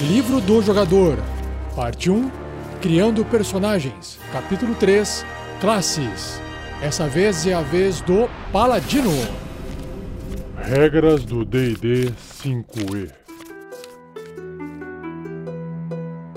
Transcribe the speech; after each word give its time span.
Livro 0.00 0.42
do 0.42 0.60
Jogador, 0.60 1.16
Parte 1.74 2.10
1 2.10 2.30
Criando 2.82 3.24
Personagens, 3.24 4.18
Capítulo 4.30 4.74
3 4.74 5.24
Classes. 5.58 6.38
Essa 6.82 7.08
vez 7.08 7.46
é 7.46 7.54
a 7.54 7.62
vez 7.62 8.02
do 8.02 8.28
Paladino. 8.52 9.10
Regras 10.58 11.24
do 11.24 11.46
DD 11.46 12.12
5E. 12.42 13.10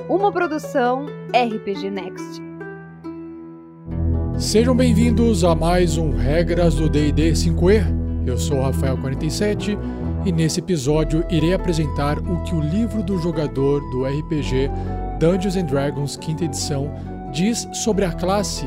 Uma 0.08 0.32
produção 0.32 1.08
RPG 1.34 1.92
Next. 1.92 2.42
Sejam 4.38 4.74
bem-vindos 4.74 5.44
a 5.44 5.54
mais 5.54 5.98
um 5.98 6.16
Regras 6.16 6.76
do 6.76 6.90
DD 6.90 7.34
5E. 7.34 7.84
Eu 8.26 8.38
sou 8.38 8.60
o 8.60 8.72
Rafael47 8.72 9.78
e 10.26 10.32
nesse 10.32 10.60
episódio 10.60 11.26
irei 11.30 11.54
apresentar 11.54 12.20
o 12.20 12.44
que 12.44 12.54
o 12.54 12.60
livro 12.60 13.02
do 13.02 13.18
jogador 13.18 13.82
do 13.90 14.06
RPG 14.06 14.70
Dungeons 15.20 15.56
and 15.56 15.66
Dragons 15.66 16.18
quinta 16.18 16.46
edição 16.46 16.92
diz 17.32 17.68
sobre 17.74 18.06
a 18.06 18.12
classe 18.12 18.66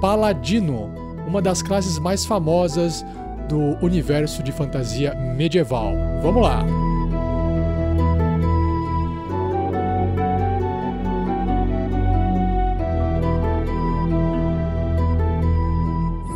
Paladino, 0.00 0.90
uma 1.26 1.40
das 1.40 1.62
classes 1.62 1.98
mais 1.98 2.24
famosas 2.24 3.04
do 3.48 3.76
universo 3.84 4.42
de 4.42 4.52
fantasia 4.52 5.14
medieval. 5.14 5.92
Vamos 6.22 6.42
lá! 6.42 6.64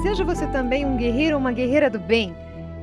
Seja 0.02 0.24
você 0.24 0.46
também 0.46 0.86
um 0.86 0.96
guerreiro 0.96 1.34
ou 1.34 1.40
uma 1.40 1.52
guerreira 1.52 1.90
do 1.90 1.98
bem. 1.98 2.34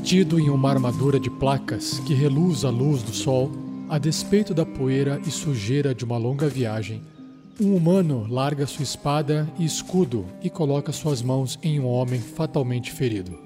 Vestido 0.00 0.40
em 0.40 0.48
uma 0.48 0.70
armadura 0.70 1.20
de 1.20 1.28
placas 1.28 2.00
que 2.00 2.14
reluz 2.14 2.64
à 2.64 2.70
luz 2.70 3.02
do 3.02 3.12
sol, 3.12 3.52
a 3.86 3.98
despeito 3.98 4.54
da 4.54 4.64
poeira 4.64 5.20
e 5.26 5.30
sujeira 5.30 5.94
de 5.94 6.06
uma 6.06 6.16
longa 6.16 6.48
viagem, 6.48 7.02
um 7.60 7.76
humano 7.76 8.26
larga 8.26 8.66
sua 8.66 8.82
espada 8.82 9.46
e 9.58 9.64
escudo 9.64 10.24
e 10.42 10.48
coloca 10.48 10.90
suas 10.90 11.20
mãos 11.20 11.58
em 11.62 11.78
um 11.78 11.86
homem 11.86 12.18
fatalmente 12.18 12.90
ferido. 12.90 13.38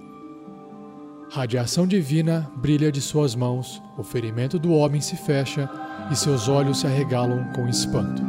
Radiação 1.28 1.88
divina 1.88 2.48
brilha 2.56 2.92
de 2.92 3.00
suas 3.00 3.34
mãos, 3.34 3.82
o 3.98 4.04
ferimento 4.04 4.56
do 4.56 4.72
homem 4.72 5.00
se 5.00 5.16
fecha 5.16 5.68
e 6.12 6.14
seus 6.14 6.46
olhos 6.46 6.78
se 6.78 6.86
arregalam 6.86 7.52
com 7.52 7.68
espanto. 7.68 8.22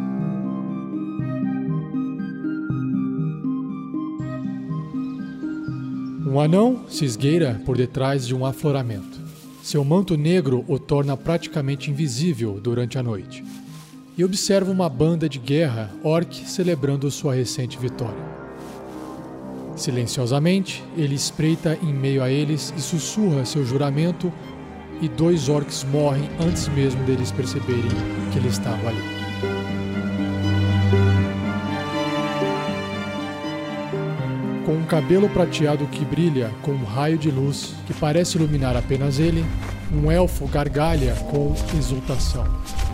Um 6.36 6.42
anão 6.42 6.82
se 6.90 7.06
esgueira 7.06 7.62
por 7.66 7.78
detrás 7.78 8.28
de 8.28 8.36
um 8.36 8.46
afloramento. 8.46 9.22
Seu 9.64 9.86
manto 9.86 10.18
negro 10.18 10.66
o 10.68 10.78
torna 10.78 11.16
praticamente 11.16 11.90
invisível 11.90 12.60
durante 12.60 12.98
a 12.98 13.04
noite. 13.04 13.42
E 14.18 14.22
observa 14.26 14.70
uma 14.70 14.90
banda 14.90 15.30
de 15.30 15.40
guerra 15.40 15.90
orc 16.04 16.46
celebrando 16.46 17.10
sua 17.10 17.34
recente 17.34 17.80
vitória. 17.80 18.22
Silenciosamente, 19.78 20.84
ele 20.98 21.16
espreita 21.16 21.80
em 21.82 21.94
meio 21.94 22.22
a 22.22 22.30
eles 22.30 22.74
e 22.76 22.82
sussurra 22.82 23.46
seu 23.46 23.66
juramento, 23.66 24.30
e 25.02 25.08
dois 25.08 25.48
orcs 25.48 25.86
morrem 25.86 26.30
antes 26.38 26.68
mesmo 26.68 27.02
deles 27.06 27.32
perceberem 27.32 27.88
que 28.34 28.40
ele 28.40 28.50
estava 28.50 28.90
ali. 28.90 29.15
Com 34.66 34.74
um 34.74 34.84
cabelo 34.84 35.30
prateado 35.30 35.86
que 35.86 36.04
brilha 36.04 36.52
com 36.64 36.72
um 36.72 36.84
raio 36.84 37.18
de 37.18 37.30
luz 37.30 37.76
que 37.86 37.94
parece 37.94 38.38
iluminar 38.38 38.76
apenas 38.76 39.20
ele, 39.20 39.46
um 39.94 40.12
elfo 40.12 40.48
gargalha 40.48 41.14
com 41.30 41.54
exultação. 41.78 42.46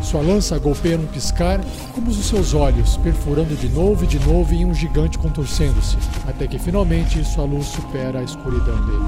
Sua 0.04 0.22
lança 0.22 0.60
golpeia 0.60 0.98
num 0.98 1.08
piscar, 1.08 1.62
como 1.94 2.10
os 2.10 2.18
seus 2.18 2.54
olhos, 2.54 2.98
perfurando 2.98 3.56
de 3.56 3.70
novo 3.70 4.04
e 4.04 4.08
de 4.08 4.20
novo 4.20 4.54
em 4.54 4.66
um 4.66 4.74
gigante 4.74 5.18
contorcendo-se, 5.18 5.98
até 6.28 6.46
que 6.46 6.60
finalmente 6.60 7.24
sua 7.24 7.46
luz 7.46 7.68
supera 7.68 8.20
a 8.20 8.24
escuridão 8.24 8.76
dele. 8.86 9.06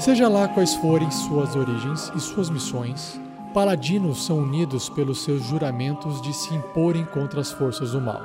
Seja 0.00 0.28
lá 0.28 0.48
quais 0.48 0.74
forem 0.74 1.10
suas 1.10 1.54
origens 1.56 2.12
e 2.14 2.20
suas 2.20 2.48
missões, 2.50 3.20
paladinos 3.56 4.26
são 4.26 4.40
unidos 4.40 4.90
pelos 4.90 5.22
seus 5.22 5.42
juramentos 5.44 6.20
de 6.20 6.30
se 6.34 6.54
imporem 6.54 7.06
contra 7.06 7.40
as 7.40 7.50
forças 7.50 7.92
do 7.92 8.00
mal. 8.02 8.20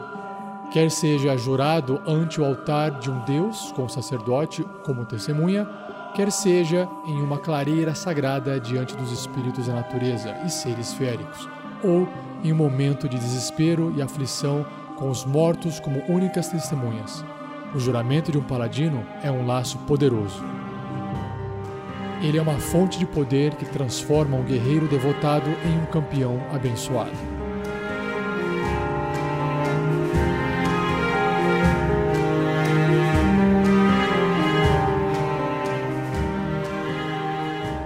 Quer 0.73 0.91
seja 0.91 1.37
jurado 1.37 2.01
ante 2.05 2.41
o 2.41 2.43
altar 2.43 2.99
de 2.99 3.09
um 3.09 3.17
deus, 3.19 3.71
com 3.71 3.85
o 3.85 3.89
sacerdote 3.89 4.61
como 4.83 5.05
testemunha, 5.05 5.65
quer 6.13 6.29
seja 6.33 6.85
em 7.05 7.21
uma 7.21 7.37
clareira 7.37 7.95
sagrada 7.95 8.59
diante 8.59 8.93
dos 8.97 9.09
espíritos 9.09 9.67
da 9.67 9.75
natureza 9.75 10.35
e 10.45 10.49
seres 10.49 10.93
féricos, 10.95 11.47
ou 11.81 12.09
em 12.43 12.51
um 12.51 12.57
momento 12.57 13.07
de 13.07 13.17
desespero 13.17 13.93
e 13.95 14.01
aflição 14.01 14.65
com 14.97 15.09
os 15.09 15.23
mortos 15.23 15.79
como 15.79 16.03
únicas 16.09 16.49
testemunhas. 16.49 17.23
O 17.73 17.79
juramento 17.79 18.33
de 18.33 18.37
um 18.37 18.43
paladino 18.43 19.01
é 19.23 19.31
um 19.31 19.47
laço 19.47 19.77
poderoso. 19.87 20.43
Ele 22.21 22.37
é 22.37 22.41
uma 22.41 22.59
fonte 22.59 22.99
de 22.99 23.05
poder 23.05 23.55
que 23.55 23.65
transforma 23.65 24.37
um 24.37 24.43
guerreiro 24.43 24.87
devotado 24.87 25.49
em 25.65 25.81
um 25.81 25.85
campeão 25.85 26.39
abençoado. 26.53 27.41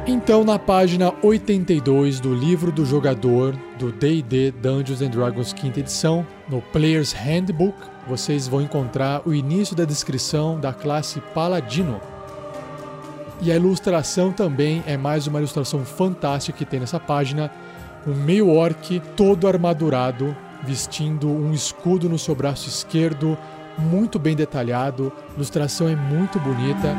Então, 0.08 0.44
na 0.44 0.58
página 0.58 1.14
82 1.22 2.20
do 2.20 2.34
livro 2.34 2.72
do 2.72 2.84
jogador 2.84 3.56
do 3.78 3.92
D&D 3.92 4.52
Dungeons 4.52 5.02
and 5.02 5.10
Dragons 5.10 5.54
quinta 5.54 5.80
edição, 5.80 6.26
no 6.50 6.62
Player's 6.62 7.14
Handbook, 7.14 7.78
vocês 8.08 8.48
vão 8.48 8.62
encontrar 8.62 9.22
o 9.24 9.34
início 9.34 9.76
da 9.76 9.86
descrição 9.86 10.60
da 10.60 10.74
classe 10.74 11.22
Paladino, 11.34 12.02
e 13.42 13.52
a 13.52 13.56
ilustração 13.56 14.32
também 14.32 14.84
é 14.88 14.96
mais 14.96 15.28
uma 15.28 15.40
ilustração 15.40 15.84
fantástica 15.84 16.58
que 16.58 16.66
tem 16.66 16.80
nessa 16.80 17.00
página. 17.00 17.52
Um 18.08 18.14
meio 18.14 18.50
orc 18.50 19.00
todo 19.16 19.48
armadurado, 19.48 20.36
vestindo 20.64 21.28
um 21.28 21.52
escudo 21.54 22.08
no 22.08 22.18
seu 22.18 22.34
braço 22.36 22.70
esquerdo, 22.70 23.38
muito 23.78 24.18
bem 24.18 24.36
detalhado. 24.36 25.12
A 25.32 25.36
ilustração 25.36 25.88
é 25.88 25.96
muito 25.96 26.40
bonita. 26.40 26.96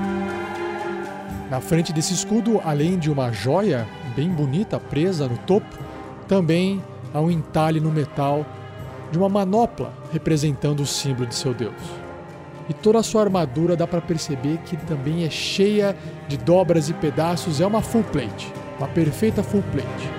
Na 1.50 1.60
frente 1.60 1.92
desse 1.92 2.12
escudo, 2.12 2.60
além 2.64 2.98
de 2.98 3.10
uma 3.10 3.32
joia 3.32 3.86
bem 4.14 4.28
bonita 4.28 4.78
presa 4.78 5.28
no 5.28 5.38
topo, 5.38 5.78
também 6.28 6.82
há 7.14 7.20
um 7.20 7.30
entalhe 7.30 7.80
no 7.80 7.91
metal 7.91 8.44
de 9.10 9.18
uma 9.18 9.28
manopla 9.28 9.92
representando 10.12 10.80
o 10.80 10.86
símbolo 10.86 11.26
de 11.26 11.34
seu 11.34 11.54
deus 11.54 12.06
e 12.68 12.74
toda 12.74 12.98
a 12.98 13.03
sua 13.03 13.22
armadura 13.22 13.77
dá 13.77 13.86
para 13.86 14.01
perceber 14.01 14.59
que 14.65 14.77
também 14.77 15.24
é 15.24 15.30
cheia 15.30 15.97
de 16.28 16.36
dobras 16.36 16.89
e 16.89 16.95
pedaços, 16.95 17.60
é 17.60 17.66
uma 17.66 17.83
full 17.83 18.04
plate, 18.04 18.53
uma 18.78 18.89
perfeita 18.89 19.42
full 19.42 19.63
plate. 19.72 20.16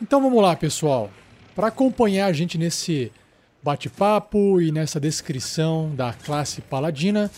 Então 0.00 0.20
vamos 0.20 0.42
lá, 0.42 0.54
pessoal. 0.54 1.10
Para 1.54 1.68
acompanhar 1.68 2.26
a 2.26 2.32
gente 2.32 2.58
nesse 2.58 3.12
bate-papo 3.62 4.60
e 4.60 4.72
nessa 4.72 4.98
descrição 4.98 5.94
da 5.94 6.12
classe 6.12 6.60
paladina, 6.60 7.30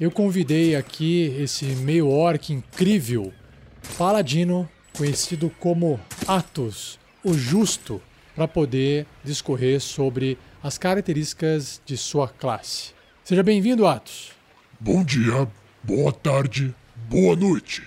eu 0.00 0.10
convidei 0.10 0.74
aqui 0.74 1.34
esse 1.38 1.64
meio 1.76 2.08
orc 2.08 2.52
incrível, 2.52 3.32
paladino, 3.96 4.68
conhecido 4.96 5.48
como 5.60 6.00
Atos, 6.26 6.98
o 7.22 7.34
Justo. 7.34 8.02
para 8.34 8.48
poder 8.48 9.06
discorrer 9.22 9.78
sobre 9.78 10.38
as 10.62 10.78
características 10.78 11.82
de 11.84 11.96
sua 11.98 12.26
classe. 12.26 12.94
Seja 13.22 13.42
bem-vindo, 13.42 13.86
Atos. 13.86 14.32
Bom 14.80 15.04
dia, 15.04 15.46
boa 15.82 16.10
tarde, 16.12 16.74
boa 17.08 17.36
noite. 17.36 17.82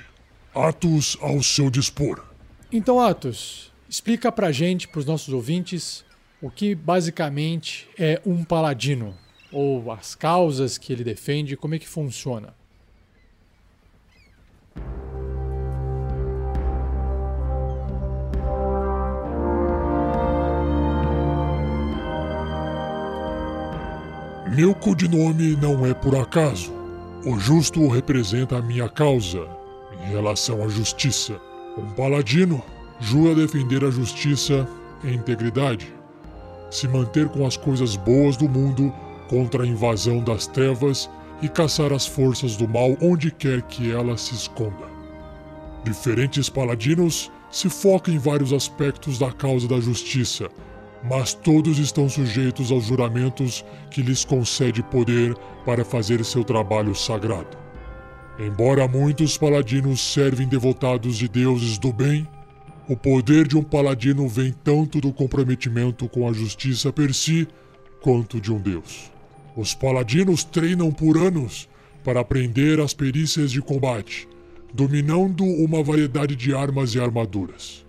Atos 0.53 1.17
ao 1.19 1.41
seu 1.41 1.69
dispor. 1.71 2.23
Então, 2.71 2.99
Atos, 2.99 3.73
explica 3.87 4.31
pra 4.31 4.51
gente, 4.51 4.87
pros 4.87 5.05
nossos 5.05 5.33
ouvintes, 5.33 6.03
o 6.41 6.49
que 6.49 6.75
basicamente 6.75 7.87
é 7.97 8.21
um 8.25 8.43
paladino, 8.43 9.15
ou 9.51 9.91
as 9.91 10.15
causas 10.15 10.77
que 10.77 10.91
ele 10.91 11.03
defende, 11.03 11.55
como 11.55 11.75
é 11.75 11.79
que 11.79 11.87
funciona. 11.87 12.53
Meu 24.55 24.73
codinome 24.73 25.55
não 25.57 25.85
é 25.85 25.93
por 25.93 26.15
acaso. 26.15 26.71
O 27.25 27.37
justo 27.37 27.89
representa 27.89 28.57
a 28.57 28.61
minha 28.61 28.87
causa 28.87 29.49
em 29.99 30.11
relação 30.11 30.63
à 30.63 30.69
justiça. 30.69 31.41
Um 31.77 31.89
paladino 31.93 32.63
jura 32.99 33.35
defender 33.35 33.83
a 33.83 33.91
justiça 33.91 34.67
e 35.03 35.09
a 35.09 35.13
integridade, 35.13 35.93
se 36.69 36.87
manter 36.87 37.27
com 37.29 37.45
as 37.45 37.57
coisas 37.57 37.95
boas 37.95 38.37
do 38.37 38.47
mundo 38.47 38.93
contra 39.29 39.63
a 39.63 39.67
invasão 39.67 40.19
das 40.19 40.47
trevas 40.47 41.09
e 41.41 41.49
caçar 41.49 41.91
as 41.91 42.05
forças 42.05 42.55
do 42.55 42.67
mal 42.67 42.95
onde 43.01 43.31
quer 43.31 43.61
que 43.63 43.91
ela 43.91 44.17
se 44.17 44.33
esconda. 44.33 44.85
Diferentes 45.83 46.49
paladinos 46.49 47.31
se 47.51 47.69
focam 47.69 48.13
em 48.13 48.17
vários 48.17 48.51
aspectos 48.51 49.19
da 49.19 49.31
causa 49.31 49.67
da 49.67 49.79
justiça, 49.79 50.49
mas 51.03 51.33
todos 51.33 51.77
estão 51.77 52.09
sujeitos 52.09 52.71
aos 52.71 52.85
juramentos 52.85 53.63
que 53.91 54.01
lhes 54.01 54.25
concede 54.25 54.81
poder 54.81 55.35
para 55.65 55.85
fazer 55.85 56.23
seu 56.25 56.43
trabalho 56.43 56.95
sagrado. 56.95 57.57
Embora 58.39 58.87
muitos 58.87 59.37
paladinos 59.37 60.01
servem 60.01 60.47
devotados 60.47 61.15
de 61.17 61.27
deuses 61.27 61.77
do 61.77 61.93
bem, 61.93 62.27
o 62.87 62.95
poder 62.95 63.47
de 63.47 63.57
um 63.57 63.63
paladino 63.63 64.27
vem 64.27 64.53
tanto 64.63 65.01
do 65.01 65.11
comprometimento 65.11 66.07
com 66.07 66.29
a 66.29 66.33
justiça 66.33 66.93
per 66.93 67.13
si 67.13 67.47
quanto 68.01 68.39
de 68.39 68.53
um 68.53 68.59
deus. 68.59 69.11
Os 69.57 69.73
paladinos 69.73 70.43
treinam 70.43 70.91
por 70.91 71.17
anos 71.17 71.67
para 72.03 72.19
aprender 72.19 72.79
as 72.79 72.93
perícias 72.93 73.51
de 73.51 73.61
combate, 73.61 74.27
dominando 74.71 75.43
uma 75.43 75.81
variedade 75.81 76.35
de 76.35 76.53
armas 76.53 76.93
e 76.93 76.99
armaduras. 76.99 77.83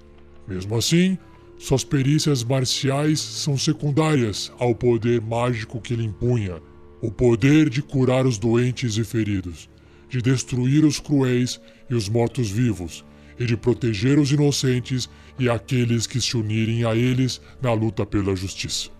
Mesmo 0.48 0.76
assim, 0.76 1.18
suas 1.58 1.84
perícias 1.84 2.42
marciais 2.42 3.20
são 3.20 3.58
secundárias 3.58 4.50
ao 4.58 4.74
poder 4.74 5.20
mágico 5.20 5.80
que 5.80 5.92
ele 5.92 6.04
impunha, 6.04 6.62
o 7.02 7.10
poder 7.10 7.68
de 7.68 7.82
curar 7.82 8.26
os 8.26 8.38
doentes 8.38 8.96
e 8.96 9.04
feridos, 9.04 9.68
de 10.08 10.22
destruir 10.22 10.84
os 10.84 10.98
cruéis 10.98 11.60
e 11.90 11.94
os 11.94 12.08
mortos-vivos, 12.08 13.04
e 13.38 13.44
de 13.44 13.56
proteger 13.56 14.18
os 14.18 14.30
inocentes 14.32 15.08
e 15.38 15.48
aqueles 15.48 16.06
que 16.06 16.20
se 16.20 16.36
unirem 16.36 16.84
a 16.84 16.94
eles 16.94 17.40
na 17.60 17.72
luta 17.72 18.06
pela 18.06 18.34
justiça. 18.34 18.90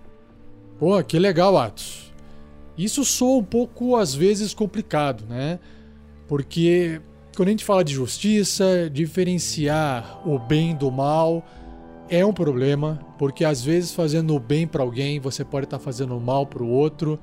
Pô, 0.78 1.02
que 1.02 1.18
legal, 1.18 1.56
Atos. 1.56 2.12
Isso 2.76 3.04
soa 3.04 3.38
um 3.38 3.44
pouco, 3.44 3.96
às 3.96 4.14
vezes, 4.14 4.52
complicado, 4.52 5.24
né? 5.26 5.58
Porque 6.28 7.00
quando 7.34 7.48
a 7.48 7.50
gente 7.52 7.64
fala 7.64 7.82
de 7.82 7.94
justiça, 7.94 8.90
diferenciar 8.92 10.20
o 10.26 10.38
bem 10.38 10.74
do 10.74 10.90
mal 10.90 11.44
é 12.08 12.24
um 12.24 12.32
problema, 12.32 13.00
porque 13.18 13.44
às 13.44 13.64
vezes 13.64 13.92
fazendo 13.92 14.34
o 14.34 14.38
bem 14.40 14.66
para 14.66 14.82
alguém, 14.82 15.18
você 15.18 15.44
pode 15.44 15.64
estar 15.64 15.78
tá 15.78 15.84
fazendo 15.84 16.16
o 16.16 16.20
mal 16.20 16.46
para 16.46 16.62
o 16.62 16.68
outro. 16.68 17.18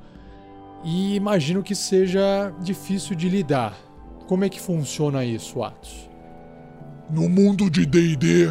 E 0.84 1.16
imagino 1.16 1.64
que 1.64 1.74
seja 1.74 2.54
difícil 2.62 3.16
de 3.16 3.30
lidar. 3.30 3.78
Como 4.28 4.44
é 4.44 4.50
que 4.50 4.60
funciona 4.60 5.24
isso, 5.24 5.64
Atos? 5.64 6.10
No 7.14 7.30
mundo 7.30 7.70
de 7.70 7.86
D&D, 7.86 8.50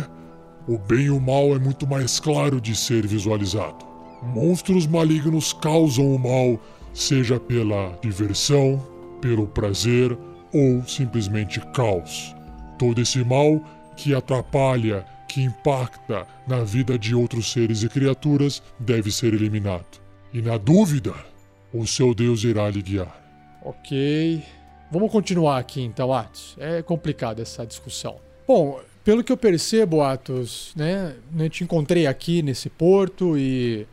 o 0.69 0.79
bem 0.79 1.07
e 1.07 1.11
o 1.11 1.21
mal 1.21 1.53
é 1.53 1.59
muito 1.59 1.85
mais 1.85 2.21
claro 2.21 2.61
de 2.61 2.77
ser 2.77 3.05
visualizado. 3.05 3.85
Monstros 4.23 4.87
malignos 4.87 5.53
causam 5.53 6.15
o 6.15 6.17
mal, 6.17 6.63
seja 6.95 7.41
pela 7.41 7.99
diversão, 8.01 8.81
pelo 9.21 9.49
prazer 9.49 10.17
ou 10.55 10.81
simplesmente 10.87 11.61
caos. 11.73 12.37
Todo 12.79 13.01
esse 13.01 13.25
mal 13.25 13.61
que 13.97 14.15
atrapalha, 14.15 15.05
que 15.29 15.43
impacta 15.43 16.25
na 16.47 16.63
vida 16.63 16.97
de 16.97 17.17
outros 17.17 17.51
seres 17.51 17.83
e 17.83 17.89
criaturas 17.89 18.63
deve 18.79 19.11
ser 19.11 19.35
eliminado. 19.35 20.01
E 20.33 20.41
na 20.41 20.57
dúvida, 20.57 21.15
o 21.75 21.85
seu 21.85 22.15
Deus 22.15 22.45
irá 22.45 22.71
lhe 22.71 22.81
guiar. 22.81 23.21
Ok. 23.65 24.41
Vamos 24.89 25.11
continuar 25.11 25.59
aqui 25.59 25.83
então, 25.83 26.13
Atos. 26.13 26.55
É 26.61 26.81
complicada 26.81 27.43
essa 27.43 27.67
discussão. 27.67 28.21
Bom, 28.47 28.81
pelo 29.05 29.25
que 29.25 29.33
eu 29.33 29.37
percebo, 29.37 30.03
Atos, 30.03 30.73
né, 30.77 31.15
eu 31.37 31.51
te 31.51 31.65
encontrei 31.65 32.07
aqui 32.07 32.43
nesse 32.43 32.69
porto 32.69 33.37
e, 33.37 33.87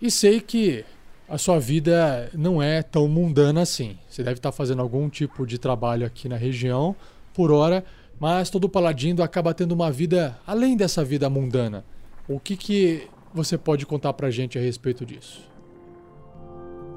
e 0.00 0.10
sei 0.10 0.40
que 0.40 0.84
a 1.28 1.38
sua 1.38 1.58
vida 1.58 2.30
não 2.34 2.62
é 2.62 2.82
tão 2.82 3.08
mundana 3.08 3.62
assim. 3.62 3.96
Você 4.08 4.22
deve 4.22 4.38
estar 4.38 4.52
fazendo 4.52 4.82
algum 4.82 5.08
tipo 5.08 5.46
de 5.46 5.58
trabalho 5.58 6.06
aqui 6.06 6.28
na 6.28 6.36
região, 6.36 6.94
por 7.32 7.50
hora, 7.50 7.82
mas 8.20 8.50
todo 8.50 8.68
paladino 8.68 9.22
acaba 9.22 9.54
tendo 9.54 9.72
uma 9.72 9.90
vida 9.90 10.38
além 10.46 10.76
dessa 10.76 11.02
vida 11.02 11.30
mundana. 11.30 11.84
O 12.28 12.38
que, 12.38 12.56
que 12.56 13.08
você 13.32 13.56
pode 13.56 13.86
contar 13.86 14.12
pra 14.12 14.30
gente 14.30 14.58
a 14.58 14.60
respeito 14.60 15.06
disso? 15.06 15.40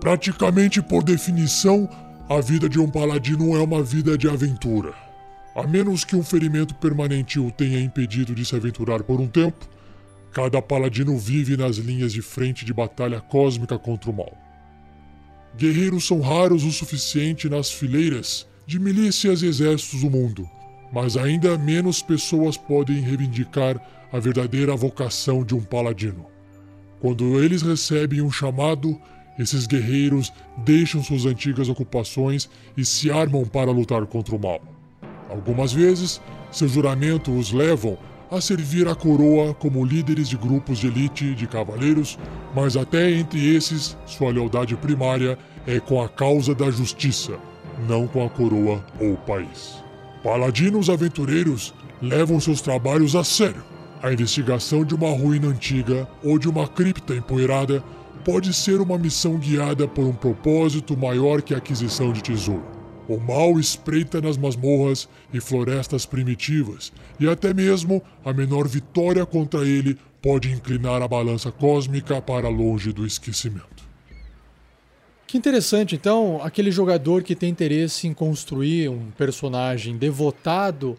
Praticamente 0.02 0.82
por 0.82 1.04
definição, 1.04 1.90
a 2.30 2.42
vida 2.42 2.68
de 2.68 2.80
um 2.80 2.90
paladino 2.90 3.56
é 3.56 3.62
uma 3.62 3.82
vida 3.82 4.18
de 4.18 4.30
aventura. 4.30 5.05
A 5.56 5.66
menos 5.66 6.04
que 6.04 6.18
um 6.18 6.24
ferimento 6.24 6.76
permanente 6.76 7.40
o 7.40 7.50
tenha 7.50 7.80
impedido 7.80 8.36
de 8.36 8.44
se 8.44 8.54
aventurar 8.54 9.02
por 9.04 9.22
um 9.22 9.28
tempo, 9.28 9.66
cada 10.34 10.62
paladino 10.62 11.18
vive 11.18 11.56
nas 11.56 11.78
linhas 11.78 12.12
de 12.12 12.22
frente 12.22 12.66
de 12.66 12.74
batalha 12.74 13.22
cósmica 13.22 13.80
contra 13.80 14.12
o 14.12 14.14
mal. 14.14 14.38
Guerreiros 15.58 16.06
são 16.06 16.20
raros 16.20 16.66
o 16.66 16.72
suficiente 16.74 17.48
nas 17.48 17.72
fileiras 17.72 18.46
de 18.68 18.78
milícias 18.78 19.42
e 19.44 19.46
exércitos 19.46 20.02
do 20.02 20.10
mundo, 20.10 20.46
mas 20.92 21.16
ainda 21.16 21.58
menos 21.58 22.02
pessoas 22.02 22.58
podem 22.58 23.00
reivindicar 23.00 23.80
a 24.12 24.20
verdadeira 24.20 24.76
vocação 24.76 25.42
de 25.46 25.56
um 25.56 25.62
paladino. 25.62 26.26
Quando 27.00 27.42
eles 27.42 27.62
recebem 27.62 28.22
um 28.22 28.30
chamado, 28.30 29.00
esses 29.40 29.66
guerreiros 29.66 30.34
deixam 30.66 31.02
suas 31.02 31.26
antigas 31.26 31.70
ocupações 31.70 32.50
e 32.76 32.84
se 32.84 33.10
armam 33.10 33.46
para 33.46 33.72
lutar 33.72 34.06
contra 34.06 34.36
o 34.36 34.40
mal. 34.40 34.75
Algumas 35.30 35.74
vezes, 35.74 36.22
seu 36.52 36.68
juramento 36.68 37.32
os 37.32 37.52
levam 37.52 37.98
a 38.30 38.42
servir 38.42 38.88
a 38.88 38.96
coroa 38.96 39.54
como 39.54 39.86
líderes 39.86 40.28
de 40.28 40.38
grupos 40.38 40.80
de 40.80 40.88
elite 40.88 41.36
de 41.36 41.48
cavaleiros, 41.48 42.18
mas 42.56 42.76
até 42.76 43.12
entre 43.12 43.56
esses, 43.56 43.98
sua 44.06 44.32
lealdade 44.32 44.76
primária 44.76 45.38
é 45.68 45.80
com 45.80 46.02
a 46.02 46.10
causa 46.10 46.54
da 46.54 46.70
justiça, 46.72 47.34
não 47.88 48.08
com 48.08 48.26
a 48.26 48.30
coroa 48.30 48.84
ou 49.00 49.14
o 49.14 49.18
país. 49.18 49.84
Paladinos 50.24 50.90
aventureiros 50.90 51.74
levam 52.02 52.40
seus 52.40 52.62
trabalhos 52.62 53.16
a 53.16 53.24
sério. 53.24 53.64
A 54.02 54.12
investigação 54.12 54.84
de 54.84 54.94
uma 54.94 55.10
ruína 55.10 55.48
antiga 55.48 56.08
ou 56.24 56.38
de 56.38 56.50
uma 56.50 56.68
cripta 56.68 57.16
empoeirada 57.16 57.84
pode 58.24 58.54
ser 58.54 58.82
uma 58.82 58.98
missão 58.98 59.38
guiada 59.38 59.88
por 59.88 60.04
um 60.04 60.14
propósito 60.14 60.98
maior 60.98 61.42
que 61.42 61.54
a 61.54 61.58
aquisição 61.58 62.12
de 62.12 62.22
tesouro. 62.22 62.75
O 63.08 63.18
mal 63.20 63.60
espreita 63.60 64.20
nas 64.20 64.38
masmorras 64.38 65.08
e 65.32 65.40
florestas 65.40 66.06
primitivas, 66.06 66.92
e 67.20 67.28
até 67.28 67.54
mesmo 67.54 68.02
a 68.24 68.34
menor 68.34 68.68
vitória 68.68 69.26
contra 69.26 69.62
ele 69.62 69.98
pode 70.22 70.52
inclinar 70.52 71.02
a 71.02 71.08
balança 71.08 71.52
cósmica 71.52 72.20
para 72.20 72.50
longe 72.50 72.92
do 72.92 73.06
esquecimento. 73.06 73.86
Que 75.28 75.38
interessante, 75.38 75.96
então, 75.96 76.40
aquele 76.44 76.72
jogador 76.72 77.22
que 77.22 77.36
tem 77.36 77.50
interesse 77.50 78.08
em 78.08 78.14
construir 78.14 78.90
um 78.90 79.12
personagem 79.12 79.98
devotado 79.98 80.98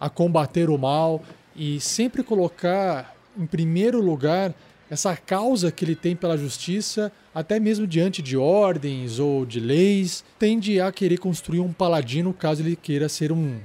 a 0.00 0.08
combater 0.08 0.70
o 0.70 0.78
mal 0.78 1.22
e 1.54 1.78
sempre 1.80 2.22
colocar 2.22 3.14
em 3.38 3.46
primeiro 3.46 4.00
lugar 4.00 4.54
essa 4.90 5.16
causa 5.16 5.72
que 5.72 5.84
ele 5.84 5.96
tem 5.96 6.14
pela 6.14 6.36
justiça, 6.36 7.10
até 7.34 7.58
mesmo 7.58 7.86
diante 7.86 8.22
de 8.22 8.36
ordens 8.36 9.18
ou 9.18 9.44
de 9.46 9.60
leis, 9.60 10.24
tende 10.38 10.80
a 10.80 10.92
querer 10.92 11.18
construir 11.18 11.60
um 11.60 11.72
paladino 11.72 12.32
caso 12.32 12.62
ele 12.62 12.76
queira 12.76 13.08
ser 13.08 13.32
um 13.32 13.58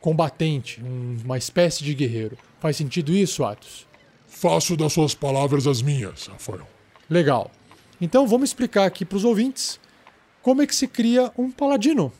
combatente, 0.00 0.82
um, 0.82 1.16
uma 1.24 1.38
espécie 1.38 1.82
de 1.82 1.94
guerreiro. 1.94 2.36
Faz 2.60 2.76
sentido 2.76 3.12
isso, 3.12 3.44
Atos? 3.44 3.86
Faço 4.28 4.76
das 4.76 4.92
suas 4.92 5.14
palavras 5.14 5.66
as 5.66 5.82
minhas, 5.82 6.26
Rafael. 6.26 6.66
Legal. 7.08 7.50
Então 8.00 8.26
vamos 8.26 8.50
explicar 8.50 8.84
aqui 8.84 9.04
para 9.04 9.16
os 9.16 9.24
ouvintes 9.24 9.80
como 10.42 10.62
é 10.62 10.66
que 10.66 10.74
se 10.74 10.86
cria 10.86 11.32
um 11.36 11.50
paladino. 11.50 12.12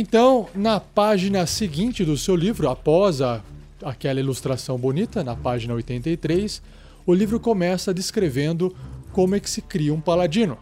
Então, 0.00 0.46
na 0.54 0.78
página 0.78 1.44
seguinte 1.44 2.04
do 2.04 2.16
seu 2.16 2.36
livro, 2.36 2.68
após 2.68 3.20
a, 3.20 3.42
aquela 3.82 4.20
ilustração 4.20 4.78
bonita, 4.78 5.24
na 5.24 5.34
página 5.34 5.74
83, 5.74 6.62
o 7.04 7.12
livro 7.12 7.40
começa 7.40 7.92
descrevendo 7.92 8.72
como 9.10 9.34
é 9.34 9.40
que 9.40 9.50
se 9.50 9.60
cria 9.60 9.92
um 9.92 10.00
paladino. 10.00 10.56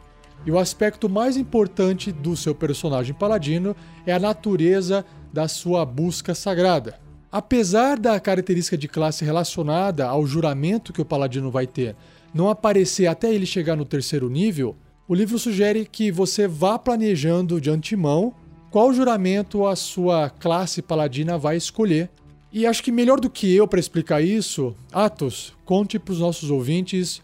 E 0.46 0.50
o 0.50 0.58
aspecto 0.58 1.06
mais 1.06 1.36
importante 1.36 2.10
do 2.10 2.34
seu 2.34 2.54
personagem 2.54 3.14
paladino 3.14 3.76
é 4.06 4.14
a 4.14 4.18
natureza 4.18 5.04
da 5.30 5.46
sua 5.48 5.84
busca 5.84 6.34
sagrada. 6.34 6.98
Apesar 7.30 7.98
da 7.98 8.18
característica 8.18 8.78
de 8.78 8.88
classe 8.88 9.22
relacionada 9.22 10.06
ao 10.06 10.26
juramento 10.26 10.94
que 10.94 11.02
o 11.02 11.04
paladino 11.04 11.50
vai 11.50 11.66
ter 11.66 11.94
não 12.32 12.48
aparecer 12.48 13.06
até 13.06 13.34
ele 13.34 13.44
chegar 13.44 13.76
no 13.76 13.84
terceiro 13.84 14.30
nível, 14.30 14.74
o 15.06 15.14
livro 15.14 15.38
sugere 15.38 15.84
que 15.84 16.10
você 16.10 16.48
vá 16.48 16.78
planejando 16.78 17.60
de 17.60 17.68
antemão 17.68 18.34
qual 18.70 18.92
juramento 18.92 19.66
a 19.66 19.76
sua 19.76 20.30
classe 20.30 20.82
paladina 20.82 21.38
vai 21.38 21.56
escolher. 21.56 22.10
E 22.52 22.66
acho 22.66 22.82
que 22.82 22.92
melhor 22.92 23.20
do 23.20 23.28
que 23.28 23.54
eu 23.54 23.66
para 23.68 23.80
explicar 23.80 24.22
isso, 24.22 24.74
Atos, 24.92 25.54
conte 25.64 25.98
para 25.98 26.12
os 26.12 26.20
nossos 26.20 26.50
ouvintes 26.50 27.22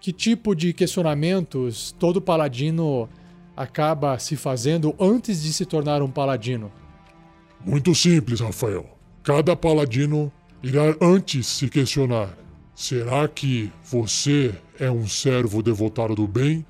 que 0.00 0.12
tipo 0.12 0.54
de 0.54 0.72
questionamentos 0.72 1.94
todo 1.98 2.20
paladino 2.20 3.08
acaba 3.56 4.18
se 4.18 4.36
fazendo 4.36 4.94
antes 4.98 5.42
de 5.42 5.52
se 5.52 5.64
tornar 5.64 6.02
um 6.02 6.10
paladino. 6.10 6.72
Muito 7.64 7.94
simples, 7.94 8.40
Rafael. 8.40 8.86
Cada 9.22 9.54
paladino 9.54 10.32
irá 10.62 10.96
antes 11.00 11.46
se 11.46 11.68
questionar: 11.68 12.36
será 12.74 13.28
que 13.28 13.70
você 13.84 14.52
é 14.80 14.90
um 14.90 15.06
servo 15.06 15.62
devotado 15.62 16.16
do 16.16 16.26
bem, 16.26 16.66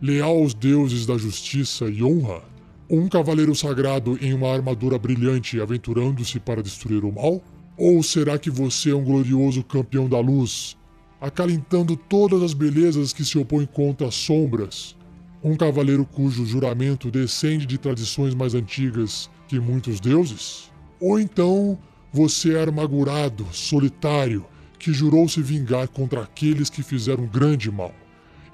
leal 0.00 0.38
aos 0.38 0.54
deuses 0.54 1.04
da 1.04 1.18
justiça 1.18 1.84
e 1.90 2.02
honra? 2.02 2.51
Um 2.94 3.08
cavaleiro 3.08 3.54
sagrado 3.54 4.18
em 4.20 4.34
uma 4.34 4.52
armadura 4.52 4.98
brilhante 4.98 5.58
aventurando-se 5.58 6.38
para 6.38 6.62
destruir 6.62 7.06
o 7.06 7.10
mal? 7.10 7.42
Ou 7.74 8.02
será 8.02 8.38
que 8.38 8.50
você 8.50 8.90
é 8.90 8.94
um 8.94 9.02
glorioso 9.02 9.64
campeão 9.64 10.06
da 10.06 10.20
luz, 10.20 10.76
acalentando 11.18 11.96
todas 11.96 12.42
as 12.42 12.52
belezas 12.52 13.14
que 13.14 13.24
se 13.24 13.38
opõem 13.38 13.64
contra 13.64 14.08
as 14.08 14.14
sombras? 14.14 14.94
Um 15.42 15.56
cavaleiro 15.56 16.04
cujo 16.04 16.44
juramento 16.44 17.10
descende 17.10 17.64
de 17.64 17.78
tradições 17.78 18.34
mais 18.34 18.54
antigas 18.54 19.30
que 19.48 19.58
muitos 19.58 19.98
deuses? 19.98 20.70
Ou 21.00 21.18
então 21.18 21.78
você 22.12 22.56
é 22.56 22.62
amargurado, 22.62 23.46
solitário, 23.52 24.44
que 24.78 24.92
jurou 24.92 25.26
se 25.30 25.40
vingar 25.40 25.88
contra 25.88 26.20
aqueles 26.20 26.68
que 26.68 26.82
fizeram 26.82 27.24
grande 27.24 27.70
mal, 27.70 27.94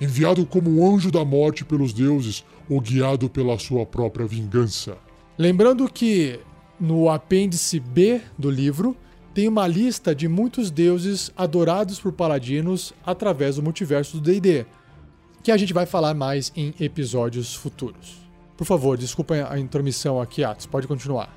enviado 0.01 0.47
como 0.47 0.71
um 0.71 0.95
anjo 0.95 1.11
da 1.11 1.25
morte 1.25 1.65
pelos 1.65 1.93
deuses 1.93 2.45
ou 2.69 2.81
guiado 2.81 3.29
pela 3.29 3.59
sua 3.59 3.87
própria 3.87 4.27
vingança. 4.27 4.97
Lembrando 5.37 5.89
que 5.91 6.41
no 6.81 7.09
apêndice 7.09 7.81
B 7.81 8.21
do 8.37 8.51
livro 8.51 8.97
tem 9.35 9.47
uma 9.47 9.67
lista 9.67 10.15
de 10.15 10.27
muitos 10.27 10.71
deuses 10.71 11.31
adorados 11.37 12.01
por 12.01 12.13
paladinos 12.13 12.93
através 13.05 13.57
do 13.57 13.63
multiverso 13.63 14.17
do 14.17 14.23
D&D, 14.23 14.67
que 15.43 15.53
a 15.53 15.57
gente 15.57 15.73
vai 15.73 15.87
falar 15.87 16.15
mais 16.15 16.53
em 16.57 16.75
episódios 16.81 17.55
futuros. 17.55 18.29
Por 18.57 18.67
favor, 18.67 18.99
desculpa 18.99 19.35
a 19.49 19.59
intromissão 19.59 20.21
aqui, 20.21 20.43
Atos, 20.43 20.67
pode 20.67 20.89
continuar. 20.89 21.33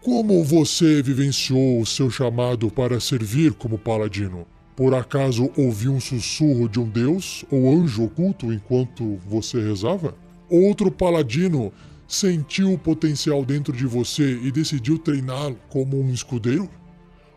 Como 0.00 0.42
você 0.42 1.02
vivenciou 1.02 1.78
o 1.78 1.84
seu 1.84 2.10
chamado 2.10 2.70
para 2.70 2.98
servir 2.98 3.52
como 3.52 3.78
paladino? 3.78 4.46
Por 4.80 4.94
acaso 4.94 5.50
ouviu 5.58 5.92
um 5.92 6.00
sussurro 6.00 6.66
de 6.66 6.80
um 6.80 6.88
deus 6.88 7.44
ou 7.50 7.70
anjo 7.70 8.02
oculto 8.02 8.50
enquanto 8.50 9.18
você 9.28 9.60
rezava? 9.60 10.14
Outro 10.48 10.90
paladino 10.90 11.70
sentiu 12.08 12.72
o 12.72 12.78
potencial 12.78 13.44
dentro 13.44 13.76
de 13.76 13.84
você 13.84 14.40
e 14.42 14.50
decidiu 14.50 14.98
treiná-lo 14.98 15.58
como 15.68 16.00
um 16.00 16.10
escudeiro? 16.10 16.66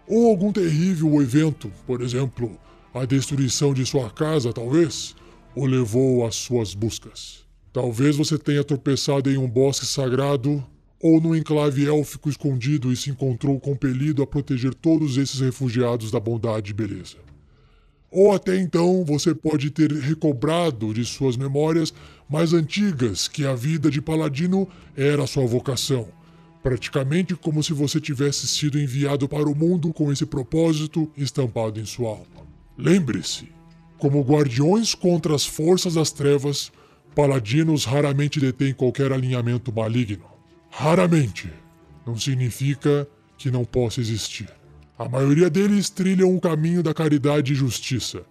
Ou 0.08 0.30
algum 0.30 0.54
terrível 0.54 1.22
evento, 1.22 1.70
por 1.86 2.00
exemplo, 2.00 2.58
a 2.94 3.04
destruição 3.04 3.74
de 3.74 3.86
sua 3.86 4.10
casa, 4.10 4.54
talvez, 4.54 5.14
o 5.54 5.66
levou 5.66 6.26
às 6.26 6.36
suas 6.36 6.74
buscas? 6.74 7.40
Talvez 7.74 8.16
você 8.16 8.38
tenha 8.38 8.64
tropeçado 8.64 9.30
em 9.30 9.36
um 9.36 9.50
bosque 9.50 9.86
sagrado 9.86 10.64
ou 10.98 11.20
num 11.20 11.36
enclave 11.36 11.86
élfico 11.86 12.30
escondido 12.30 12.90
e 12.90 12.96
se 12.96 13.10
encontrou 13.10 13.60
compelido 13.60 14.24
a 14.24 14.28
proteger 14.28 14.74
todos 14.74 15.18
esses 15.18 15.42
refugiados 15.42 16.10
da 16.10 16.22
bondade 16.22 16.72
e 16.72 16.74
beleza. 16.74 17.33
Ou 18.16 18.32
até 18.32 18.56
então 18.56 19.04
você 19.04 19.34
pode 19.34 19.72
ter 19.72 19.92
recobrado 19.92 20.94
de 20.94 21.04
suas 21.04 21.36
memórias 21.36 21.92
mais 22.30 22.54
antigas 22.54 23.28
que 23.28 23.44
a 23.44 23.56
vida 23.56 23.90
de 23.90 24.00
paladino 24.00 24.70
era 24.96 25.26
sua 25.26 25.48
vocação, 25.48 26.08
praticamente 26.62 27.36
como 27.36 27.64
se 27.64 27.74
você 27.74 28.00
tivesse 28.00 28.48
sido 28.48 28.80
enviado 28.80 29.28
para 29.28 29.50
o 29.50 29.56
mundo 29.56 29.92
com 29.92 30.12
esse 30.12 30.28
propósito 30.28 31.12
estampado 31.18 31.80
em 31.80 31.86
sua 31.86 32.10
alma. 32.10 32.48
Lembre-se, 32.78 33.50
como 33.98 34.22
guardiões 34.22 34.94
contra 34.94 35.34
as 35.34 35.44
forças 35.44 35.96
das 35.96 36.12
trevas, 36.12 36.72
paladinos 37.16 37.84
raramente 37.84 38.40
detêm 38.40 38.76
qualquer 38.76 39.12
alinhamento 39.12 39.74
maligno. 39.74 40.26
Raramente. 40.70 41.50
Não 42.06 42.16
significa 42.16 43.08
que 43.40 43.50
não 43.50 43.66
possa 43.66 44.02
existir. 44.02 44.50
A 44.98 45.10
maioria 45.10 45.50
deles 45.50 45.90
trilham 45.90 46.32
um 46.32 46.40
caminho 46.40 46.84
da 46.84 46.94
caridade 46.94 47.54
e 47.54 47.56
justiça. 47.56 48.22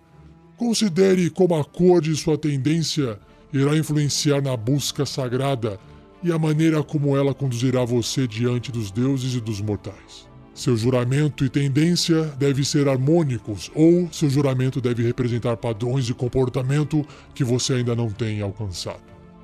Considere 0.57 1.29
como 1.29 1.57
a 1.57 1.65
cor 1.65 2.01
de 2.01 2.15
sua 2.15 2.39
tendência 2.39 3.19
irá 3.53 3.77
influenciar 3.77 4.41
na 4.41 4.57
busca 4.57 5.05
sagrada 5.05 5.79
e 6.23 6.31
a 6.31 6.39
maneira 6.39 6.83
como 6.83 7.17
ela 7.17 7.35
conduzirá 7.35 7.85
você 7.85 8.29
diante 8.29 8.71
dos 8.71 8.93
deuses 8.93 9.35
e 9.35 9.41
dos 9.41 9.61
mortais. 9.61 10.31
Seu 10.55 10.77
juramento 10.77 11.45
e 11.45 11.49
tendência 11.49 12.25
devem 12.39 12.63
ser 12.63 12.87
harmônicos 12.87 13.71
ou 13.75 14.09
seu 14.13 14.31
juramento 14.31 14.81
deve 14.81 15.03
representar 15.03 15.57
padrões 15.57 16.05
de 16.05 16.15
comportamento 16.15 17.05
que 17.35 17.43
você 17.43 17.75
ainda 17.75 17.97
não 17.97 18.09
tem 18.09 18.41
alcançado. 18.41 19.01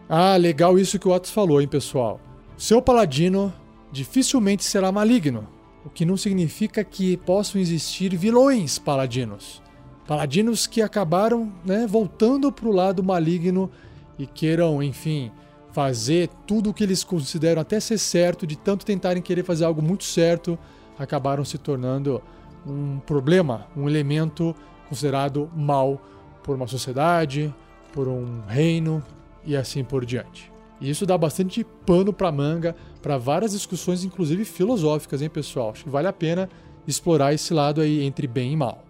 Ah, 0.09 0.37
legal 0.37 0.79
isso 0.79 0.99
que 0.99 1.09
o 1.09 1.13
Atos 1.13 1.31
falou, 1.31 1.61
hein, 1.61 1.67
pessoal. 1.67 2.21
Seu 2.57 2.81
paladino 2.81 3.53
dificilmente 3.91 4.65
será 4.65 4.93
maligno, 4.93 5.49
o 5.85 5.91
que 5.91 6.05
não 6.05 6.17
significa 6.17 6.83
que 6.85 7.17
possam 7.17 7.61
existir 7.61 8.15
vilões 8.17 8.79
paladinos. 8.79 9.63
Paladinos 10.07 10.67
que 10.67 10.81
acabaram 10.81 11.53
né, 11.65 11.87
voltando 11.87 12.51
para 12.51 12.69
o 12.69 12.73
lado 12.73 13.03
maligno 13.03 13.71
e 14.19 14.27
queiram, 14.27 14.83
enfim, 14.83 15.31
fazer 15.73 16.29
tudo 16.47 16.71
o 16.71 16.75
que 16.75 16.83
eles 16.83 17.05
consideram 17.05 17.63
até 17.63 17.79
ser 17.79 17.99
certo, 17.99 18.47
de 18.47 18.57
tanto 18.57 18.85
tentarem 18.85 19.23
querer 19.23 19.45
fazer 19.45 19.65
algo 19.65 19.83
muito 19.83 20.05
certo, 20.05 20.59
acabaram 20.99 21.45
se 21.45 21.59
tornando 21.59 22.23
um 22.67 22.99
problema, 23.01 23.67
um 23.77 23.89
elemento 23.89 24.55
considerado 24.89 25.51
mal 25.55 26.01
por 26.43 26.57
uma 26.57 26.67
sociedade, 26.67 27.55
por 27.93 28.09
um 28.09 28.41
reino 28.47 29.03
e 29.45 29.57
assim 29.57 29.85
por 29.85 30.05
diante. 30.05 30.51
E 30.81 30.91
isso 30.91 31.07
dá 31.07 31.17
bastante 31.17 31.65
pano 31.85 32.13
para 32.13 32.33
manga 32.33 32.75
para 33.01 33.17
várias 33.17 33.53
discussões, 33.53 34.05
inclusive 34.05 34.45
filosóficas, 34.45 35.23
hein, 35.23 35.29
pessoal? 35.29 35.71
Acho 35.71 35.85
que 35.85 35.91
vale 35.91 36.09
a 36.09 36.13
pena 36.13 36.49
explorar 36.87 37.33
esse 37.33 37.53
lado 37.53 37.81
aí 37.81 38.03
entre 38.03 38.27
bem 38.27 38.53
e 38.53 38.57
mal. 38.57 38.85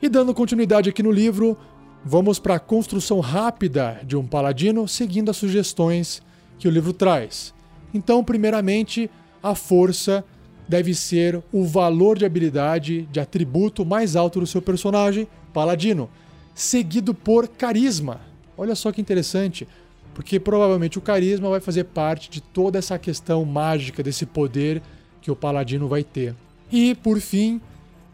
E 0.00 0.08
dando 0.08 0.34
continuidade 0.34 0.88
aqui 0.90 1.02
no 1.02 1.10
livro, 1.10 1.56
vamos 2.04 2.38
para 2.38 2.56
a 2.56 2.60
construção 2.60 3.20
rápida 3.20 4.00
de 4.04 4.16
um 4.16 4.26
paladino, 4.26 4.86
seguindo 4.88 5.30
as 5.30 5.36
sugestões 5.36 6.22
que 6.58 6.68
o 6.68 6.70
livro 6.70 6.92
traz. 6.92 7.54
Então, 7.94 8.24
primeiramente, 8.24 9.10
a 9.42 9.54
força 9.54 10.24
deve 10.68 10.94
ser 10.94 11.42
o 11.52 11.64
valor 11.64 12.18
de 12.18 12.24
habilidade, 12.24 13.02
de 13.10 13.20
atributo 13.20 13.84
mais 13.84 14.16
alto 14.16 14.40
do 14.40 14.46
seu 14.46 14.62
personagem, 14.62 15.28
paladino, 15.52 16.08
seguido 16.54 17.12
por 17.12 17.48
carisma, 17.48 18.20
Olha 18.56 18.74
só 18.74 18.92
que 18.92 19.00
interessante, 19.00 19.66
porque 20.14 20.38
provavelmente 20.38 20.98
o 20.98 21.02
carisma 21.02 21.48
vai 21.48 21.60
fazer 21.60 21.84
parte 21.84 22.30
de 22.30 22.40
toda 22.40 22.78
essa 22.78 22.98
questão 22.98 23.44
mágica 23.44 24.02
desse 24.02 24.26
poder 24.26 24.82
que 25.20 25.30
o 25.30 25.36
paladino 25.36 25.88
vai 25.88 26.02
ter. 26.02 26.34
E 26.70 26.94
por 26.94 27.20
fim, 27.20 27.60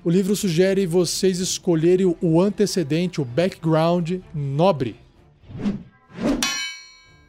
o 0.04 0.10
livro 0.10 0.34
sugere 0.36 0.86
vocês 0.86 1.38
escolherem 1.38 2.16
o 2.20 2.40
antecedente, 2.40 3.20
o 3.20 3.24
background 3.24 4.20
nobre. 4.34 4.96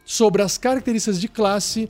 Sobre 0.06 0.42
as 0.42 0.58
características 0.58 1.20
de 1.20 1.28
classe, 1.28 1.90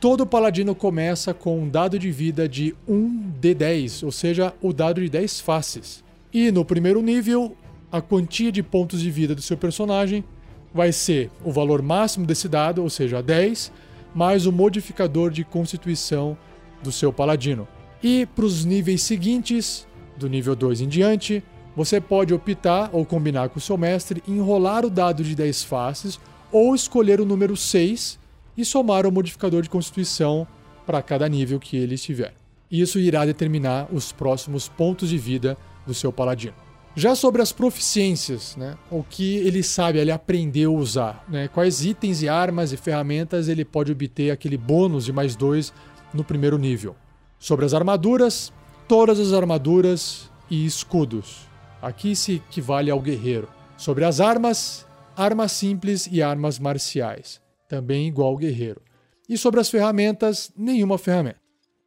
todo 0.00 0.26
paladino 0.26 0.74
começa 0.74 1.32
com 1.32 1.60
um 1.60 1.68
dado 1.68 1.98
de 1.98 2.10
vida 2.10 2.48
de 2.48 2.74
1d10, 2.88 4.04
ou 4.04 4.10
seja, 4.10 4.54
o 4.60 4.72
dado 4.72 5.00
de 5.00 5.08
10 5.08 5.40
faces. 5.40 6.02
E 6.32 6.50
no 6.50 6.64
primeiro 6.64 7.02
nível, 7.02 7.56
a 7.90 8.00
quantia 8.00 8.50
de 8.50 8.62
pontos 8.62 9.00
de 9.00 9.10
vida 9.10 9.34
do 9.34 9.42
seu 9.42 9.56
personagem 9.56 10.24
vai 10.74 10.92
ser 10.92 11.30
o 11.44 11.52
valor 11.52 11.82
máximo 11.82 12.26
desse 12.26 12.48
dado, 12.48 12.82
ou 12.82 12.90
seja, 12.90 13.22
10, 13.22 13.72
mais 14.14 14.46
o 14.46 14.52
modificador 14.52 15.30
de 15.30 15.44
constituição 15.44 16.36
do 16.82 16.90
seu 16.92 17.12
paladino. 17.12 17.66
E 18.02 18.26
para 18.26 18.44
os 18.44 18.64
níveis 18.64 19.02
seguintes, 19.02 19.86
do 20.16 20.28
nível 20.28 20.54
2 20.54 20.80
em 20.80 20.88
diante, 20.88 21.42
você 21.74 22.00
pode 22.00 22.34
optar 22.34 22.90
ou 22.92 23.04
combinar 23.04 23.48
com 23.48 23.58
o 23.58 23.62
seu 23.62 23.78
mestre, 23.78 24.22
enrolar 24.26 24.84
o 24.84 24.90
dado 24.90 25.22
de 25.22 25.34
10 25.34 25.64
faces 25.64 26.20
ou 26.50 26.74
escolher 26.74 27.20
o 27.20 27.24
número 27.24 27.56
6 27.56 28.18
e 28.56 28.64
somar 28.64 29.06
o 29.06 29.12
modificador 29.12 29.62
de 29.62 29.70
constituição 29.70 30.46
para 30.84 31.00
cada 31.00 31.28
nível 31.28 31.58
que 31.58 31.76
ele 31.76 31.94
estiver. 31.94 32.34
Isso 32.70 32.98
irá 32.98 33.24
determinar 33.24 33.88
os 33.92 34.12
próximos 34.12 34.68
pontos 34.68 35.08
de 35.08 35.18
vida 35.18 35.56
do 35.86 35.94
seu 35.94 36.12
paladino. 36.12 36.54
Já 36.94 37.14
sobre 37.14 37.40
as 37.40 37.52
proficiências, 37.52 38.54
né, 38.54 38.76
o 38.90 39.02
que 39.02 39.36
ele 39.36 39.62
sabe, 39.62 39.98
ele 39.98 40.10
aprendeu 40.10 40.76
a 40.76 40.78
usar, 40.78 41.24
né, 41.26 41.48
quais 41.48 41.84
itens 41.84 42.20
e 42.20 42.28
armas 42.28 42.70
e 42.70 42.76
ferramentas 42.76 43.48
ele 43.48 43.64
pode 43.64 43.90
obter 43.90 44.30
aquele 44.30 44.58
bônus 44.58 45.06
de 45.06 45.12
mais 45.12 45.34
dois 45.34 45.72
no 46.12 46.22
primeiro 46.22 46.58
nível. 46.58 46.94
Sobre 47.38 47.64
as 47.64 47.72
armaduras, 47.72 48.52
todas 48.86 49.18
as 49.18 49.32
armaduras 49.32 50.30
e 50.50 50.66
escudos. 50.66 51.48
Aqui 51.80 52.14
se 52.14 52.34
equivale 52.34 52.90
ao 52.90 53.00
guerreiro. 53.00 53.48
Sobre 53.76 54.04
as 54.04 54.20
armas, 54.20 54.86
armas 55.16 55.50
simples 55.52 56.06
e 56.12 56.22
armas 56.22 56.58
marciais, 56.58 57.40
também 57.68 58.06
igual 58.06 58.28
ao 58.28 58.36
guerreiro. 58.36 58.82
E 59.28 59.38
sobre 59.38 59.60
as 59.60 59.70
ferramentas, 59.70 60.52
nenhuma 60.56 60.98
ferramenta. 60.98 61.40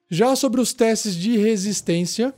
Já 0.09 0.35
sobre 0.35 0.59
os 0.59 0.73
testes 0.73 1.15
de 1.15 1.37
resistência, 1.37 2.33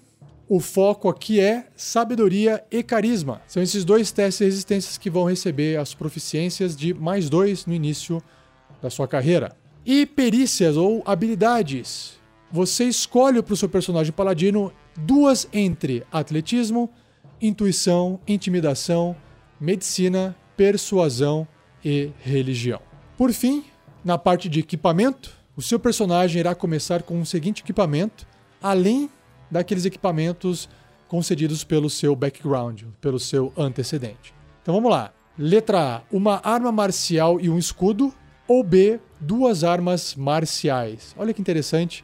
o 0.50 0.60
foco 0.60 1.10
aqui 1.10 1.40
é 1.40 1.68
sabedoria 1.76 2.64
e 2.72 2.82
carisma. 2.82 3.42
São 3.48 3.62
esses 3.62 3.84
dois 3.84 4.12
testes 4.12 4.40
de 4.40 4.46
resistências 4.46 4.98
que 4.98 5.10
vão 5.10 5.26
receber 5.26 5.78
as 5.78 5.94
proficiências 5.94 6.76
de 6.76 6.94
mais 6.94 7.30
dois 7.30 7.66
no 7.66 7.74
início 7.74 8.22
da 8.82 8.90
sua 8.90 9.08
carreira. 9.08 9.56
E 9.86 10.06
perícias 10.06 10.78
ou 10.78 11.04
habilidades. 11.06 12.18
Você 12.52 12.86
escolhe 12.86 13.42
para 13.42 13.54
o 13.54 13.58
seu 13.58 13.68
personagem 13.68 14.14
paladino 14.14 14.72
duas 14.96 15.48
entre 15.52 16.06
atletismo, 16.12 16.90
intuição, 17.42 18.20
intimidação, 18.26 19.16
medicina, 19.60 20.36
persuasão 20.56 21.46
e 21.84 22.12
religião. 22.22 22.80
Por 23.18 23.34
fim, 23.34 23.66
na 24.04 24.18
parte 24.18 24.48
de 24.48 24.62
equipamento, 24.62 25.36
o 25.58 25.62
seu 25.62 25.80
personagem 25.80 26.40
irá 26.40 26.56
começar 26.56 27.04
com 27.04 27.20
o 27.20 27.26
seguinte 27.26 27.62
equipamento, 27.62 28.26
além 28.62 29.10
daqueles 29.50 29.86
equipamentos 29.86 30.70
concedidos 31.08 31.64
pelo 31.64 31.90
seu 31.90 32.16
background, 32.16 32.84
pelo 33.00 33.20
seu 33.20 33.52
antecedente. 33.58 34.34
Então 34.62 34.76
vamos 34.76 34.92
lá. 34.92 35.12
Letra 35.38 35.98
A: 35.98 36.02
uma 36.12 36.42
arma 36.44 36.72
marcial 36.72 37.40
e 37.40 37.50
um 37.50 37.58
escudo. 37.58 38.14
Ou 38.48 38.64
B: 38.64 39.00
duas 39.20 39.64
armas 39.64 40.16
marciais. 40.16 41.16
Olha 41.18 41.34
que 41.34 41.42
interessante. 41.42 42.04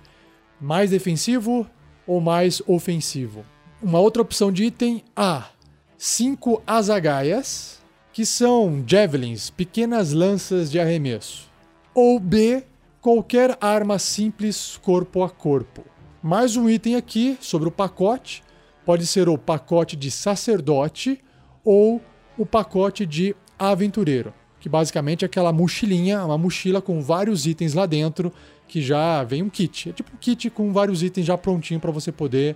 Mais 0.60 0.92
defensivo 0.92 1.68
ou 2.06 2.22
mais 2.22 2.62
ofensivo? 2.68 3.46
Uma 3.82 4.00
outra 4.00 4.22
opção 4.22 4.52
de 4.52 4.66
item: 4.66 5.04
A. 5.16 5.50
Cinco 5.98 6.62
azagaias, 6.68 7.82
que 8.12 8.26
são 8.26 8.84
javelins, 8.86 9.50
pequenas 9.50 10.12
lanças 10.12 10.70
de 10.70 10.80
arremesso. 10.80 11.50
Ou 11.94 12.20
B. 12.20 12.64
Qualquer 13.02 13.58
arma 13.60 14.00
simples 14.00 14.80
corpo 14.82 15.24
a 15.24 15.30
corpo. 15.30 15.84
Mais 16.24 16.56
um 16.56 16.70
item 16.70 16.96
aqui 16.96 17.38
sobre 17.42 17.68
o 17.68 17.72
pacote. 17.72 18.42
Pode 18.86 19.06
ser 19.06 19.28
o 19.28 19.38
pacote 19.38 19.98
de 19.98 20.10
sacerdote 20.10 21.20
ou 21.66 22.02
o 22.38 22.46
pacote 22.46 23.06
de 23.06 23.36
aventureiro, 23.60 24.34
que 24.58 24.70
basicamente 24.70 25.24
é 25.24 25.26
aquela 25.26 25.52
mochilinha, 25.52 26.24
uma 26.24 26.38
mochila 26.38 26.82
com 26.82 27.02
vários 27.02 27.46
itens 27.46 27.74
lá 27.74 27.86
dentro, 27.86 28.32
que 28.70 28.82
já 28.82 29.22
vem 29.26 29.44
um 29.44 29.50
kit. 29.50 29.90
É 29.90 29.92
tipo 29.92 30.12
um 30.16 30.18
kit 30.18 30.50
com 30.50 30.72
vários 30.72 31.04
itens 31.04 31.26
já 31.26 31.38
prontinho 31.38 31.82
para 31.82 31.92
você 31.92 32.10
poder 32.10 32.56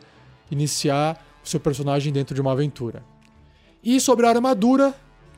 iniciar 0.49 1.21
o 1.43 1.47
seu 1.49 1.59
personagem 1.59 2.13
dentro 2.13 2.33
de 2.33 2.39
uma 2.39 2.53
aventura. 2.53 3.03
E 3.83 3.99
sobre 3.99 4.25
a 4.25 4.29
armadura, 4.29 4.95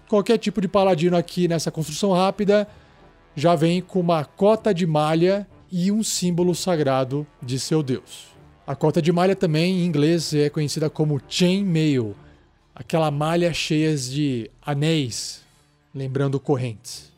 qualquer 0.07 0.37
tipo 0.37 0.61
de 0.61 0.67
paladino 0.67 1.17
aqui 1.17 1.47
nessa 1.47 1.71
construção 1.71 2.11
rápida 2.11 2.67
já 3.35 3.55
vem 3.55 3.81
com 3.81 3.99
uma 3.99 4.23
cota 4.23 4.71
de 4.71 4.85
malha 4.85 5.47
e 5.71 5.91
um 5.91 6.03
símbolo 6.03 6.55
sagrado 6.55 7.25
de 7.41 7.59
seu 7.59 7.81
deus. 7.83 8.27
A 8.65 8.75
cota 8.75 9.01
de 9.01 9.11
malha 9.11 9.35
também 9.35 9.79
em 9.79 9.85
inglês 9.85 10.33
é 10.33 10.49
conhecida 10.49 10.89
como 10.89 11.21
chainmail, 11.27 12.15
aquela 12.75 13.09
malha 13.09 13.53
cheia 13.53 13.95
de 13.97 14.49
anéis, 14.61 15.43
lembrando 15.93 16.39
correntes. 16.39 17.11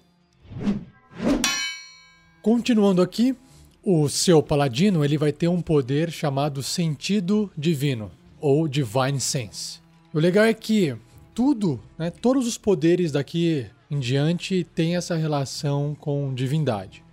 Continuando 2.41 3.01
aqui, 3.01 3.35
o 3.83 4.07
seu 4.09 4.41
paladino 4.41 5.03
ele 5.03 5.17
vai 5.17 5.31
ter 5.31 5.47
um 5.47 5.61
poder 5.61 6.11
chamado 6.11 6.63
sentido 6.63 7.51
divino 7.57 8.11
ou 8.39 8.67
divine 8.67 9.19
sense. 9.19 9.79
O 10.13 10.19
legal 10.19 10.45
é 10.45 10.53
que 10.53 10.95
tudo, 11.33 11.79
né, 11.97 12.09
todos 12.09 12.47
os 12.47 12.57
poderes 12.57 13.11
daqui 13.11 13.65
em 13.89 13.99
diante 13.99 14.63
têm 14.75 14.95
essa 14.95 15.15
relação 15.15 15.95
com 15.99 16.33
divindade. 16.33 17.03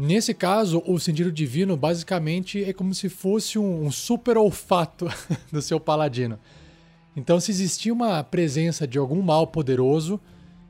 Nesse 0.00 0.32
caso, 0.32 0.80
o 0.86 0.96
sentido 1.00 1.32
divino 1.32 1.76
basicamente 1.76 2.62
é 2.62 2.72
como 2.72 2.94
se 2.94 3.08
fosse 3.08 3.58
um, 3.58 3.90
super 3.90 4.38
olfato 4.38 5.08
do 5.50 5.60
seu 5.60 5.80
paladino. 5.80 6.38
Então, 7.16 7.40
se 7.40 7.50
existir 7.50 7.90
uma 7.90 8.22
presença 8.22 8.86
de 8.86 8.96
algum 8.96 9.20
mal 9.20 9.44
poderoso, 9.48 10.20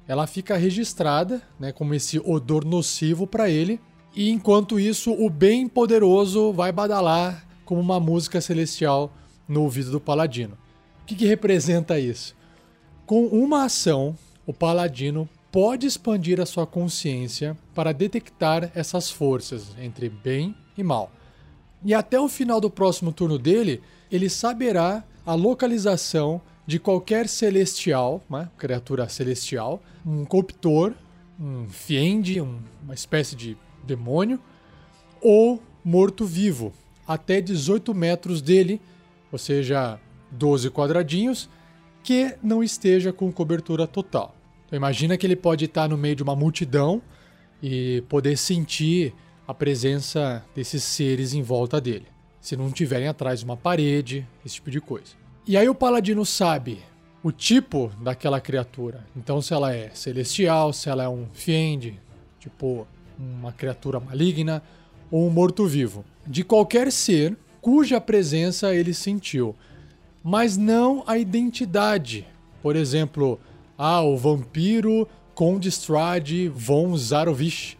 ela 0.06 0.26
fica 0.26 0.56
registrada, 0.56 1.42
né, 1.60 1.72
como 1.72 1.92
esse 1.92 2.18
odor 2.20 2.64
nocivo 2.64 3.26
para 3.26 3.50
ele. 3.50 3.78
E 4.16 4.30
enquanto 4.30 4.80
isso, 4.80 5.12
o 5.12 5.28
bem 5.28 5.68
poderoso 5.68 6.50
vai 6.50 6.72
badalar 6.72 7.46
como 7.66 7.82
uma 7.82 8.00
música 8.00 8.40
celestial 8.40 9.12
no 9.46 9.60
ouvido 9.60 9.90
do 9.90 10.00
paladino. 10.00 10.56
O 11.02 11.04
que, 11.04 11.14
que 11.14 11.26
representa 11.26 12.00
isso? 12.00 12.34
Com 13.04 13.26
uma 13.26 13.64
ação, 13.64 14.16
o 14.46 14.54
paladino 14.54 15.28
pode 15.50 15.86
expandir 15.86 16.40
a 16.40 16.46
sua 16.46 16.66
consciência 16.66 17.56
para 17.74 17.92
detectar 17.92 18.70
essas 18.74 19.10
forças 19.10 19.74
entre 19.80 20.08
bem 20.08 20.54
e 20.76 20.82
mal. 20.82 21.10
E 21.84 21.94
até 21.94 22.20
o 22.20 22.28
final 22.28 22.60
do 22.60 22.70
próximo 22.70 23.12
turno 23.12 23.38
dele, 23.38 23.80
ele 24.10 24.28
saberá 24.28 25.04
a 25.24 25.34
localização 25.34 26.40
de 26.66 26.78
qualquer 26.78 27.28
celestial, 27.28 28.22
uma 28.28 28.52
criatura 28.58 29.08
celestial, 29.08 29.82
um 30.04 30.24
corruptor, 30.24 30.92
um 31.40 31.66
fiend, 31.68 32.40
um, 32.40 32.58
uma 32.82 32.94
espécie 32.94 33.34
de 33.34 33.56
demônio, 33.84 34.40
ou 35.20 35.62
morto-vivo, 35.84 36.72
até 37.06 37.40
18 37.40 37.94
metros 37.94 38.42
dele, 38.42 38.80
ou 39.32 39.38
seja, 39.38 39.98
12 40.30 40.70
quadradinhos, 40.70 41.48
que 42.02 42.34
não 42.42 42.62
esteja 42.62 43.12
com 43.12 43.32
cobertura 43.32 43.86
total. 43.86 44.34
Então 44.68 44.76
imagina 44.76 45.16
que 45.16 45.26
ele 45.26 45.34
pode 45.34 45.64
estar 45.64 45.88
no 45.88 45.96
meio 45.96 46.14
de 46.14 46.22
uma 46.22 46.36
multidão 46.36 47.00
e 47.62 48.04
poder 48.06 48.36
sentir 48.36 49.14
a 49.46 49.54
presença 49.54 50.44
desses 50.54 50.84
seres 50.84 51.32
em 51.32 51.40
volta 51.42 51.80
dele, 51.80 52.06
se 52.38 52.54
não 52.54 52.68
estiverem 52.68 53.08
atrás 53.08 53.38
de 53.38 53.46
uma 53.46 53.56
parede, 53.56 54.26
esse 54.44 54.56
tipo 54.56 54.70
de 54.70 54.78
coisa. 54.78 55.16
E 55.46 55.56
aí 55.56 55.66
o 55.70 55.74
paladino 55.74 56.24
sabe 56.26 56.80
o 57.22 57.32
tipo 57.32 57.90
daquela 58.02 58.42
criatura. 58.42 59.06
Então 59.16 59.40
se 59.40 59.54
ela 59.54 59.74
é 59.74 59.90
celestial, 59.94 60.74
se 60.74 60.90
ela 60.90 61.04
é 61.04 61.08
um 61.08 61.26
fiend, 61.32 61.98
tipo 62.38 62.86
uma 63.18 63.52
criatura 63.52 63.98
maligna 63.98 64.62
ou 65.10 65.26
um 65.26 65.30
morto-vivo, 65.30 66.04
de 66.26 66.44
qualquer 66.44 66.92
ser 66.92 67.34
cuja 67.62 67.98
presença 67.98 68.74
ele 68.74 68.92
sentiu, 68.92 69.56
mas 70.22 70.58
não 70.58 71.02
a 71.06 71.16
identidade. 71.16 72.26
Por 72.62 72.76
exemplo, 72.76 73.40
ah, 73.78 74.02
o 74.02 74.16
vampiro 74.16 75.06
Conde 75.34 75.68
Strade 75.68 76.48
von 76.48 76.96
Zarovich, 76.96 77.78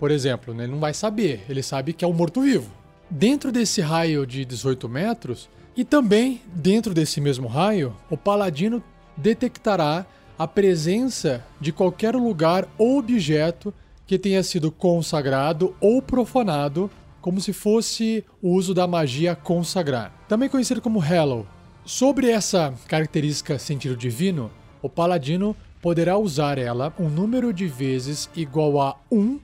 por 0.00 0.10
exemplo, 0.10 0.54
né? 0.54 0.64
ele 0.64 0.72
não 0.72 0.80
vai 0.80 0.94
saber, 0.94 1.44
ele 1.50 1.62
sabe 1.62 1.92
que 1.92 2.02
é 2.02 2.08
um 2.08 2.14
morto-vivo. 2.14 2.70
Dentro 3.10 3.52
desse 3.52 3.82
raio 3.82 4.26
de 4.26 4.42
18 4.42 4.88
metros, 4.88 5.50
e 5.76 5.84
também 5.84 6.40
dentro 6.46 6.94
desse 6.94 7.20
mesmo 7.20 7.46
raio, 7.46 7.94
o 8.08 8.16
paladino 8.16 8.82
detectará 9.16 10.06
a 10.38 10.48
presença 10.48 11.44
de 11.60 11.72
qualquer 11.72 12.14
lugar 12.16 12.66
ou 12.78 12.98
objeto 12.98 13.72
que 14.06 14.18
tenha 14.18 14.42
sido 14.42 14.70
consagrado 14.70 15.74
ou 15.80 16.00
profanado, 16.00 16.90
como 17.20 17.40
se 17.40 17.52
fosse 17.52 18.24
o 18.42 18.50
uso 18.50 18.72
da 18.72 18.86
magia 18.86 19.34
consagrar, 19.36 20.12
também 20.28 20.48
conhecido 20.48 20.80
como 20.80 20.98
Hallow. 20.98 21.46
Sobre 21.84 22.30
essa 22.30 22.72
característica 22.88 23.58
sentido 23.58 23.96
divino, 23.96 24.50
o 24.84 24.88
paladino 24.90 25.56
poderá 25.80 26.18
usar 26.18 26.58
ela 26.58 26.92
um 27.00 27.08
número 27.08 27.54
de 27.54 27.66
vezes 27.66 28.28
igual 28.36 28.78
a 28.78 28.94
1 29.10 29.40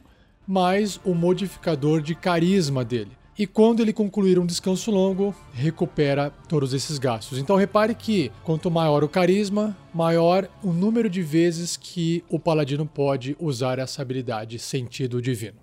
mais 0.46 1.00
o 1.02 1.14
modificador 1.14 2.02
de 2.02 2.14
carisma 2.14 2.84
dele. 2.84 3.12
E 3.38 3.46
quando 3.46 3.80
ele 3.80 3.90
concluir 3.90 4.38
um 4.38 4.44
descanso 4.44 4.90
longo, 4.90 5.34
recupera 5.54 6.30
todos 6.46 6.74
esses 6.74 6.98
gastos. 6.98 7.38
Então 7.38 7.56
repare 7.56 7.94
que 7.94 8.30
quanto 8.44 8.70
maior 8.70 9.02
o 9.02 9.08
carisma, 9.08 9.74
maior 9.94 10.46
o 10.62 10.74
número 10.74 11.08
de 11.08 11.22
vezes 11.22 11.74
que 11.74 12.22
o 12.28 12.38
paladino 12.38 12.84
pode 12.84 13.34
usar 13.40 13.78
essa 13.78 14.02
habilidade 14.02 14.58
sentido 14.58 15.22
divino. 15.22 15.60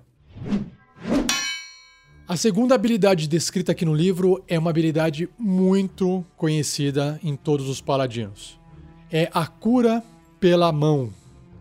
A 2.28 2.36
segunda 2.36 2.74
habilidade 2.74 3.28
descrita 3.28 3.74
aqui 3.74 3.86
no 3.86 3.94
livro 3.94 4.44
é 4.48 4.58
uma 4.58 4.72
habilidade 4.72 5.30
muito 5.38 6.26
conhecida 6.36 7.20
em 7.24 7.36
todos 7.36 7.70
os 7.70 7.80
paladinos 7.80 8.58
é 9.12 9.30
a 9.34 9.46
cura 9.48 10.04
pela 10.40 10.72
mão 10.72 11.14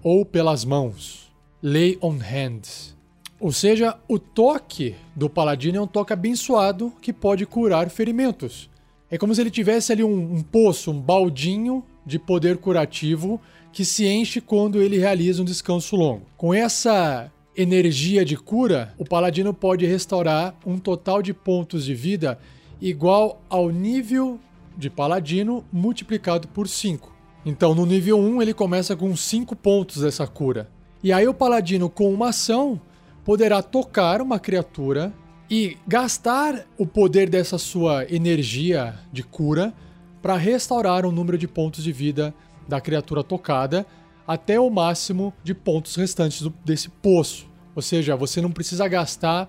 ou 0.03 0.25
pelas 0.25 0.65
mãos. 0.65 1.31
Lay 1.63 1.99
on 2.03 2.19
hands. 2.19 2.97
Ou 3.39 3.53
seja, 3.53 3.97
o 4.09 4.19
toque 4.19 4.95
do 5.15 5.29
paladino 5.29 5.79
é 5.79 5.81
um 5.81 5.87
toque 5.87 6.13
abençoado 6.13 6.93
que 7.01 7.13
pode 7.13 7.45
curar 7.45 7.91
ferimentos. 7.91 8.71
É 9.11 9.19
como 9.19 9.35
se 9.35 9.41
ele 9.41 9.51
tivesse 9.51 9.93
ali 9.93 10.03
um, 10.03 10.35
um 10.37 10.43
poço, 10.43 10.91
um 10.91 11.01
baldinho 11.01 11.85
de 12.05 12.19
poder 12.19 12.57
curativo 12.57 13.41
que 13.73 13.85
se 13.85 14.07
enche 14.07 14.41
quando 14.41 14.81
ele 14.81 14.99
realiza 14.99 15.43
um 15.43 15.45
descanso 15.45 15.97
longo. 15.97 16.23
Com 16.37 16.55
essa 16.55 17.31
energia 17.57 18.25
de 18.25 18.37
cura, 18.37 18.95
o 18.99 19.05
paladino 19.05 19.53
pode 19.53 19.87
restaurar 19.87 20.55
um 20.65 20.79
total 20.79 21.23
de 21.23 21.33
pontos 21.33 21.85
de 21.85 21.95
vida 21.95 22.39
igual 22.81 23.41
ao 23.49 23.71
nível 23.71 24.39
de 24.77 24.91
paladino 24.91 25.65
multiplicado 25.73 26.49
por 26.49 26.69
5. 26.69 27.16
Então, 27.49 27.77
no 27.77 27.87
nível 27.87 28.19
1, 28.19 28.43
ele 28.43 28.53
começa 28.53 28.97
com 28.97 29.15
5 29.15 29.55
pontos 29.55 30.03
dessa 30.03 30.27
cura. 30.27 30.69
E 31.01 31.13
aí, 31.13 31.29
o 31.29 31.33
paladino, 31.33 31.89
com 31.89 32.13
uma 32.13 32.31
ação, 32.31 32.81
poderá 33.25 33.63
tocar 33.63 34.21
uma 34.21 34.41
criatura 34.41 35.15
e 35.49 35.77
gastar 35.87 36.67
o 36.77 36.85
poder 36.85 37.31
dessa 37.31 37.57
sua 37.57 38.05
energia 38.13 38.99
de 39.13 39.23
cura 39.23 39.73
para 40.21 40.37
restaurar 40.37 41.07
o 41.07 41.13
número 41.13 41.39
de 41.39 41.47
pontos 41.47 41.85
de 41.85 41.93
vida 41.93 42.35
da 42.67 42.81
criatura 42.81 43.23
tocada 43.23 43.87
até 44.27 44.59
o 44.59 44.69
máximo 44.69 45.33
de 45.45 45.55
pontos 45.55 45.95
restantes 45.95 46.43
do, 46.43 46.53
desse 46.65 46.89
poço. 46.89 47.47
Ou 47.77 47.83
seja, 47.83 48.17
você 48.17 48.41
não 48.41 48.51
precisa 48.51 48.89
gastar 48.89 49.49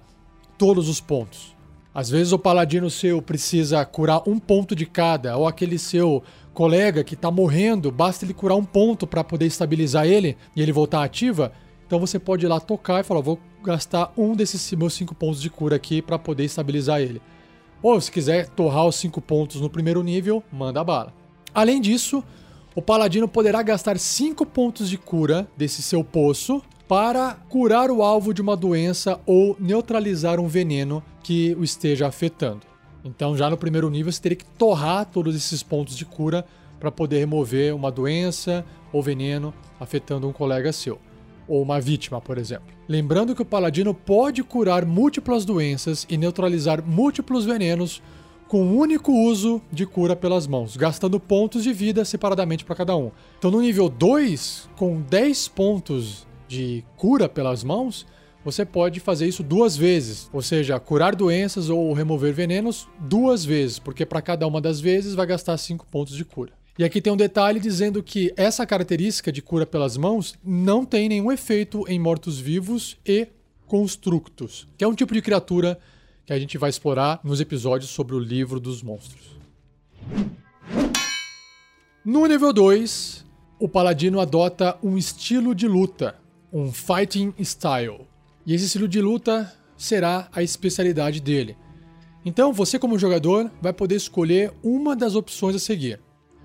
todos 0.56 0.88
os 0.88 1.02
pontos. 1.02 1.58
Às 1.98 2.12
vezes 2.12 2.32
o 2.32 2.38
paladino 2.38 2.92
seu 2.92 3.24
precisa 3.24 3.84
curar 3.84 4.22
um 4.30 4.38
ponto 4.38 4.76
de 4.76 4.86
cada, 4.86 5.36
ou 5.36 5.48
aquele 5.48 5.80
seu 5.80 6.24
colega 6.58 7.04
que 7.04 7.14
está 7.14 7.30
morrendo, 7.30 7.92
basta 7.92 8.26
ele 8.26 8.34
curar 8.34 8.56
um 8.56 8.64
ponto 8.64 9.06
para 9.06 9.24
poder 9.24 9.46
estabilizar 9.46 10.08
ele 10.08 10.36
e 10.56 10.62
ele 10.64 10.72
voltar 10.72 11.04
ativa. 11.04 11.52
Então 11.86 12.00
você 12.00 12.18
pode 12.18 12.48
ir 12.48 12.50
lá 12.50 12.60
tocar 12.60 13.00
e 13.00 13.04
falar: 13.04 13.22
vou 13.22 13.40
gastar 13.64 14.12
um 14.18 14.36
desses 14.36 14.74
meus 14.74 14.96
cinco 14.96 15.14
pontos 15.14 15.40
de 15.40 15.52
cura 15.52 15.76
aqui 15.76 16.02
para 16.02 16.18
poder 16.18 16.46
estabilizar 16.46 17.00
ele. 17.00 17.22
Ou 17.80 18.02
se 18.02 18.12
quiser 18.12 18.50
torrar 18.50 18.88
os 18.88 18.96
cinco 18.96 19.22
pontos 19.22 19.62
no 19.62 19.70
primeiro 19.70 20.02
nível, 20.02 20.44
manda 20.52 20.84
bala. 20.84 21.14
Além 21.54 21.80
disso, 21.80 22.24
o 22.74 22.82
paladino 22.82 23.28
poderá 23.28 23.62
gastar 23.62 24.00
cinco 24.00 24.44
pontos 24.44 24.90
de 24.90 24.98
cura 24.98 25.48
desse 25.56 25.84
seu 25.84 26.04
poço 26.04 26.60
para 26.88 27.36
curar 27.50 27.92
o 27.92 28.02
alvo 28.02 28.34
de 28.34 28.42
uma 28.42 28.58
doença 28.58 29.20
ou 29.28 29.56
neutralizar 29.60 30.40
um 30.40 30.48
veneno 30.48 31.04
que 31.22 31.56
o 31.60 31.64
esteja 31.64 32.08
afetando. 32.08 32.62
Então, 33.04 33.38
já 33.38 33.50
no 33.50 33.58
primeiro 33.58 33.90
nível, 33.90 34.12
você 34.12 34.22
teria 34.22 34.36
que 34.36 34.46
torrar 34.46 35.06
todos 35.06 35.36
esses 35.36 35.64
pontos 35.64 35.96
de 35.96 36.06
cura 36.06 36.46
para 36.80 36.92
poder 36.92 37.20
remover 37.20 37.76
uma 37.76 37.92
doença 37.92 38.66
ou 38.92 39.02
veneno 39.02 39.54
afetando 39.80 40.28
um 40.28 40.34
colega 40.34 40.72
seu 40.72 41.00
ou 41.48 41.62
uma 41.62 41.80
vítima, 41.80 42.20
por 42.20 42.38
exemplo. 42.38 42.68
Lembrando 42.88 43.34
que 43.34 43.42
o 43.42 43.46
paladino 43.46 43.94
pode 43.94 44.44
curar 44.44 44.86
múltiplas 44.86 45.46
doenças 45.46 46.06
e 46.10 46.18
neutralizar 46.18 46.84
múltiplos 46.86 47.46
venenos 47.46 48.02
com 48.48 48.64
um 48.64 48.78
único 48.78 49.12
uso 49.12 49.62
de 49.72 49.86
cura 49.86 50.16
pelas 50.16 50.48
mãos, 50.48 50.78
gastando 50.78 51.20
pontos 51.20 51.64
de 51.64 51.74
vida 51.74 52.06
separadamente 52.06 52.64
para 52.64 52.76
cada 52.76 52.96
um. 52.96 53.12
Então, 53.38 53.52
no 53.52 53.62
nível 53.62 53.90
2, 53.90 54.70
com 54.76 55.02
10 55.02 55.48
pontos 55.50 56.26
de 56.48 56.84
cura 56.96 57.28
pelas 57.28 57.64
mãos, 57.64 58.06
você 58.48 58.64
pode 58.64 59.02
fazer 59.02 59.28
isso 59.28 59.44
duas 59.44 59.76
vezes, 59.76 60.30
ou 60.32 60.42
seja, 60.42 60.80
curar 60.80 61.14
doenças 61.14 61.70
ou 61.70 61.92
remover 61.92 62.34
venenos 62.34 62.88
duas 62.98 63.44
vezes, 63.44 63.78
porque 63.78 64.06
para 64.06 64.22
cada 64.22 64.48
uma 64.48 64.62
das 64.62 64.80
vezes 64.80 65.14
vai 65.14 65.26
gastar 65.26 65.58
5 65.58 65.86
pontos 65.88 66.16
de 66.16 66.24
cura. 66.24 66.54
E 66.80 66.86
aqui 66.86 67.02
tem 67.02 67.12
um 67.12 67.18
detalhe 67.18 67.60
dizendo 67.60 68.02
que 68.02 68.32
essa 68.38 68.66
característica 68.66 69.34
de 69.34 69.42
cura 69.42 69.66
pelas 69.66 69.98
mãos 69.98 70.34
não 70.42 70.86
tem 70.86 71.10
nenhum 71.10 71.30
efeito 71.30 71.84
em 71.90 72.00
mortos-vivos 72.00 72.96
e 73.06 73.28
constructos, 73.66 74.66
que 74.78 74.84
é 74.86 74.88
um 74.88 74.96
tipo 74.96 75.14
de 75.14 75.22
criatura 75.22 75.78
que 76.26 76.32
a 76.32 76.40
gente 76.40 76.58
vai 76.58 76.70
explorar 76.70 77.20
nos 77.26 77.42
episódios 77.42 77.92
sobre 77.92 78.16
o 78.16 78.20
livro 78.20 78.62
dos 78.62 78.82
monstros. 78.82 79.36
No 82.06 82.26
nível 82.26 82.54
2, 82.54 83.26
o 83.60 83.68
paladino 83.68 84.22
adota 84.22 84.78
um 84.82 84.98
estilo 84.98 85.54
de 85.54 85.68
luta, 85.68 86.16
um 86.54 86.72
fighting 86.72 87.34
style. 87.44 88.07
E 88.48 88.56
esse 88.56 88.64
estilo 88.64 88.88
de 88.88 89.02
luta 89.02 89.54
será 89.76 90.30
a 90.32 90.42
especialidade 90.42 91.20
dele. 91.20 91.58
Então, 92.24 92.54
você 92.54 92.80
como 92.80 92.98
jogador 92.98 93.52
vai 93.62 93.74
poder 93.74 93.96
escolher 93.96 94.54
uma 94.64 94.96
das 94.96 95.16
opções 95.16 95.54
a 95.54 95.60
seguir. 95.60 96.00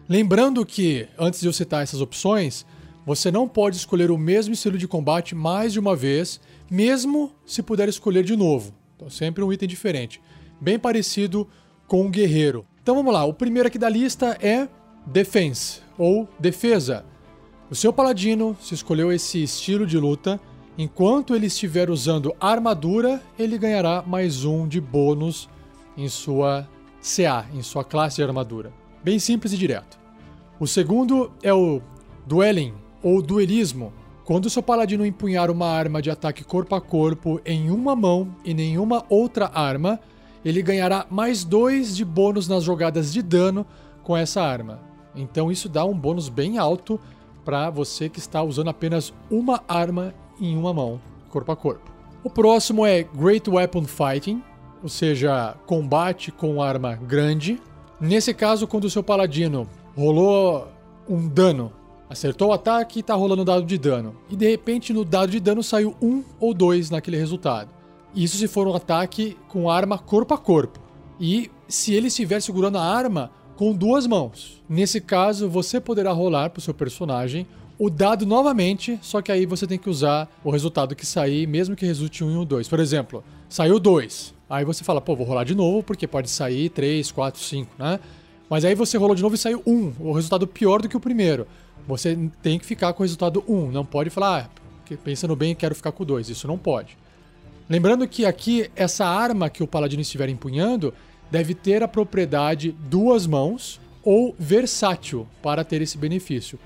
Lembrando 0.09 0.67
que, 0.67 1.09
antes 1.17 1.41
de 1.41 1.47
eu 1.47 1.53
citar 1.53 1.85
essas 1.85 2.01
opções, 2.01 2.67
você 3.07 3.31
não 3.31 3.47
pode 3.47 3.77
escolher 3.77 4.11
o 4.11 4.19
mesmo 4.19 4.53
estilo 4.53 4.77
de 4.77 4.89
combate 4.89 5.33
mais 5.33 5.73
de 5.73 5.79
uma 5.79 5.95
vez, 5.95 6.41
mesmo 6.69 7.33
se 7.47 7.63
puder 7.63 7.89
escolher 7.89 8.25
de 8.25 8.35
novo. 8.35 8.75
Então, 8.97 9.09
sempre 9.09 9.45
um 9.45 9.53
item 9.53 9.69
diferente. 9.69 10.21
Bem 10.61 10.81
parecido 10.81 11.49
com 11.87 12.05
o 12.05 12.11
guerreiro. 12.11 12.65
Então 12.83 12.97
vamos 12.97 13.13
lá, 13.13 13.25
o 13.25 13.33
primeiro 13.33 13.69
aqui 13.69 13.79
da 13.79 13.89
lista 13.89 14.37
é 14.41 14.67
Defense, 15.07 15.81
ou 15.97 16.29
Defesa. 16.37 17.05
O 17.71 17.77
seu 17.77 17.93
paladino, 17.93 18.57
se 18.61 18.75
escolheu 18.75 19.13
esse 19.13 19.41
estilo 19.41 19.87
de 19.87 19.99
luta, 19.99 20.41
enquanto 20.77 21.35
ele 21.35 21.47
estiver 21.47 21.91
usando 21.91 22.35
armadura, 22.41 23.23
ele 23.39 23.59
ganhará 23.59 24.03
mais 24.07 24.45
um 24.45 24.67
de 24.67 24.81
bônus 24.81 25.49
em 25.97 26.09
sua 26.09 26.69
CA, 27.01 27.47
em 27.55 27.63
sua 27.63 27.85
classe 27.85 28.17
de 28.17 28.23
armadura. 28.23 28.73
Bem 29.03 29.19
simples 29.19 29.53
e 29.53 29.57
direto. 29.57 29.99
O 30.59 30.67
segundo 30.67 31.33
é 31.43 31.53
o 31.53 31.81
Dueling, 32.27 32.75
ou 33.03 33.21
Duelismo. 33.21 33.93
Quando 34.25 34.49
seu 34.49 34.63
paladino 34.63 35.05
empunhar 35.05 35.51
uma 35.51 35.67
arma 35.67 36.01
de 36.01 36.11
ataque 36.11 36.45
corpo 36.45 36.75
a 36.75 36.81
corpo 36.81 37.41
em 37.45 37.71
uma 37.71 37.97
mão 37.97 38.35
e 38.45 38.55
nenhuma 38.55 39.05
outra 39.09 39.51
arma, 39.53 39.99
ele 40.45 40.63
ganhará 40.63 41.07
mais 41.11 41.45
dois 41.45 41.97
de 41.97 42.05
bônus 42.05 42.47
nas 42.47 42.63
jogadas 42.63 43.13
de 43.13 43.21
dano 43.21 43.67
com 44.03 44.17
essa 44.17 44.41
arma. 44.41 44.81
Então 45.15 45.51
isso 45.51 45.69
dá 45.69 45.85
um 45.85 45.99
bônus 45.99 46.29
bem 46.29 46.59
alto 46.59 46.99
para 47.45 47.69
você 47.69 48.09
que 48.09 48.21
está 48.21 48.43
usando 48.43 48.71
apenas 48.71 49.13
uma 49.31 49.63
arma 49.67 50.15
em 50.41 50.57
uma 50.57 50.73
mão, 50.73 51.01
corpo 51.29 51.53
a 51.53 51.57
corpo. 51.57 51.91
O 52.25 52.31
próximo 52.31 52.87
é 52.87 53.03
Great 53.03 53.49
Weapon 53.49 53.85
Fighting, 53.85 54.43
ou 54.83 54.89
seja, 54.89 55.57
combate 55.67 56.31
com 56.31 56.63
arma 56.63 56.95
grande. 56.95 57.61
Nesse 58.01 58.33
caso, 58.35 58.67
quando 58.67 58.85
o 58.85 58.91
seu 58.91 59.03
paladino 59.03 59.69
rolou 59.97 60.69
um 61.09 61.29
dano, 61.29 61.73
acertou 62.09 62.49
o 62.49 62.53
ataque 62.53 62.99
e 62.99 63.01
está 63.01 63.15
rolando 63.15 63.45
dado 63.45 63.65
de 63.65 63.79
dano. 63.79 64.17
E 64.31 64.37
de 64.37 64.49
repente 64.49 64.93
no 64.93 65.05
dado 65.05 65.31
de 65.31 65.41
dano 65.41 65.63
saiu 65.63 65.97
um 66.01 66.23
ou 66.39 66.53
dois 66.53 66.91
naquele 66.91 67.17
resultado. 67.17 67.71
Isso 68.15 68.37
se 68.37 68.47
for 68.47 68.67
um 68.67 68.75
ataque 68.75 69.37
com 69.49 69.71
arma 69.71 69.99
corpo 69.99 70.35
a 70.35 70.39
corpo. 70.39 70.79
E 71.19 71.51
se 71.67 71.95
ele 71.95 72.09
estiver 72.09 72.41
segurando 72.41 72.79
a 72.79 72.85
arma 72.85 73.31
com 73.57 73.73
duas 73.73 74.07
mãos. 74.07 74.63
Nesse 74.69 75.01
caso, 75.01 75.49
você 75.49 75.81
poderá 75.81 76.13
rolar 76.13 76.51
para 76.51 76.59
o 76.59 76.63
seu 76.63 76.75
personagem 76.75 77.47
o 77.83 77.91
dado 77.91 78.25
novamente, 78.25 78.97
só 79.03 79.21
que 79.21 79.33
aí 79.33 79.45
você 79.45 79.67
tem 79.67 79.77
que 79.77 79.91
usar 79.91 80.31
o 80.45 80.53
resultado 80.53 80.95
que 80.95 81.05
sair, 81.05 81.49
mesmo 81.49 81.75
que 81.75 81.85
resulte 81.85 82.23
um 82.23 82.31
e 82.31 82.37
um 82.37 82.45
dois. 82.45 82.69
Por 82.69 82.79
exemplo, 82.79 83.25
saiu 83.49 83.81
dois. 83.81 84.33
Aí 84.49 84.65
você 84.65 84.85
fala, 84.85 85.01
pô, 85.01 85.17
vou 85.17 85.27
rolar 85.27 85.43
de 85.43 85.53
novo, 85.53 85.83
porque 85.83 86.07
pode 86.07 86.31
sair 86.31 86.69
3, 86.69 87.11
4, 87.11 87.41
5, 87.41 87.73
né? 87.77 87.99
Mas 88.49 88.65
aí 88.65 88.77
você 88.77 88.97
rolou 88.97 89.17
de 89.17 89.23
novo 89.23 89.35
e 89.35 89.39
saiu 89.39 89.61
1, 89.67 89.95
o 89.99 90.13
resultado 90.13 90.47
pior 90.47 90.81
do 90.81 90.89
que 90.89 90.97
o 90.97 91.01
primeiro. 91.01 91.45
Você 91.89 92.17
tem 92.41 92.57
que 92.57 92.65
ficar 92.65 92.93
com 92.93 93.03
o 93.03 93.05
resultado 93.05 93.43
1, 93.49 93.73
não 93.73 93.85
pode 93.85 94.11
falar, 94.11 94.49
ah, 94.89 94.95
pensando 95.03 95.35
bem, 95.35 95.53
quero 95.53 95.75
ficar 95.75 95.91
com 95.91 96.05
2. 96.05 96.29
Isso 96.29 96.47
não 96.47 96.57
pode. 96.57 96.97
Lembrando 97.69 98.07
que 98.07 98.25
aqui, 98.25 98.71
essa 98.77 99.05
arma 99.05 99.51
que 99.51 99.61
o 99.61 99.67
paladino 99.67 100.03
estiver 100.03 100.29
empunhando 100.29 100.95
deve 101.33 101.53
ter 101.53 101.83
a 101.83 101.89
propriedade 101.89 102.71
duas 102.89 103.27
mãos 103.27 103.81
ou 104.05 104.37
versátil 104.39 105.27
para 105.43 105.65
ter 105.65 105.83
esse 105.83 105.99
benefício. 105.99 106.61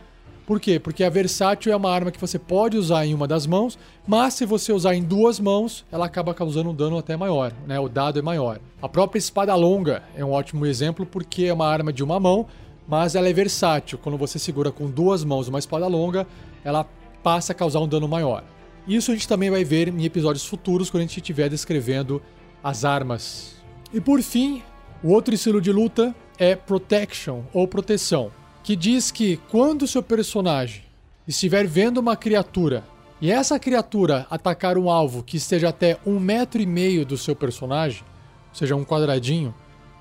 Por 0.47 0.61
quê? 0.61 0.79
Porque 0.79 1.03
a 1.03 1.11
versátil 1.11 1.73
é 1.73 1.77
uma 1.77 1.91
arma 1.91 2.13
que 2.13 2.21
você 2.21 2.39
pode 2.39 2.77
usar 2.77 3.05
em 3.05 3.13
uma 3.13 3.27
das 3.27 3.49
mãos, 3.49 3.77
mas 4.07 4.35
se 4.35 4.47
você 4.47 4.73
usar 4.73 4.95
em 4.95 5.03
duas 5.03 5.41
mãos, 5.41 5.85
ela 5.91 6.07
acaba 6.07 6.33
causando 6.33 6.71
um 6.71 6.75
dano 6.75 6.97
até 6.97 7.17
maior, 7.17 7.53
né? 7.67 7.81
O 7.81 7.89
dado 7.89 8.21
é 8.21 8.23
maior. 8.23 8.61
A 8.81 8.89
própria 8.89 9.19
espada 9.19 9.53
longa 9.57 10.05
é 10.15 10.25
um 10.25 10.31
ótimo 10.31 10.65
exemplo 10.65 11.05
porque 11.05 11.47
é 11.47 11.53
uma 11.53 11.67
arma 11.67 11.93
de 11.93 12.05
uma 12.05 12.21
mão, 12.21 12.47
mas 12.87 13.17
ela 13.17 13.29
é 13.29 13.33
versátil. 13.33 13.99
Quando 13.99 14.17
você 14.17 14.39
segura 14.39 14.71
com 14.71 14.89
duas 14.89 15.25
mãos 15.25 15.49
uma 15.49 15.59
espada 15.59 15.89
longa, 15.89 16.25
ela 16.63 16.87
passa 17.25 17.51
a 17.51 17.55
causar 17.55 17.81
um 17.81 17.89
dano 17.89 18.07
maior. 18.07 18.45
Isso 18.87 19.11
a 19.11 19.15
gente 19.15 19.27
também 19.27 19.51
vai 19.51 19.65
ver 19.65 19.89
em 19.89 20.05
episódios 20.05 20.47
futuros 20.47 20.89
quando 20.91 21.01
a 21.01 21.07
gente 21.07 21.17
estiver 21.17 21.49
descrevendo 21.49 22.23
as 22.63 22.85
armas. 22.85 23.57
E 23.93 24.01
por 24.01 24.23
fim, 24.23 24.63
o 25.03 25.11
outro 25.11 25.35
estilo 25.35 25.61
de 25.61 25.73
luta 25.73 26.15
é 26.39 26.55
Protection 26.55 27.43
ou 27.53 27.67
proteção 27.67 28.31
que 28.67 28.75
diz 28.75 29.13
que 29.13 29.37
quando 29.49 29.87
seu 29.87 30.03
personagem 30.03 30.83
estiver 31.25 31.69
vendo 31.69 31.99
uma 31.99 32.17
criatura 32.17 32.83
e 33.21 33.31
essa 33.31 33.61
criatura 33.61 34.27
atacar 34.29 34.77
um 34.77 34.91
alvo 34.91 35.23
que 35.23 35.37
esteja 35.37 35.69
até 35.69 36.01
um 36.05 36.19
metro 36.19 36.61
e 36.61 36.67
meio 36.67 37.07
do 37.07 37.17
seu 37.17 37.37
personagem, 37.37 38.03
ou 38.49 38.55
seja, 38.57 38.75
um 38.75 38.85
quadradinho, 38.85 39.55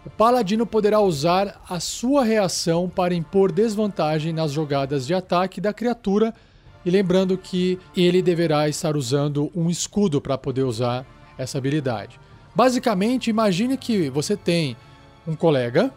o 0.03 0.09
paladino 0.09 0.65
poderá 0.65 0.99
usar 0.99 1.61
a 1.69 1.79
sua 1.79 2.23
reação 2.23 2.89
para 2.89 3.13
impor 3.13 3.51
desvantagem 3.51 4.33
nas 4.33 4.51
jogadas 4.51 5.05
de 5.05 5.13
ataque 5.13 5.61
da 5.61 5.71
criatura 5.71 6.33
E 6.83 6.89
lembrando 6.89 7.37
que 7.37 7.79
ele 7.95 8.19
deverá 8.19 8.67
estar 8.67 8.97
usando 8.97 9.51
um 9.55 9.69
escudo 9.69 10.19
para 10.19 10.39
poder 10.39 10.63
usar 10.63 11.05
essa 11.37 11.59
habilidade. 11.59 12.19
Basicamente, 12.55 13.29
imagine 13.29 13.77
que 13.77 14.09
você 14.09 14.35
tem 14.35 14.75
um 15.27 15.35
colega 15.35 15.93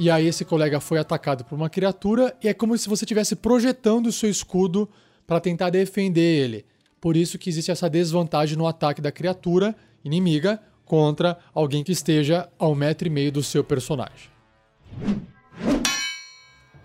e 0.00 0.08
aí 0.08 0.26
esse 0.26 0.46
colega 0.46 0.80
foi 0.80 0.98
atacado 0.98 1.44
por 1.44 1.54
uma 1.54 1.68
criatura 1.68 2.34
e 2.42 2.48
é 2.48 2.54
como 2.54 2.76
se 2.78 2.88
você 2.88 3.04
estivesse 3.04 3.36
projetando 3.36 4.06
o 4.06 4.12
seu 4.12 4.30
escudo 4.30 4.88
para 5.26 5.38
tentar 5.40 5.68
defender 5.68 6.42
ele. 6.42 6.64
Por 6.98 7.18
isso 7.18 7.38
que 7.38 7.50
existe 7.50 7.70
essa 7.70 7.88
desvantagem 7.90 8.56
no 8.56 8.66
ataque 8.66 9.02
da 9.02 9.12
criatura 9.12 9.76
inimiga 10.02 10.58
contra 10.86 11.38
alguém 11.52 11.84
que 11.84 11.92
esteja 11.92 12.48
a 12.58 12.66
um 12.66 12.74
metro 12.74 13.08
e 13.08 13.10
meio 13.10 13.30
do 13.30 13.42
seu 13.42 13.62
personagem. 13.62 14.30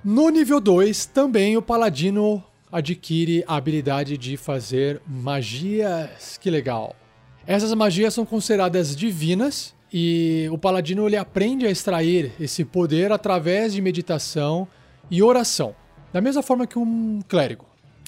No 0.03 0.27
nível 0.27 0.59
2, 0.59 1.05
também 1.05 1.55
o 1.55 1.61
paladino 1.61 2.43
adquire 2.69 3.45
a 3.47 3.55
habilidade 3.55 4.17
de 4.17 4.35
fazer 4.35 5.01
magias. 5.07 6.37
Que 6.37 6.49
legal! 6.49 6.93
Essas 7.47 7.73
magias 7.73 8.13
são 8.13 8.25
consideradas 8.25 8.93
divinas 8.93 9.74
e 9.97 10.49
o 10.51 10.57
paladino 10.57 11.07
ele 11.07 11.15
aprende 11.15 11.65
a 11.65 11.71
extrair 11.71 12.33
esse 12.37 12.65
poder 12.65 13.13
através 13.13 13.71
de 13.71 13.81
meditação 13.81 14.67
e 15.09 15.23
oração, 15.23 15.73
da 16.11 16.19
mesma 16.19 16.43
forma 16.43 16.67
que 16.67 16.77
um 16.77 17.21
clérigo. 17.29 17.65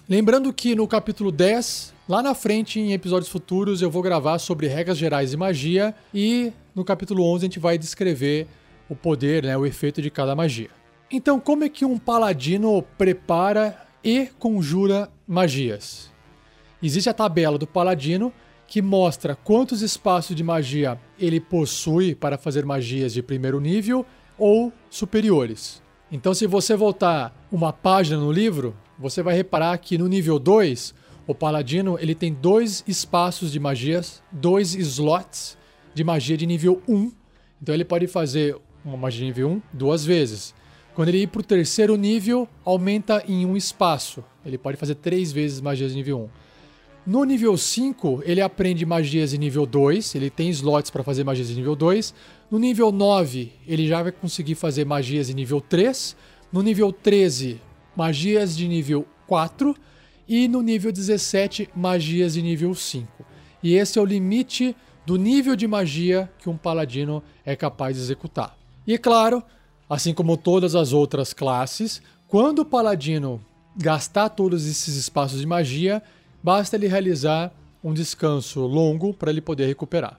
Lembrando 0.09 0.51
que 0.51 0.75
no 0.75 0.85
capítulo 0.85 1.31
10, 1.31 1.93
lá 2.09 2.21
na 2.21 2.35
frente 2.35 2.77
em 2.77 2.91
episódios 2.91 3.31
futuros, 3.31 3.81
eu 3.81 3.89
vou 3.89 4.01
gravar 4.01 4.37
sobre 4.37 4.67
regras 4.67 4.97
gerais 4.97 5.31
de 5.31 5.37
magia 5.37 5.95
e 6.13 6.51
no 6.75 6.83
capítulo 6.83 7.23
11 7.23 7.45
a 7.45 7.47
gente 7.47 7.59
vai 7.59 7.77
descrever 7.77 8.47
o 8.89 8.95
poder, 8.95 9.45
né, 9.45 9.55
o 9.55 9.65
efeito 9.65 10.01
de 10.01 10.11
cada 10.11 10.35
magia. 10.35 10.69
Então, 11.09 11.39
como 11.39 11.63
é 11.63 11.69
que 11.69 11.85
um 11.85 11.97
paladino 11.97 12.83
prepara 12.97 13.87
e 14.03 14.25
conjura 14.37 15.09
magias? 15.25 16.11
Existe 16.83 17.09
a 17.09 17.13
tabela 17.13 17.57
do 17.57 17.65
paladino 17.65 18.33
que 18.67 18.81
mostra 18.81 19.35
quantos 19.35 19.81
espaços 19.81 20.35
de 20.35 20.43
magia 20.43 20.99
ele 21.17 21.39
possui 21.39 22.13
para 22.13 22.37
fazer 22.37 22.65
magias 22.65 23.13
de 23.13 23.23
primeiro 23.23 23.59
nível 23.59 24.05
ou 24.37 24.71
superiores. 24.89 25.81
Então, 26.11 26.33
se 26.33 26.45
você 26.45 26.75
voltar 26.75 27.47
uma 27.51 27.73
página 27.73 28.17
no 28.17 28.31
livro, 28.31 28.75
você 28.99 29.23
vai 29.23 29.35
reparar 29.35 29.77
que 29.77 29.97
no 29.97 30.07
nível 30.07 30.37
2, 30.39 30.93
o 31.27 31.35
paladino 31.35 31.97
ele 31.99 32.15
tem 32.15 32.33
dois 32.33 32.83
espaços 32.87 33.51
de 33.51 33.59
magias, 33.59 34.23
dois 34.31 34.73
slots 34.73 35.57
de 35.93 36.03
magia 36.03 36.37
de 36.37 36.45
nível 36.45 36.81
1. 36.87 37.11
Então 37.61 37.75
ele 37.75 37.83
pode 37.83 38.07
fazer 38.07 38.55
uma 38.85 38.95
magia 38.95 39.19
de 39.19 39.25
nível 39.25 39.49
1 39.49 39.61
duas 39.73 40.05
vezes. 40.05 40.55
Quando 40.95 41.09
ele 41.09 41.23
ir 41.23 41.27
para 41.27 41.41
o 41.41 41.43
terceiro 41.43 41.95
nível, 41.95 42.47
aumenta 42.63 43.23
em 43.27 43.45
um 43.45 43.57
espaço. 43.57 44.23
Ele 44.45 44.57
pode 44.57 44.77
fazer 44.77 44.95
três 44.95 45.31
vezes 45.31 45.59
magias 45.59 45.91
de 45.91 45.97
nível 45.97 46.21
1. 46.21 46.29
No 47.07 47.23
nível 47.23 47.55
5, 47.55 48.23
ele 48.25 48.41
aprende 48.41 48.85
magias 48.85 49.29
de 49.29 49.37
nível 49.37 49.65
2, 49.65 50.13
ele 50.13 50.29
tem 50.29 50.49
slots 50.49 50.91
para 50.91 51.05
fazer 51.05 51.23
magias 51.23 51.47
de 51.47 51.55
nível 51.55 51.73
2. 51.73 52.13
No 52.51 52.59
nível 52.59 52.91
9, 52.91 53.49
ele 53.65 53.87
já 53.87 54.03
vai 54.03 54.11
conseguir 54.11 54.55
fazer 54.55 54.85
magias 54.85 55.27
de 55.27 55.33
nível 55.33 55.61
3. 55.61 56.17
No 56.51 56.61
nível 56.61 56.91
13, 56.91 57.61
magias 57.95 58.57
de 58.57 58.67
nível 58.67 59.07
4. 59.25 59.73
E 60.27 60.49
no 60.49 60.61
nível 60.61 60.91
17, 60.91 61.69
magias 61.73 62.33
de 62.33 62.41
nível 62.41 62.75
5. 62.75 63.25
E 63.63 63.75
esse 63.75 63.97
é 63.97 64.01
o 64.01 64.05
limite 64.05 64.75
do 65.05 65.15
nível 65.15 65.55
de 65.55 65.65
magia 65.65 66.29
que 66.37 66.49
um 66.49 66.57
paladino 66.57 67.23
é 67.45 67.55
capaz 67.55 67.95
de 67.95 68.03
executar. 68.03 68.57
E 68.85 68.93
é 68.93 68.97
claro, 68.97 69.41
assim 69.89 70.13
como 70.13 70.35
todas 70.35 70.75
as 70.75 70.91
outras 70.91 71.31
classes, 71.31 72.01
quando 72.27 72.59
o 72.59 72.65
paladino 72.65 73.41
gastar 73.77 74.27
todos 74.27 74.67
esses 74.67 74.97
espaços 74.97 75.39
de 75.39 75.45
magia, 75.45 76.03
basta 76.47 76.77
ele 76.77 76.87
realizar 76.87 77.51
um 77.83 77.93
descanso 77.93 78.61
longo 78.61 79.13
para 79.13 79.29
ele 79.29 79.41
poder 79.41 79.65
recuperar. 79.65 80.17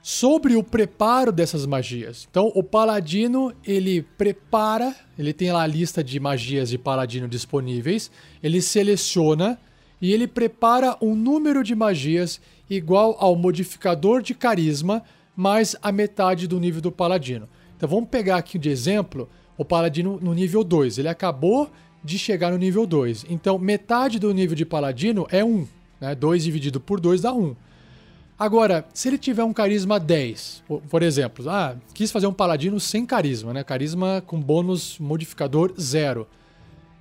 Sobre 0.00 0.54
o 0.54 0.62
preparo 0.62 1.32
dessas 1.32 1.66
magias. 1.66 2.24
Então, 2.30 2.52
o 2.54 2.62
paladino, 2.62 3.52
ele 3.66 4.02
prepara, 4.16 4.94
ele 5.18 5.32
tem 5.32 5.50
lá 5.50 5.62
a 5.62 5.66
lista 5.66 6.04
de 6.04 6.20
magias 6.20 6.68
de 6.68 6.78
paladino 6.78 7.26
disponíveis, 7.26 8.12
ele 8.40 8.62
seleciona 8.62 9.58
e 10.00 10.12
ele 10.12 10.28
prepara 10.28 10.96
um 11.02 11.16
número 11.16 11.64
de 11.64 11.74
magias 11.74 12.40
igual 12.70 13.16
ao 13.18 13.34
modificador 13.34 14.22
de 14.22 14.34
carisma 14.34 15.02
mais 15.34 15.74
a 15.82 15.90
metade 15.90 16.46
do 16.46 16.60
nível 16.60 16.80
do 16.80 16.92
paladino. 16.92 17.48
Então, 17.76 17.88
vamos 17.88 18.08
pegar 18.08 18.36
aqui 18.36 18.56
de 18.56 18.68
exemplo 18.68 19.28
o 19.58 19.64
paladino 19.64 20.20
no 20.22 20.32
nível 20.32 20.62
2. 20.62 20.98
Ele 20.98 21.08
acabou 21.08 21.68
de 22.02 22.18
chegar 22.18 22.50
no 22.50 22.58
nível 22.58 22.86
2. 22.86 23.26
Então, 23.28 23.58
metade 23.58 24.18
do 24.18 24.32
nível 24.32 24.56
de 24.56 24.64
paladino 24.64 25.26
é 25.30 25.44
1. 25.44 25.66
Né? 26.00 26.14
2 26.14 26.44
dividido 26.44 26.80
por 26.80 27.00
2 27.00 27.20
dá 27.20 27.32
1. 27.32 27.54
Agora, 28.38 28.86
se 28.94 29.08
ele 29.08 29.18
tiver 29.18 29.44
um 29.44 29.52
carisma 29.52 30.00
10, 30.00 30.62
por 30.88 31.02
exemplo, 31.02 31.48
ah, 31.50 31.76
quis 31.92 32.10
fazer 32.10 32.26
um 32.26 32.32
paladino 32.32 32.80
sem 32.80 33.04
carisma, 33.04 33.52
né? 33.52 33.62
Carisma 33.62 34.22
com 34.26 34.40
bônus 34.40 34.98
modificador 34.98 35.74
0. 35.78 36.26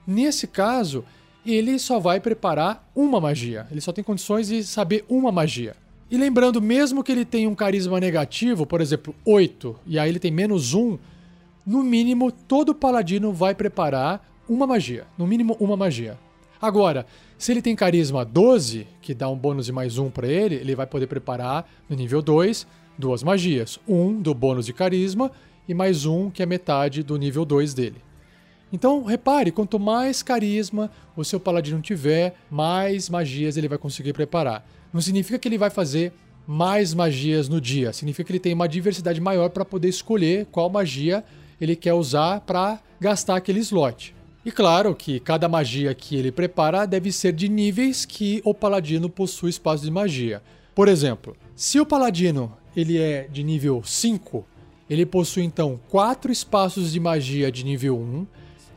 Nesse 0.05 0.47
caso, 0.47 1.05
ele 1.45 1.79
só 1.79 1.97
vai 1.97 2.19
preparar 2.19 2.85
uma 2.93 3.21
magia. 3.21 3.65
Ele 3.71 3.79
só 3.79 3.93
tem 3.93 4.03
condições 4.03 4.49
de 4.49 4.65
saber 4.65 5.05
uma 5.07 5.31
magia. 5.31 5.77
E 6.11 6.17
lembrando, 6.17 6.61
mesmo 6.61 7.03
que 7.05 7.11
ele 7.11 7.23
tenha 7.23 7.49
um 7.49 7.55
carisma 7.55 8.01
negativo, 8.01 8.65
por 8.65 8.81
exemplo, 8.81 9.15
8, 9.23 9.79
e 9.87 9.97
aí 9.97 10.09
ele 10.09 10.19
tem 10.19 10.31
menos 10.31 10.73
1, 10.73 10.97
no 11.65 11.83
mínimo 11.83 12.31
todo 12.31 12.75
paladino 12.75 13.31
vai 13.31 13.55
preparar 13.55 14.27
uma 14.49 14.65
magia. 14.65 15.05
No 15.17 15.27
mínimo, 15.27 15.55
uma 15.59 15.77
magia. 15.77 16.17
Agora, 16.61 17.05
se 17.37 17.53
ele 17.53 17.61
tem 17.61 17.75
carisma 17.75 18.25
12, 18.25 18.85
que 19.01 19.13
dá 19.13 19.29
um 19.29 19.37
bônus 19.37 19.67
de 19.67 19.71
mais 19.71 19.97
um 19.97 20.09
para 20.09 20.27
ele, 20.27 20.55
ele 20.55 20.75
vai 20.75 20.85
poder 20.85 21.07
preparar 21.07 21.69
no 21.87 21.95
nível 21.95 22.21
2 22.21 22.67
duas 22.97 23.23
magias. 23.23 23.79
Um 23.87 24.21
do 24.21 24.33
bônus 24.33 24.65
de 24.65 24.73
carisma 24.73 25.31
e 25.67 25.73
mais 25.73 26.05
um 26.05 26.29
que 26.29 26.43
é 26.43 26.45
metade 26.45 27.01
do 27.01 27.15
nível 27.15 27.45
2 27.45 27.73
dele. 27.73 28.01
Então, 28.73 29.03
repare, 29.03 29.51
quanto 29.51 29.79
mais 29.79 30.21
carisma 30.21 30.91
o 31.15 31.23
seu 31.23 31.39
paladino 31.39 31.79
tiver, 31.81 32.35
mais 32.51 33.09
magias 33.09 33.55
ele 33.55 33.69
vai 33.69 33.77
conseguir 33.77 34.13
preparar. 34.13 34.67
Não 34.91 34.99
significa 34.99 35.39
que 35.39 35.47
ele 35.47 35.57
vai 35.57 35.69
fazer 35.69 36.11
mais 36.45 36.93
magias 36.93 37.47
no 37.47 37.61
dia, 37.61 37.93
significa 37.93 38.25
que 38.25 38.31
ele 38.31 38.39
tem 38.39 38.53
uma 38.53 38.67
diversidade 38.67 39.21
maior 39.21 39.49
para 39.49 39.63
poder 39.63 39.87
escolher 39.87 40.47
qual 40.51 40.69
magia 40.69 41.23
ele 41.61 41.75
quer 41.75 41.93
usar 41.93 42.41
para 42.41 42.79
gastar 42.99 43.35
aquele 43.35 43.59
slot. 43.59 44.15
E 44.45 44.51
claro 44.51 44.95
que 44.95 45.19
cada 45.19 45.49
magia 45.49 45.93
que 45.93 46.15
ele 46.15 46.31
prepara 46.31 46.85
deve 46.85 47.11
ser 47.11 47.33
de 47.33 47.49
níveis 47.49 48.05
que 48.05 48.41
o 48.45 48.53
paladino 48.53 49.09
possui 49.09 49.49
espaço 49.49 49.83
de 49.83 49.91
magia. 49.91 50.41
Por 50.73 50.87
exemplo, 50.87 51.35
se 51.55 51.79
o 51.79 51.85
paladino 51.85 52.57
ele 52.75 52.97
é 52.97 53.27
de 53.29 53.43
nível 53.43 53.83
5, 53.83 54.45
ele 54.89 55.05
possui 55.05 55.43
então 55.43 55.79
4 55.89 56.31
espaços 56.31 56.93
de 56.93 56.99
magia 56.99 57.51
de 57.51 57.65
nível 57.65 57.97
1 57.97 58.27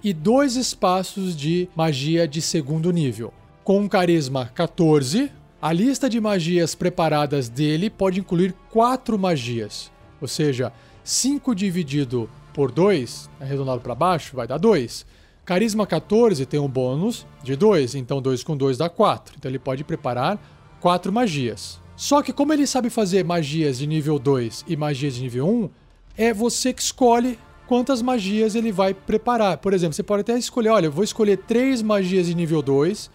e 0.02 0.12
2 0.12 0.56
espaços 0.56 1.36
de 1.36 1.68
magia 1.76 2.26
de 2.26 2.42
segundo 2.42 2.90
nível. 2.90 3.32
Com 3.62 3.78
um 3.78 3.88
carisma 3.88 4.46
14, 4.46 5.30
a 5.60 5.72
lista 5.72 6.10
de 6.10 6.20
magias 6.20 6.74
preparadas 6.74 7.48
dele 7.48 7.88
pode 7.88 8.18
incluir 8.18 8.52
4 8.70 9.16
magias, 9.16 9.92
ou 10.20 10.26
seja, 10.26 10.72
5 11.04 11.54
dividido 11.54 12.28
por 12.52 12.72
2, 12.72 13.30
arredondado 13.40 13.80
para 13.80 13.94
baixo, 13.94 14.34
vai 14.34 14.46
dar 14.48 14.58
2. 14.58 15.06
Carisma 15.44 15.86
14 15.86 16.46
tem 16.46 16.60
um 16.60 16.68
bônus 16.68 17.26
de 17.42 17.56
2, 17.56 17.96
então 17.96 18.22
2 18.22 18.44
com 18.44 18.56
2 18.56 18.78
dá 18.78 18.88
4. 18.88 19.34
Então 19.36 19.50
ele 19.50 19.58
pode 19.58 19.82
preparar 19.82 20.40
4 20.80 21.12
magias. 21.12 21.80
Só 21.96 22.22
que 22.22 22.32
como 22.32 22.52
ele 22.52 22.66
sabe 22.66 22.90
fazer 22.90 23.24
magias 23.24 23.78
de 23.78 23.86
nível 23.86 24.18
2 24.18 24.64
e 24.68 24.76
magias 24.76 25.14
de 25.14 25.22
nível 25.22 25.48
1, 25.48 25.70
é 26.16 26.32
você 26.32 26.72
que 26.72 26.82
escolhe 26.82 27.38
quantas 27.66 28.02
magias 28.02 28.54
ele 28.54 28.70
vai 28.70 28.94
preparar. 28.94 29.58
Por 29.58 29.72
exemplo, 29.72 29.94
você 29.94 30.02
pode 30.02 30.20
até 30.20 30.38
escolher, 30.38 30.70
olha, 30.70 30.86
eu 30.86 30.92
vou 30.92 31.04
escolher 31.04 31.38
3 31.38 31.82
magias 31.82 32.26
de 32.26 32.34
nível 32.34 32.62
2 32.62 33.10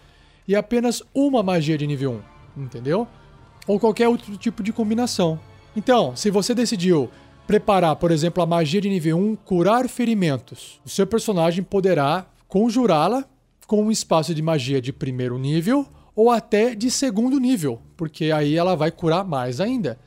e 0.46 0.54
apenas 0.54 1.02
uma 1.14 1.42
magia 1.42 1.78
de 1.78 1.86
nível 1.86 2.22
1, 2.56 2.62
entendeu? 2.64 3.06
Ou 3.66 3.78
qualquer 3.78 4.08
outro 4.08 4.36
tipo 4.36 4.62
de 4.62 4.72
combinação. 4.72 5.38
Então, 5.76 6.16
se 6.16 6.30
você 6.30 6.54
decidiu 6.54 7.10
preparar, 7.48 7.96
por 7.96 8.10
exemplo, 8.10 8.42
a 8.42 8.46
magia 8.46 8.78
de 8.78 8.90
nível 8.90 9.16
1, 9.16 9.36
curar 9.36 9.88
ferimentos. 9.88 10.78
O 10.84 10.88
seu 10.90 11.06
personagem 11.06 11.64
poderá 11.64 12.26
conjurá-la 12.46 13.24
com 13.66 13.82
um 13.82 13.90
espaço 13.90 14.34
de 14.34 14.42
magia 14.42 14.82
de 14.82 14.92
primeiro 14.92 15.38
nível 15.38 15.86
ou 16.14 16.30
até 16.30 16.74
de 16.74 16.90
segundo 16.90 17.40
nível, 17.40 17.80
porque 17.96 18.30
aí 18.32 18.54
ela 18.54 18.76
vai 18.76 18.90
curar 18.90 19.24
mais 19.24 19.62
ainda. 19.62 19.98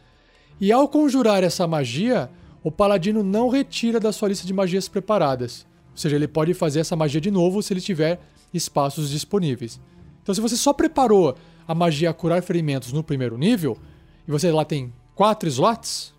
E 0.60 0.72
ao 0.72 0.88
conjurar 0.88 1.44
essa 1.44 1.66
magia, 1.66 2.30
o 2.64 2.70
paladino 2.70 3.24
não 3.24 3.50
retira 3.50 4.00
da 4.00 4.12
sua 4.12 4.30
lista 4.30 4.46
de 4.46 4.54
magias 4.54 4.88
preparadas. 4.88 5.66
Ou 5.94 5.98
seja, 5.98 6.18
ele 6.18 6.28
pode 6.28 6.54
fazer 6.54 6.82
essa 6.82 6.96
magia 6.96 7.20
de 7.20 7.32
novo 7.32 7.64
se 7.64 7.74
ele 7.74 7.82
tiver 7.82 8.20
espaços 8.54 9.10
disponíveis. 9.10 9.82
Então, 10.22 10.36
se 10.36 10.42
você 10.42 10.56
só 10.56 10.74
preparou 10.74 11.36
a 11.68 11.74
magia 11.74 12.14
curar 12.14 12.44
ferimentos 12.44 12.94
no 12.94 13.04
primeiro 13.04 13.36
nível, 13.36 13.80
e 14.28 14.32
você 14.32 14.52
lá 14.52 14.64
tem 14.64 14.94
quatro 15.16 15.50
slots, 15.50 16.14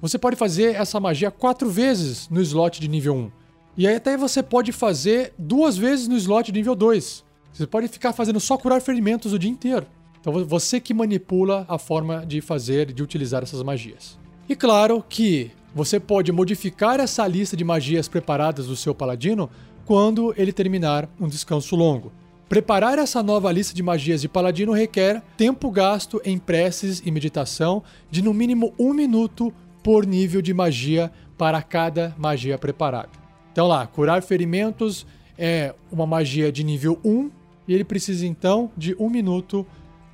você 0.00 0.18
pode 0.18 0.36
fazer 0.36 0.74
essa 0.74 0.98
magia 0.98 1.30
quatro 1.30 1.68
vezes 1.68 2.28
no 2.28 2.40
slot 2.40 2.80
de 2.80 2.88
nível 2.88 3.14
1. 3.14 3.30
E 3.76 3.86
aí 3.86 3.94
até 3.94 4.16
você 4.16 4.42
pode 4.42 4.72
fazer 4.72 5.32
duas 5.38 5.76
vezes 5.76 6.08
no 6.08 6.16
slot 6.16 6.50
de 6.50 6.58
nível 6.58 6.74
2. 6.74 7.24
Você 7.52 7.66
pode 7.66 7.88
ficar 7.88 8.12
fazendo 8.12 8.40
só 8.40 8.56
curar 8.56 8.80
ferimentos 8.80 9.32
o 9.32 9.38
dia 9.38 9.50
inteiro. 9.50 9.86
Então 10.20 10.32
você 10.44 10.80
que 10.80 10.94
manipula 10.94 11.64
a 11.68 11.78
forma 11.78 12.24
de 12.26 12.40
fazer, 12.40 12.92
de 12.92 13.02
utilizar 13.02 13.42
essas 13.42 13.62
magias. 13.62 14.18
E 14.48 14.56
claro 14.56 15.04
que 15.08 15.50
você 15.74 16.00
pode 16.00 16.32
modificar 16.32 16.98
essa 16.98 17.26
lista 17.26 17.56
de 17.56 17.64
magias 17.64 18.08
preparadas 18.08 18.66
do 18.66 18.76
seu 18.76 18.94
paladino 18.94 19.48
quando 19.84 20.34
ele 20.36 20.52
terminar 20.52 21.08
um 21.20 21.28
descanso 21.28 21.76
longo. 21.76 22.12
Preparar 22.48 22.98
essa 22.98 23.22
nova 23.22 23.52
lista 23.52 23.72
de 23.74 23.82
magias 23.82 24.20
de 24.20 24.28
paladino 24.28 24.72
requer 24.72 25.22
tempo 25.36 25.70
gasto 25.70 26.20
em 26.24 26.36
preces 26.36 27.00
e 27.04 27.10
meditação 27.10 27.82
de 28.10 28.22
no 28.22 28.34
mínimo 28.34 28.74
um 28.78 28.92
minuto 28.92 29.54
por 29.82 30.06
nível 30.06 30.42
de 30.42 30.52
magia 30.52 31.10
para 31.36 31.62
cada 31.62 32.14
magia 32.18 32.58
preparada. 32.58 33.10
Então 33.52 33.66
lá, 33.66 33.86
curar 33.86 34.22
ferimentos 34.22 35.06
é 35.38 35.74
uma 35.90 36.06
magia 36.06 36.52
de 36.52 36.62
nível 36.62 36.98
1 37.04 37.30
e 37.66 37.74
ele 37.74 37.84
precisa 37.84 38.26
então 38.26 38.70
de 38.76 38.94
um 38.98 39.08
minuto 39.08 39.66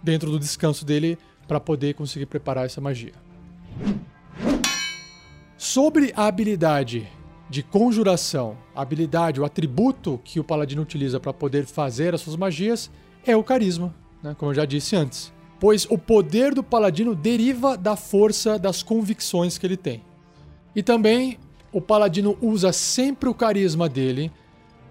dentro 0.02 0.30
do 0.30 0.38
descanso 0.38 0.84
dele 0.84 1.18
para 1.48 1.58
poder 1.58 1.94
conseguir 1.94 2.26
preparar 2.26 2.66
essa 2.66 2.80
magia. 2.80 3.12
Sobre 5.56 6.12
a 6.16 6.26
habilidade 6.26 7.08
de 7.48 7.62
conjuração, 7.62 8.56
a 8.74 8.82
habilidade, 8.82 9.40
o 9.40 9.44
atributo 9.44 10.20
que 10.24 10.40
o 10.40 10.44
paladino 10.44 10.82
utiliza 10.82 11.18
para 11.18 11.32
poder 11.32 11.64
fazer 11.64 12.14
as 12.14 12.20
suas 12.20 12.36
magias 12.36 12.90
é 13.24 13.36
o 13.36 13.42
carisma, 13.42 13.94
né? 14.22 14.34
como 14.38 14.50
eu 14.50 14.54
já 14.54 14.64
disse 14.64 14.96
antes. 14.96 15.32
Pois 15.58 15.86
o 15.90 15.96
poder 15.96 16.54
do 16.54 16.62
paladino 16.62 17.14
deriva 17.14 17.76
da 17.76 17.96
força 17.96 18.58
das 18.58 18.82
convicções 18.82 19.56
que 19.56 19.66
ele 19.66 19.76
tem. 19.76 20.02
E 20.74 20.82
também 20.82 21.38
o 21.72 21.80
paladino 21.80 22.36
usa 22.40 22.72
sempre 22.72 23.28
o 23.28 23.34
carisma 23.34 23.88
dele 23.88 24.30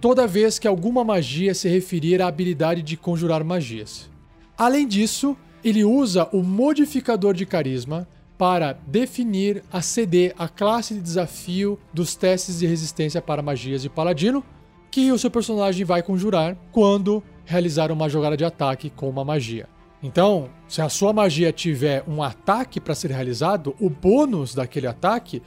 toda 0.01 0.27
vez 0.27 0.59
que 0.59 0.67
alguma 0.67 1.03
magia 1.03 1.53
se 1.53 1.67
referir 1.67 2.21
à 2.21 2.27
habilidade 2.27 2.81
de 2.81 2.95
conjurar 2.95 3.43
magias. 3.43 4.09
Além 4.57 4.87
disso, 4.87 5.35
ele 5.63 5.83
usa 5.83 6.29
o 6.31 6.43
modificador 6.43 7.33
de 7.33 7.45
carisma 7.45 8.07
para 8.37 8.73
definir 8.85 9.63
a 9.71 9.81
CD, 9.81 10.33
a 10.37 10.47
classe 10.47 10.93
de 10.93 11.01
desafio 11.01 11.79
dos 11.93 12.15
testes 12.15 12.59
de 12.59 12.67
resistência 12.67 13.21
para 13.21 13.41
magias 13.41 13.81
de 13.81 13.89
paladino, 13.89 14.43
que 14.91 15.11
o 15.11 15.17
seu 15.17 15.31
personagem 15.31 15.83
vai 15.85 16.03
conjurar 16.03 16.55
quando 16.71 17.23
realizar 17.43 17.91
uma 17.91 18.07
jogada 18.07 18.37
de 18.37 18.45
ataque 18.45 18.89
com 18.89 19.09
uma 19.09 19.25
magia. 19.25 19.67
Então, 20.05 20.51
se 20.67 20.83
a 20.83 20.87
sua 20.87 21.11
magia 21.11 21.51
tiver 21.51 22.03
um 22.07 22.21
ataque 22.21 22.79
para 22.79 22.93
ser 22.93 23.09
realizado, 23.09 23.75
o 23.79 23.89
bônus 23.89 24.53
daquele 24.53 24.85
ataque 24.85 25.41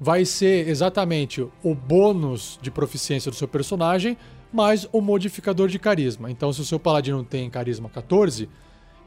vai 0.00 0.24
ser 0.24 0.68
exatamente 0.68 1.44
o 1.60 1.74
bônus 1.74 2.56
de 2.62 2.70
proficiência 2.70 3.32
do 3.32 3.36
seu 3.36 3.48
personagem 3.48 4.16
mais 4.52 4.88
o 4.92 5.00
modificador 5.00 5.66
de 5.68 5.80
carisma. 5.80 6.30
Então, 6.30 6.52
se 6.52 6.60
o 6.60 6.64
seu 6.64 6.78
paladino 6.78 7.24
tem 7.24 7.50
carisma 7.50 7.88
14, 7.88 8.48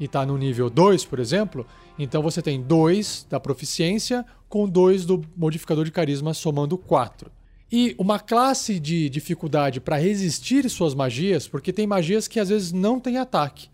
e 0.01 0.03
está 0.03 0.25
no 0.25 0.37
nível 0.37 0.69
2, 0.69 1.05
por 1.05 1.17
exemplo, 1.17 1.65
então 1.97 2.21
você 2.21 2.41
tem 2.41 2.61
2 2.61 3.25
da 3.29 3.39
proficiência 3.39 4.25
com 4.49 4.67
2 4.67 5.05
do 5.05 5.21
modificador 5.33 5.85
de 5.85 5.91
carisma, 5.91 6.33
somando 6.33 6.77
4. 6.77 7.31
E 7.71 7.95
uma 7.97 8.19
classe 8.19 8.77
de 8.81 9.09
dificuldade 9.09 9.79
para 9.79 9.95
resistir 9.95 10.69
suas 10.69 10.93
magias, 10.93 11.47
porque 11.47 11.71
tem 11.71 11.87
magias 11.87 12.27
que 12.27 12.37
às 12.37 12.49
vezes 12.49 12.73
não 12.73 12.99
tem 12.99 13.17
ataque, 13.17 13.69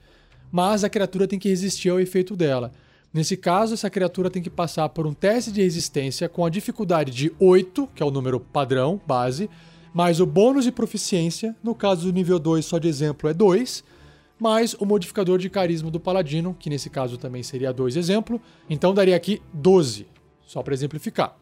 mas 0.51 0.84
a 0.84 0.89
criatura 0.89 1.27
tem 1.27 1.39
que 1.39 1.49
resistir 1.49 1.89
ao 1.89 1.99
efeito 1.99 2.36
dela. 2.36 2.71
Nesse 3.13 3.38
caso, 3.38 3.73
essa 3.73 3.89
criatura 3.89 4.29
tem 4.29 4.41
que 4.41 4.49
passar 4.49 4.89
por 4.89 5.08
um 5.08 5.13
teste 5.13 5.51
de 5.51 5.62
resistência 5.62 6.27
com 6.27 6.45
a 6.45 6.49
dificuldade 6.49 7.12
de 7.12 7.31
8, 7.39 7.88
que 7.95 8.03
é 8.03 8.05
o 8.05 8.12
número 8.12 8.39
padrão, 8.39 8.99
base, 9.08 9.49
mais 9.93 10.19
o 10.19 10.25
bônus 10.25 10.65
de 10.65 10.71
proficiência, 10.71 11.55
no 11.63 11.73
caso 11.73 12.08
do 12.08 12.13
nível 12.13 12.38
2, 12.38 12.65
só 12.65 12.77
de 12.77 12.89
exemplo, 12.89 13.29
é 13.29 13.34
2, 13.34 13.84
mais 14.38 14.73
o 14.73 14.86
modificador 14.86 15.38
de 15.38 15.49
carisma 15.49 15.89
do 15.89 15.99
paladino, 15.99 16.53
que 16.60 16.69
nesse 16.69 16.89
caso 16.89 17.17
também 17.17 17.41
seria 17.41 17.71
2 17.71 17.95
exemplo. 17.95 18.41
Então 18.69 18.93
daria 18.93 19.15
aqui 19.15 19.41
12, 19.53 20.05
só 20.45 20.62
para 20.62 20.73
exemplificar. 20.73 21.38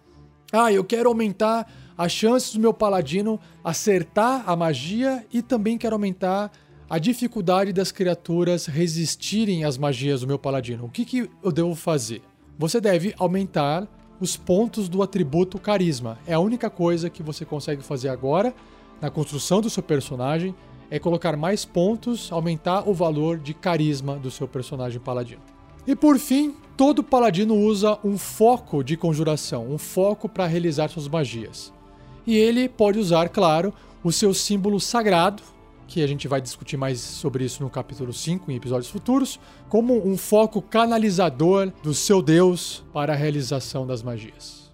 Ah, 0.51 0.71
eu 0.71 0.83
quero 0.83 1.09
aumentar 1.09 1.67
as 1.97 2.11
chances 2.11 2.53
do 2.53 2.59
meu 2.59 2.73
paladino 2.73 3.39
acertar 3.63 4.43
a 4.47 4.55
magia 4.55 5.25
e 5.33 5.41
também 5.41 5.79
quero 5.79 5.95
aumentar 5.95 6.51
a 6.93 6.99
dificuldade 6.99 7.73
das 7.73 7.91
criaturas 7.91 8.67
resistirem 8.67 9.63
às 9.63 9.79
magias 9.79 10.21
do 10.21 10.27
meu 10.27 10.37
paladino. 10.37 10.85
O 10.85 10.89
que, 10.89 11.03
que 11.03 11.27
eu 11.41 11.51
devo 11.51 11.73
fazer? 11.73 12.21
Você 12.55 12.79
deve 12.79 13.15
aumentar 13.17 13.87
os 14.19 14.37
pontos 14.37 14.87
do 14.87 15.01
atributo 15.01 15.57
carisma. 15.57 16.19
É 16.27 16.35
a 16.35 16.39
única 16.39 16.69
coisa 16.69 17.09
que 17.09 17.23
você 17.23 17.45
consegue 17.45 17.81
fazer 17.81 18.09
agora 18.09 18.53
na 19.01 19.09
construção 19.09 19.59
do 19.59 19.71
seu 19.71 19.81
personagem 19.81 20.53
é 20.91 20.99
colocar 20.99 21.35
mais 21.35 21.65
pontos, 21.65 22.31
aumentar 22.31 22.87
o 22.87 22.93
valor 22.93 23.39
de 23.39 23.55
carisma 23.55 24.17
do 24.17 24.29
seu 24.29 24.47
personagem 24.47 24.99
paladino. 24.99 25.41
E 25.87 25.95
por 25.95 26.19
fim, 26.19 26.55
todo 26.77 27.03
paladino 27.03 27.55
usa 27.55 27.97
um 28.03 28.19
foco 28.19 28.83
de 28.83 28.95
conjuração, 28.95 29.67
um 29.67 29.79
foco 29.79 30.29
para 30.29 30.45
realizar 30.45 30.89
suas 30.89 31.07
magias. 31.07 31.73
E 32.27 32.37
ele 32.37 32.69
pode 32.69 32.99
usar, 32.99 33.29
claro, 33.29 33.73
o 34.03 34.11
seu 34.11 34.31
símbolo 34.31 34.79
sagrado, 34.79 35.41
que 35.87 36.01
a 36.03 36.07
gente 36.07 36.27
vai 36.27 36.41
discutir 36.41 36.77
mais 36.77 36.99
sobre 36.99 37.45
isso 37.45 37.61
no 37.63 37.69
capítulo 37.69 38.11
5 38.11 38.51
em 38.51 38.55
episódios 38.55 38.89
futuros, 38.89 39.39
como 39.69 40.07
um 40.07 40.17
foco 40.17 40.61
canalizador 40.61 41.71
do 41.81 41.93
seu 41.93 42.21
deus 42.21 42.83
para 42.93 43.13
a 43.13 43.15
realização 43.15 43.85
das 43.85 44.01
magias. 44.01 44.71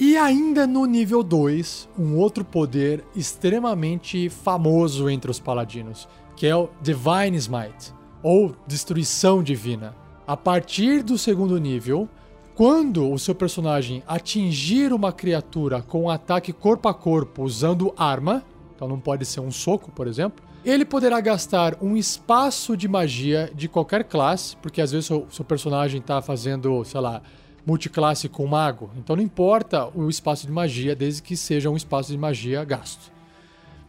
E 0.00 0.16
ainda 0.16 0.66
no 0.66 0.86
nível 0.86 1.24
2, 1.24 1.88
um 1.98 2.16
outro 2.16 2.44
poder 2.44 3.04
extremamente 3.16 4.28
famoso 4.28 5.10
entre 5.10 5.30
os 5.30 5.40
paladinos, 5.40 6.08
que 6.36 6.46
é 6.46 6.54
o 6.54 6.68
Divine 6.80 7.36
Smite, 7.36 7.92
ou 8.22 8.54
Destruição 8.66 9.42
Divina. 9.42 9.96
A 10.24 10.36
partir 10.36 11.02
do 11.02 11.18
segundo 11.18 11.58
nível, 11.58 12.08
quando 12.54 13.10
o 13.10 13.18
seu 13.18 13.34
personagem 13.34 14.02
atingir 14.06 14.92
uma 14.92 15.12
criatura 15.12 15.82
com 15.82 16.02
um 16.02 16.10
ataque 16.10 16.52
corpo 16.52 16.88
a 16.88 16.94
corpo 16.94 17.42
usando 17.42 17.94
arma, 17.96 18.44
então 18.78 18.86
não 18.86 19.00
pode 19.00 19.24
ser 19.26 19.40
um 19.40 19.50
soco, 19.50 19.90
por 19.90 20.06
exemplo, 20.06 20.44
ele 20.64 20.84
poderá 20.84 21.20
gastar 21.20 21.76
um 21.82 21.96
espaço 21.96 22.76
de 22.76 22.86
magia 22.86 23.50
de 23.52 23.66
qualquer 23.66 24.04
classe, 24.04 24.54
porque 24.58 24.80
às 24.80 24.92
vezes 24.92 25.10
o 25.10 25.26
seu 25.32 25.44
personagem 25.44 25.98
está 25.98 26.22
fazendo, 26.22 26.84
sei 26.84 27.00
lá, 27.00 27.20
multiclasse 27.66 28.28
com 28.28 28.46
mago. 28.46 28.88
Então 28.96 29.16
não 29.16 29.22
importa 29.22 29.88
o 29.96 30.08
espaço 30.08 30.46
de 30.46 30.52
magia, 30.52 30.94
desde 30.94 31.22
que 31.22 31.36
seja 31.36 31.68
um 31.68 31.76
espaço 31.76 32.12
de 32.12 32.18
magia 32.18 32.64
gasto. 32.64 33.10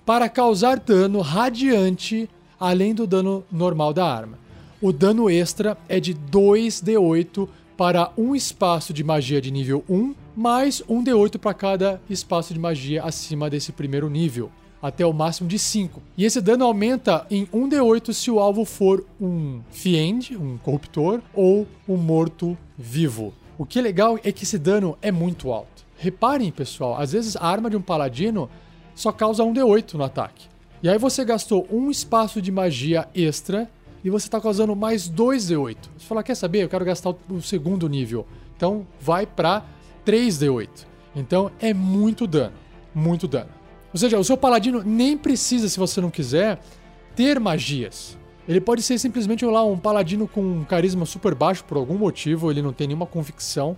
Para 0.04 0.28
causar 0.28 0.80
dano 0.80 1.22
radiante 1.22 2.28
além 2.60 2.96
do 2.96 3.06
dano 3.06 3.46
normal 3.52 3.94
da 3.94 4.12
arma. 4.12 4.40
O 4.82 4.92
dano 4.92 5.30
extra 5.30 5.78
é 5.88 6.00
de 6.00 6.16
2d8 6.16 7.48
para 7.78 8.12
um 8.18 8.36
espaço 8.36 8.92
de 8.92 9.04
magia 9.04 9.40
de 9.40 9.52
nível 9.52 9.84
1, 9.88 10.16
mais 10.36 10.82
um 10.90 11.04
d8 11.04 11.38
para 11.38 11.54
cada 11.54 12.02
espaço 12.10 12.56
de 12.56 12.60
magia 12.60 13.04
acima 13.04 13.52
desse 13.52 13.72
primeiro 13.72 14.10
nível, 14.10 14.52
até 14.82 15.06
o 15.06 15.14
máximo 15.14 15.48
de 15.48 15.60
5. 15.60 16.02
E 16.18 16.26
esse 16.26 16.40
dano 16.42 16.66
aumenta 16.66 17.26
em 17.30 17.48
1 17.52 17.70
d8 17.70 18.14
se 18.14 18.32
o 18.32 18.40
alvo 18.40 18.66
for 18.66 19.06
um 19.20 19.62
fiend, 19.72 20.36
um 20.38 20.58
corruptor, 20.58 21.22
ou 21.34 21.68
um 21.88 21.98
morto 21.98 22.58
vivo. 22.78 23.34
O 23.58 23.66
que 23.66 23.80
é 23.80 23.82
legal 23.82 24.18
é 24.24 24.32
que 24.32 24.44
esse 24.44 24.58
dano 24.58 24.98
é 25.02 25.12
muito 25.12 25.52
alto. 25.52 25.86
Reparem, 25.98 26.52
pessoal, 26.52 26.98
às 26.98 27.12
vezes 27.12 27.36
a 27.36 27.46
arma 27.46 27.70
de 27.70 27.76
um 27.76 27.82
paladino 27.82 28.50
só 28.96 29.12
causa 29.12 29.44
um 29.44 29.54
D8 29.54 29.96
no 29.96 30.04
ataque. 30.04 30.48
E 30.82 30.88
aí 30.88 30.98
você 30.98 31.26
gastou 31.26 31.68
um 31.70 31.92
espaço 31.92 32.42
de 32.42 32.52
magia 32.52 33.08
extra 33.14 33.70
e 34.02 34.10
você 34.10 34.28
está 34.28 34.40
causando 34.40 34.74
mais 34.76 35.10
2 35.10 35.52
D8. 35.52 35.78
Você 35.98 36.06
fala, 36.06 36.24
quer 36.24 36.36
saber? 36.36 36.64
Eu 36.64 36.70
quero 36.70 36.86
gastar 36.86 37.14
o 37.30 37.42
segundo 37.42 37.90
nível. 37.90 38.26
Então 38.56 38.88
vai 39.00 39.26
para 39.26 39.66
3 40.06 40.40
D8. 40.40 40.70
Então 41.14 41.52
é 41.60 41.74
muito 41.74 42.26
dano. 42.26 42.54
Muito 42.96 43.28
dano. 43.28 43.59
Ou 43.94 44.00
seja, 44.00 44.20
o 44.20 44.24
seu 44.24 44.38
paladino 44.38 44.84
nem 44.84 45.18
precisa, 45.18 45.68
se 45.68 45.80
você 45.80 46.00
não 46.00 46.10
quiser, 46.10 46.60
ter 47.16 47.40
magias. 47.40 48.18
Ele 48.48 48.60
pode 48.62 48.82
ser 48.82 48.98
simplesmente 48.98 49.46
lá 49.46 49.64
um 49.64 49.78
paladino 49.78 50.28
com 50.28 50.42
um 50.42 50.64
carisma 50.64 51.06
super 51.06 51.36
baixo 51.36 51.64
por 51.64 51.78
algum 51.78 51.98
motivo, 51.98 52.50
ele 52.50 52.62
não 52.62 52.74
tem 52.74 52.88
nenhuma 52.88 53.06
convicção. 53.06 53.78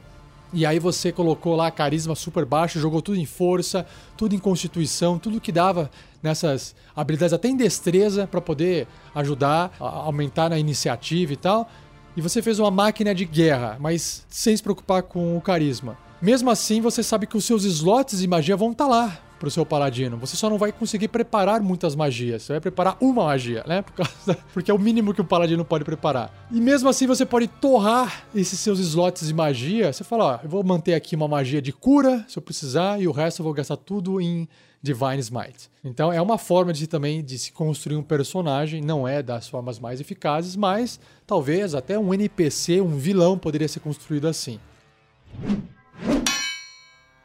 E 0.53 0.65
aí 0.65 0.79
você 0.79 1.11
colocou 1.13 1.55
lá 1.55 1.71
carisma 1.71 2.13
super 2.13 2.45
baixo, 2.45 2.79
jogou 2.79 3.01
tudo 3.01 3.17
em 3.17 3.25
força, 3.25 3.85
tudo 4.17 4.35
em 4.35 4.37
constituição, 4.37 5.17
tudo 5.17 5.39
que 5.39 5.51
dava 5.51 5.89
nessas 6.21 6.75
habilidades, 6.95 7.33
até 7.33 7.47
em 7.47 7.55
destreza, 7.55 8.27
para 8.27 8.41
poder 8.41 8.87
ajudar 9.15 9.73
a 9.79 9.85
aumentar 9.85 10.49
na 10.49 10.59
iniciativa 10.59 11.31
e 11.31 11.37
tal. 11.37 11.69
E 12.15 12.21
você 12.21 12.41
fez 12.41 12.59
uma 12.59 12.69
máquina 12.69 13.15
de 13.15 13.23
guerra, 13.23 13.77
mas 13.79 14.25
sem 14.29 14.55
se 14.55 14.61
preocupar 14.61 15.03
com 15.03 15.37
o 15.37 15.41
carisma. 15.41 15.97
Mesmo 16.21 16.49
assim, 16.49 16.81
você 16.81 17.01
sabe 17.01 17.25
que 17.25 17.37
os 17.37 17.45
seus 17.45 17.63
slots 17.63 18.19
de 18.19 18.27
magia 18.27 18.57
vão 18.57 18.71
estar 18.71 18.85
tá 18.85 18.89
lá, 18.89 19.19
pro 19.41 19.49
seu 19.49 19.65
paladino. 19.65 20.17
Você 20.17 20.37
só 20.37 20.51
não 20.51 20.57
vai 20.59 20.71
conseguir 20.71 21.07
preparar 21.07 21.61
muitas 21.61 21.95
magias. 21.95 22.43
Você 22.43 22.53
vai 22.53 22.61
preparar 22.61 22.95
uma 23.01 23.25
magia, 23.25 23.63
né? 23.65 23.81
Por 23.81 23.93
causa, 23.93 24.37
porque 24.53 24.69
é 24.69 24.73
o 24.73 24.77
mínimo 24.77 25.15
que 25.15 25.21
o 25.21 25.25
paladino 25.25 25.65
pode 25.65 25.83
preparar. 25.83 26.47
E 26.51 26.61
mesmo 26.61 26.87
assim 26.87 27.07
você 27.07 27.25
pode 27.25 27.47
torrar 27.47 28.23
esses 28.35 28.59
seus 28.59 28.79
slots 28.79 29.27
de 29.27 29.33
magia. 29.33 29.91
Você 29.91 30.03
fala, 30.03 30.25
ó, 30.25 30.39
eu 30.43 30.47
vou 30.49 30.63
manter 30.63 30.93
aqui 30.93 31.15
uma 31.15 31.27
magia 31.27 31.59
de 31.59 31.73
cura, 31.73 32.23
se 32.29 32.37
eu 32.37 32.41
precisar, 32.43 33.01
e 33.01 33.07
o 33.07 33.11
resto 33.11 33.39
eu 33.39 33.43
vou 33.43 33.51
gastar 33.51 33.77
tudo 33.77 34.21
em 34.21 34.47
Divine 34.79 35.17
Smite. 35.17 35.71
Então 35.83 36.13
é 36.13 36.21
uma 36.21 36.37
forma 36.37 36.71
de 36.71 36.85
também 36.85 37.23
de 37.23 37.39
se 37.39 37.51
construir 37.51 37.95
um 37.95 38.03
personagem, 38.03 38.79
não 38.79 39.07
é 39.07 39.23
das 39.23 39.49
formas 39.49 39.79
mais 39.79 39.99
eficazes, 39.99 40.55
mas 40.55 40.99
talvez 41.25 41.73
até 41.73 41.97
um 41.97 42.13
NPC, 42.13 42.79
um 42.79 42.95
vilão 42.95 43.39
poderia 43.39 43.67
ser 43.67 43.79
construído 43.79 44.27
assim. 44.27 44.59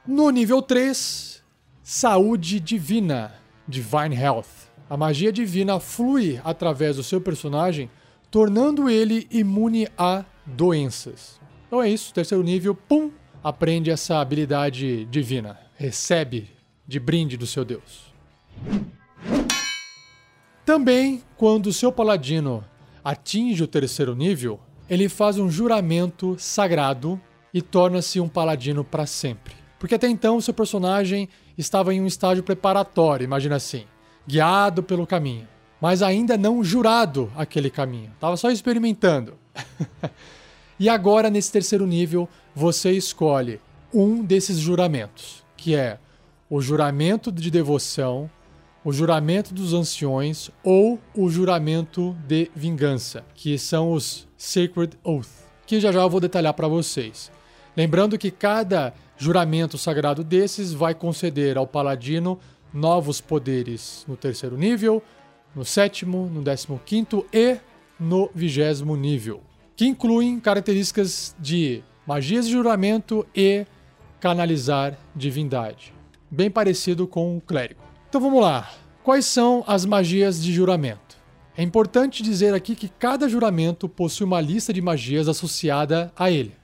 No 0.07 0.31
nível 0.31 0.63
3, 0.63 1.36
Saúde 1.89 2.59
Divina, 2.59 3.33
Divine 3.69 4.17
Health. 4.17 4.73
A 4.91 4.97
magia 4.97 5.31
divina 5.31 5.79
flui 5.79 6.41
através 6.43 6.97
do 6.97 7.03
seu 7.05 7.21
personagem, 7.21 7.89
tornando 8.29 8.91
ele 8.91 9.29
imune 9.31 9.87
a 9.97 10.25
doenças. 10.45 11.41
Então 11.65 11.81
é 11.81 11.89
isso, 11.89 12.13
terceiro 12.13 12.43
nível, 12.43 12.75
pum, 12.75 13.13
aprende 13.41 13.89
essa 13.89 14.19
habilidade 14.19 15.05
divina, 15.05 15.61
recebe 15.77 16.51
de 16.89 16.99
brinde 16.99 17.37
do 17.37 17.47
seu 17.47 17.65
deus. 17.65 18.13
Também, 20.65 21.23
quando 21.37 21.69
o 21.69 21.73
seu 21.73 21.93
paladino 21.93 22.65
atinge 23.05 23.63
o 23.63 23.69
terceiro 23.69 24.17
nível, 24.17 24.59
ele 24.91 25.09
faz 25.09 25.39
um 25.39 25.49
juramento 25.49 26.35
sagrado 26.37 27.21
e 27.55 27.63
torna-se 27.63 28.19
um 28.19 28.29
paladino 28.29 28.83
para 28.83 29.07
sempre. 29.07 29.55
Porque 29.79 29.95
até 29.95 30.09
então 30.09 30.37
o 30.37 30.43
seu 30.43 30.53
personagem 30.53 31.29
estava 31.57 31.95
em 31.95 32.01
um 32.01 32.07
estágio 32.07 32.43
preparatório, 32.43 33.25
imagina 33.25 33.57
assim, 33.57 33.85
guiado 34.27 34.83
pelo 34.83 35.07
caminho, 35.07 35.49
mas 35.81 36.03
ainda 36.03 36.37
não 36.37 36.63
jurado 36.63 37.31
aquele 37.37 37.71
caminho, 37.71 38.11
estava 38.15 38.37
só 38.37 38.51
experimentando. 38.51 39.35
e 40.79 40.89
agora, 40.89 41.31
nesse 41.31 41.51
terceiro 41.53 41.87
nível, 41.87 42.29
você 42.55 42.93
escolhe 42.93 43.61
um 43.93 44.23
desses 44.25 44.59
juramentos, 44.59 45.45
que 45.57 45.75
é 45.75 45.99
o 46.49 46.61
juramento 46.61 47.33
de 47.33 47.51
devoção, 47.51 48.31
o 48.85 48.93
juramento 48.93 49.53
dos 49.53 49.75
anciões 49.75 50.51
ou 50.63 51.01
o 51.15 51.29
juramento 51.29 52.17
de 52.27 52.51
vingança, 52.55 53.25
que 53.35 53.59
são 53.59 53.93
os 53.93 54.29
Sacred 54.37 54.97
Oath, 55.03 55.27
que 55.67 55.81
já 55.81 55.91
já 55.91 56.03
eu 56.03 56.11
vou 56.11 56.21
detalhar 56.21 56.55
para 56.55 56.69
vocês. 56.69 57.33
Lembrando 57.77 58.17
que 58.17 58.31
cada 58.31 58.95
juramento 59.17 59.79
sagrado 59.79 60.23
desses 60.23 60.73
vai 60.73 60.95
conceder 60.95 61.57
ao 61.57 61.67
paladino 61.67 62.39
novos 62.73 63.21
poderes 63.21 64.05
no 64.07 64.17
terceiro 64.17 64.57
nível, 64.57 65.03
no 65.55 65.65
sétimo, 65.65 66.31
no 66.33 66.43
décimo 66.43 66.81
quinto 66.85 67.25
e 67.33 67.59
no 67.99 68.31
vigésimo 68.35 68.97
nível, 68.97 69.43
que 69.75 69.87
incluem 69.87 70.39
características 70.39 71.35
de 71.39 71.83
magias 72.07 72.47
de 72.47 72.53
juramento 72.53 73.27
e 73.35 73.67
canalizar 74.21 74.99
divindade 75.15 75.97
bem 76.31 76.51
parecido 76.51 77.07
com 77.07 77.37
o 77.37 77.41
clérigo. 77.41 77.81
Então 78.09 78.21
vamos 78.21 78.41
lá. 78.41 78.71
Quais 79.03 79.27
são 79.27 79.63
as 79.67 79.85
magias 79.85 80.43
de 80.43 80.53
juramento? 80.53 81.17
É 81.57 81.63
importante 81.63 82.23
dizer 82.23 82.53
aqui 82.53 82.75
que 82.75 82.89
cada 82.89 83.29
juramento 83.29 83.89
possui 83.89 84.27
uma 84.27 84.41
lista 84.41 84.73
de 84.73 84.83
magias 84.83 85.29
associada 85.29 86.13
a 86.17 86.31
ele. 86.31 86.55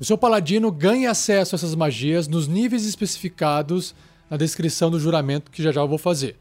O 0.00 0.04
seu 0.04 0.16
paladino 0.16 0.70
ganha 0.70 1.10
acesso 1.10 1.54
a 1.54 1.56
essas 1.56 1.74
magias 1.74 2.28
nos 2.28 2.46
níveis 2.46 2.86
especificados 2.86 3.96
na 4.30 4.36
descrição 4.36 4.92
do 4.92 5.00
juramento 5.00 5.50
que 5.50 5.60
já 5.60 5.72
já 5.72 5.80
eu 5.80 5.88
vou 5.88 5.98
fazer. 5.98 6.36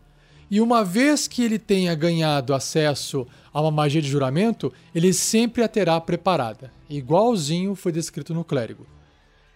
E 0.50 0.62
uma 0.62 0.84
vez 0.84 1.28
que 1.28 1.44
ele 1.44 1.58
tenha 1.58 1.96
ganhado 1.96 2.54
acesso 2.54 3.26
a 3.52 3.60
uma 3.60 3.72
magia 3.72 4.00
de 4.00 4.08
juramento, 4.08 4.72
ele 4.94 5.12
sempre 5.12 5.64
a 5.64 5.68
terá 5.68 6.00
preparada, 6.00 6.72
igualzinho 6.88 7.74
foi 7.74 7.92
descrito 7.92 8.32
no 8.32 8.44
clérigo. 8.44 8.86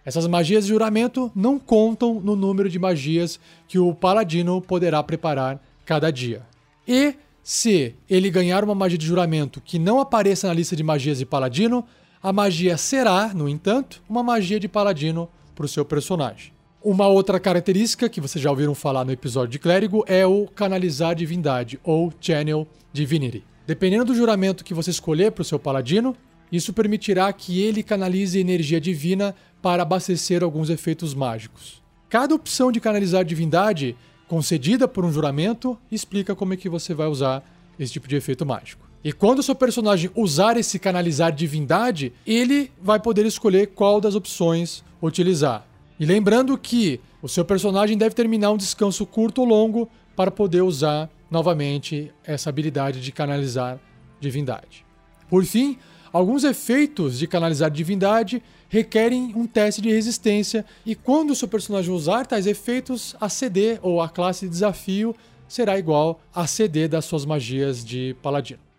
Essas 0.04 0.26
magias 0.26 0.64
de 0.64 0.70
juramento 0.70 1.30
não 1.32 1.56
contam 1.56 2.20
no 2.20 2.34
número 2.34 2.68
de 2.68 2.80
magias 2.80 3.38
que 3.68 3.78
o 3.78 3.94
paladino 3.94 4.60
poderá 4.60 5.00
preparar 5.00 5.62
cada 5.86 6.10
dia. 6.10 6.42
E 6.88 7.14
se 7.40 7.94
ele 8.10 8.30
ganhar 8.30 8.64
uma 8.64 8.74
magia 8.74 8.98
de 8.98 9.06
juramento 9.06 9.60
que 9.60 9.78
não 9.78 10.00
apareça 10.00 10.48
na 10.48 10.54
lista 10.54 10.74
de 10.74 10.82
magias 10.82 11.18
de 11.18 11.26
paladino, 11.26 11.84
a 12.22 12.32
magia 12.32 12.76
será, 12.76 13.34
no 13.34 13.48
entanto, 13.48 14.00
uma 14.08 14.22
magia 14.22 14.60
de 14.60 14.68
paladino 14.68 15.28
para 15.56 15.64
o 15.66 15.68
seu 15.68 15.84
personagem. 15.84 16.52
Uma 16.80 17.08
outra 17.08 17.40
característica 17.40 18.08
que 18.08 18.20
vocês 18.20 18.40
já 18.40 18.48
ouviram 18.48 18.76
falar 18.76 19.04
no 19.04 19.10
episódio 19.10 19.50
de 19.50 19.58
clérigo 19.58 20.04
é 20.06 20.24
o 20.24 20.46
canalizar 20.46 21.16
divindade 21.16 21.80
ou 21.82 22.12
channel 22.20 22.66
divinity. 22.92 23.42
Dependendo 23.66 24.04
do 24.04 24.14
juramento 24.14 24.64
que 24.64 24.74
você 24.74 24.90
escolher 24.90 25.32
para 25.32 25.42
o 25.42 25.44
seu 25.44 25.58
paladino, 25.58 26.16
isso 26.50 26.72
permitirá 26.72 27.32
que 27.32 27.60
ele 27.60 27.82
canalize 27.82 28.38
energia 28.38 28.80
divina 28.80 29.34
para 29.60 29.82
abastecer 29.82 30.44
alguns 30.44 30.70
efeitos 30.70 31.14
mágicos. 31.14 31.82
Cada 32.08 32.34
opção 32.34 32.70
de 32.70 32.80
canalizar 32.80 33.24
divindade 33.24 33.96
concedida 34.28 34.86
por 34.86 35.04
um 35.04 35.12
juramento 35.12 35.76
explica 35.90 36.36
como 36.36 36.54
é 36.54 36.56
que 36.56 36.68
você 36.68 36.94
vai 36.94 37.08
usar 37.08 37.44
esse 37.78 37.92
tipo 37.92 38.06
de 38.06 38.14
efeito 38.14 38.46
mágico. 38.46 38.91
E 39.04 39.12
quando 39.12 39.40
o 39.40 39.42
seu 39.42 39.54
personagem 39.54 40.10
usar 40.14 40.56
esse 40.56 40.78
canalizar 40.78 41.32
divindade, 41.32 42.12
ele 42.24 42.70
vai 42.80 43.00
poder 43.00 43.26
escolher 43.26 43.68
qual 43.68 44.00
das 44.00 44.14
opções 44.14 44.84
utilizar. 45.02 45.66
E 45.98 46.06
lembrando 46.06 46.56
que 46.56 47.00
o 47.20 47.28
seu 47.28 47.44
personagem 47.44 47.98
deve 47.98 48.14
terminar 48.14 48.52
um 48.52 48.56
descanso 48.56 49.04
curto 49.04 49.40
ou 49.40 49.46
longo 49.46 49.88
para 50.14 50.30
poder 50.30 50.62
usar 50.62 51.10
novamente 51.30 52.12
essa 52.24 52.48
habilidade 52.48 53.00
de 53.00 53.10
canalizar 53.10 53.80
divindade. 54.20 54.84
Por 55.28 55.44
fim, 55.44 55.78
alguns 56.12 56.44
efeitos 56.44 57.18
de 57.18 57.26
canalizar 57.26 57.70
divindade 57.70 58.40
requerem 58.68 59.32
um 59.34 59.46
teste 59.46 59.80
de 59.80 59.90
resistência, 59.90 60.64
e 60.86 60.94
quando 60.94 61.30
o 61.30 61.36
seu 61.36 61.48
personagem 61.48 61.92
usar 61.92 62.26
tais 62.26 62.46
efeitos, 62.46 63.16
a 63.20 63.28
CD 63.28 63.78
ou 63.82 64.00
a 64.00 64.08
classe 64.08 64.46
de 64.46 64.50
desafio 64.50 65.14
será 65.48 65.78
igual 65.78 66.20
a 66.34 66.46
CD 66.46 66.86
das 66.88 67.04
suas 67.04 67.24
magias 67.24 67.84
de 67.84 68.16
paladino. 68.22 68.71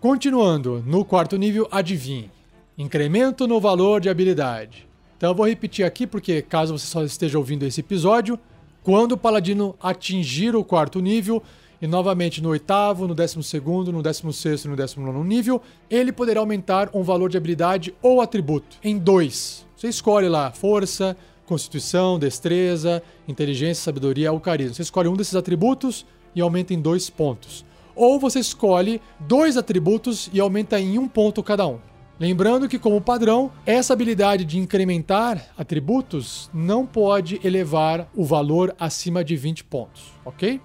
Continuando, 0.00 0.82
no 0.86 1.04
quarto 1.04 1.36
nível, 1.36 1.66
adivinhe. 1.70 2.30
Incremento 2.76 3.46
no 3.46 3.60
valor 3.60 4.00
de 4.00 4.08
habilidade. 4.08 4.86
Então 5.16 5.30
eu 5.30 5.34
vou 5.34 5.48
repetir 5.48 5.84
aqui 5.84 6.06
porque 6.06 6.42
caso 6.42 6.76
você 6.76 6.86
só 6.86 7.02
esteja 7.04 7.38
ouvindo 7.38 7.64
esse 7.64 7.80
episódio, 7.80 8.38
quando 8.82 9.12
o 9.12 9.16
paladino 9.16 9.74
atingir 9.80 10.54
o 10.54 10.62
quarto 10.62 11.00
nível, 11.00 11.42
e 11.80 11.86
novamente 11.86 12.42
no 12.42 12.50
oitavo, 12.50 13.06
no 13.06 13.14
décimo 13.14 13.42
segundo, 13.42 13.92
no 13.92 14.02
décimo 14.02 14.32
sexto 14.32 14.66
e 14.66 14.68
no 14.68 14.76
décimo 14.76 15.06
nono 15.06 15.24
nível, 15.24 15.60
ele 15.90 16.12
poderá 16.12 16.40
aumentar 16.40 16.90
um 16.94 17.02
valor 17.02 17.30
de 17.30 17.36
habilidade 17.36 17.94
ou 18.02 18.20
atributo 18.20 18.76
em 18.82 18.98
dois. 18.98 19.66
Você 19.76 19.88
escolhe 19.88 20.28
lá 20.28 20.50
força, 20.50 21.16
constituição, 21.46 22.18
destreza, 22.18 23.02
inteligência, 23.28 23.84
sabedoria 23.84 24.32
ou 24.32 24.40
carisma. 24.40 24.74
Você 24.74 24.82
escolhe 24.82 25.08
um 25.08 25.16
desses 25.16 25.34
atributos 25.34 26.06
e 26.34 26.40
aumenta 26.40 26.72
em 26.74 26.80
dois 26.80 27.10
pontos. 27.10 27.64
Ou 27.94 28.18
você 28.18 28.40
escolhe 28.40 29.00
dois 29.20 29.56
atributos 29.56 30.28
e 30.32 30.40
aumenta 30.40 30.80
em 30.80 30.98
um 30.98 31.08
ponto 31.08 31.42
cada 31.42 31.66
um. 31.66 31.78
Lembrando 32.18 32.68
que, 32.68 32.78
como 32.78 33.00
padrão, 33.00 33.50
essa 33.66 33.92
habilidade 33.92 34.44
de 34.44 34.58
incrementar 34.58 35.52
atributos 35.58 36.48
não 36.54 36.86
pode 36.86 37.40
elevar 37.42 38.08
o 38.14 38.24
valor 38.24 38.74
acima 38.78 39.24
de 39.24 39.34
20 39.36 39.64
pontos, 39.64 40.12
ok? 40.24 40.60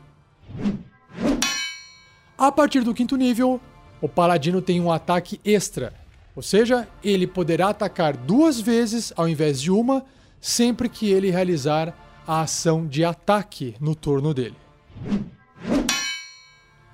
A 2.37 2.51
partir 2.51 2.83
do 2.83 2.93
quinto 2.93 3.15
nível, 3.15 3.59
o 3.99 4.07
paladino 4.07 4.61
tem 4.61 4.79
um 4.79 4.91
ataque 4.91 5.41
extra, 5.43 5.93
ou 6.35 6.43
seja, 6.43 6.87
ele 7.03 7.25
poderá 7.25 7.69
atacar 7.69 8.15
duas 8.15 8.61
vezes 8.61 9.11
ao 9.17 9.27
invés 9.27 9.59
de 9.59 9.71
uma, 9.71 10.05
sempre 10.39 10.87
que 10.87 11.11
ele 11.11 11.31
realizar 11.31 11.93
a 12.27 12.41
ação 12.41 12.85
de 12.85 13.03
ataque 13.03 13.75
no 13.81 13.95
turno 13.95 14.33
dele. 14.33 14.55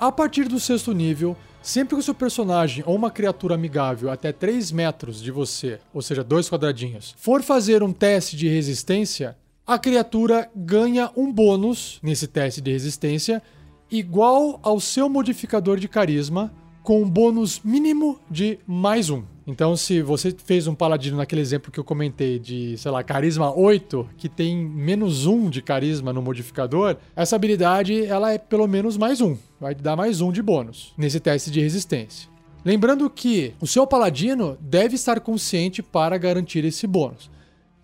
A 0.06 0.12
partir 0.12 0.48
do 0.48 0.60
sexto 0.60 0.94
nível, 0.94 1.36
sempre 1.64 1.96
que 1.96 2.00
o 2.00 2.04
seu 2.04 2.14
personagem 2.14 2.84
ou 2.86 2.96
uma 2.96 3.10
criatura 3.10 3.56
amigável 3.56 4.12
até 4.12 4.32
3 4.32 4.72
metros 4.72 5.20
de 5.20 5.32
você, 5.32 5.80
ou 5.92 6.00
seja, 6.00 6.24
dois 6.24 6.48
quadradinhos, 6.48 7.16
for 7.18 7.42
fazer 7.42 7.82
um 7.82 7.92
teste 7.92 8.38
de 8.38 8.48
resistência, 8.48 9.36
a 9.66 9.80
criatura 9.80 10.48
ganha 10.56 11.10
um 11.18 11.34
bônus 11.34 12.00
nesse 12.04 12.28
teste 12.28 12.62
de 12.62 12.72
resistência 12.72 13.42
igual 13.90 14.60
ao 14.62 14.80
seu 14.80 15.10
modificador 15.10 15.80
de 15.80 15.88
carisma 15.88 16.54
com 16.84 17.02
um 17.02 17.10
bônus 17.10 17.60
mínimo 17.64 18.20
de 18.30 18.60
mais 18.68 19.10
um. 19.10 19.24
Então, 19.48 19.78
se 19.78 20.02
você 20.02 20.36
fez 20.44 20.66
um 20.66 20.74
paladino 20.74 21.18
naquele 21.18 21.42
exemplo 21.42 21.72
que 21.72 21.80
eu 21.80 21.84
comentei 21.84 22.40
de, 22.40 22.76
sei 22.78 22.90
lá, 22.90 23.04
carisma 23.04 23.56
8, 23.56 24.10
que 24.18 24.28
tem 24.28 24.58
menos 24.58 25.28
um 25.28 25.52
de 25.52 25.62
carisma 25.62 26.12
no 26.12 26.22
modificador, 26.22 26.98
essa 27.16 27.36
habilidade 27.36 28.06
ela 28.06 28.34
é 28.34 28.40
pelo 28.40 28.68
menos 28.68 28.98
mais 28.98 29.22
um. 29.22 29.38
Vai 29.60 29.76
dar 29.76 29.96
mais 29.96 30.20
um 30.20 30.32
de 30.32 30.42
bônus 30.42 30.94
nesse 30.98 31.20
teste 31.20 31.52
de 31.52 31.62
resistência. 31.62 32.28
Lembrando 32.64 33.08
que 33.08 33.54
o 33.62 33.68
seu 33.68 33.86
paladino 33.86 34.58
deve 34.60 34.96
estar 34.96 35.20
consciente 35.20 35.84
para 35.84 36.18
garantir 36.18 36.66
esse 36.66 36.88
bônus. 36.88 37.30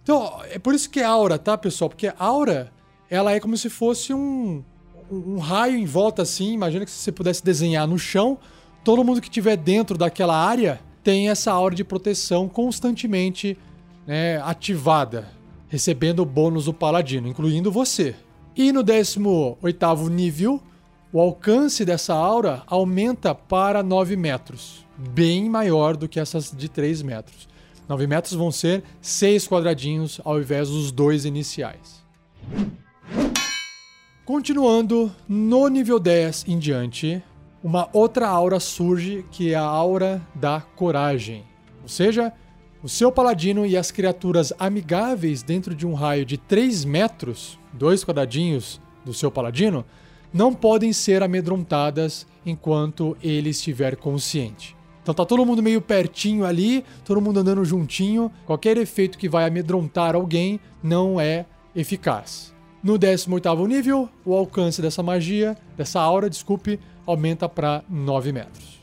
Então, 0.02 0.42
é 0.50 0.58
por 0.58 0.74
isso 0.74 0.90
que 0.90 1.00
é 1.00 1.04
aura, 1.04 1.38
tá, 1.38 1.56
pessoal? 1.56 1.90
Porque 1.90 2.12
aura, 2.18 2.72
ela 3.08 3.34
é 3.34 3.40
como 3.40 3.56
se 3.56 3.70
fosse 3.70 4.12
um, 4.12 4.64
um 5.12 5.38
raio 5.38 5.78
em 5.78 5.86
volta 5.86 6.24
assim. 6.24 6.54
Imagina 6.54 6.86
que 6.86 6.90
se 6.90 6.98
você 6.98 7.12
pudesse 7.12 7.44
desenhar 7.44 7.88
no 7.88 8.00
chão, 8.00 8.40
todo 8.84 9.04
mundo 9.04 9.22
que 9.22 9.28
estiver 9.28 9.56
dentro 9.56 9.96
daquela 9.96 10.36
área 10.36 10.80
tem 11.04 11.30
essa 11.30 11.52
aura 11.52 11.76
de 11.76 11.84
proteção 11.84 12.48
constantemente 12.48 13.58
né, 14.06 14.38
ativada, 14.42 15.30
recebendo 15.68 16.20
o 16.20 16.26
bônus 16.26 16.66
do 16.66 16.74
paladino, 16.74 17.28
incluindo 17.28 17.72
você. 17.72 18.16
E 18.56 18.72
no 18.72 18.84
18º 18.84 20.10
nível, 20.10 20.62
o 21.14 21.20
alcance 21.20 21.84
dessa 21.84 22.14
aura 22.14 22.64
aumenta 22.68 23.34
para 23.34 23.84
9 23.84 24.16
metros, 24.16 24.86
bem 24.98 25.50
maior 25.50 25.96
do 25.98 26.08
que 26.08 26.20
essas 26.20 26.52
de 26.56 26.70
3 26.70 27.02
metros. 27.02 27.50
9 27.88 28.08
metros 28.08 28.34
vão 28.34 28.52
ser 28.52 28.84
6 29.02 29.48
quadradinhos 29.48 30.22
ao 30.24 30.40
invés 30.40 30.70
dos 30.70 30.92
dois 30.92 31.26
iniciais. 31.26 32.02
Continuando, 34.24 35.12
no 35.28 35.68
nível 35.68 36.00
10 36.00 36.46
em 36.48 36.58
diante, 36.58 37.22
uma 37.64 37.90
outra 37.94 38.28
aura 38.28 38.60
surge 38.60 39.26
que 39.32 39.54
é 39.54 39.56
a 39.56 39.64
aura 39.64 40.22
da 40.34 40.62
coragem. 40.76 41.44
Ou 41.82 41.90
seja, 41.90 42.34
o 42.84 42.90
seu 42.90 43.12
paladino 43.12 43.66
e 43.66 43.78
as 43.78 43.92
criaturas 43.92 44.52
amigáveis 44.58 45.44
dentro 45.44 45.76
de 45.76 45.86
um 45.86 45.94
raio 45.94 46.26
de 46.26 46.38
3 46.38 46.84
metros, 46.86 47.60
dois 47.72 48.04
quadradinhos 48.04 48.82
do 49.06 49.14
seu 49.14 49.30
paladino, 49.30 49.86
não 50.34 50.54
podem 50.54 50.92
ser 50.94 51.22
amedrontadas 51.22 52.26
enquanto 52.46 53.16
ele 53.22 53.50
estiver 53.50 53.96
consciente. 53.96 54.76
Então 55.04 55.14
tá 55.14 55.26
todo 55.26 55.46
mundo 55.46 55.64
meio 55.64 55.82
pertinho 55.82 56.46
ali, 56.46 56.86
todo 57.04 57.22
mundo 57.22 57.40
andando 57.40 57.66
juntinho. 57.66 58.32
Qualquer 58.46 58.78
efeito 58.78 59.18
que 59.18 59.28
vai 59.28 59.46
amedrontar 59.46 60.16
alguém 60.16 60.60
não 60.82 61.20
é 61.20 61.46
eficaz. 61.76 62.54
No 62.84 62.98
18º 62.98 63.68
nível, 63.68 64.10
o 64.26 64.34
alcance 64.34 64.82
dessa 64.82 65.04
magia, 65.04 65.56
dessa 65.78 66.00
aura, 66.00 66.30
desculpe, 66.30 66.80
aumenta 67.12 67.48
para 67.48 67.84
9 67.90 68.32
metros. 68.32 68.82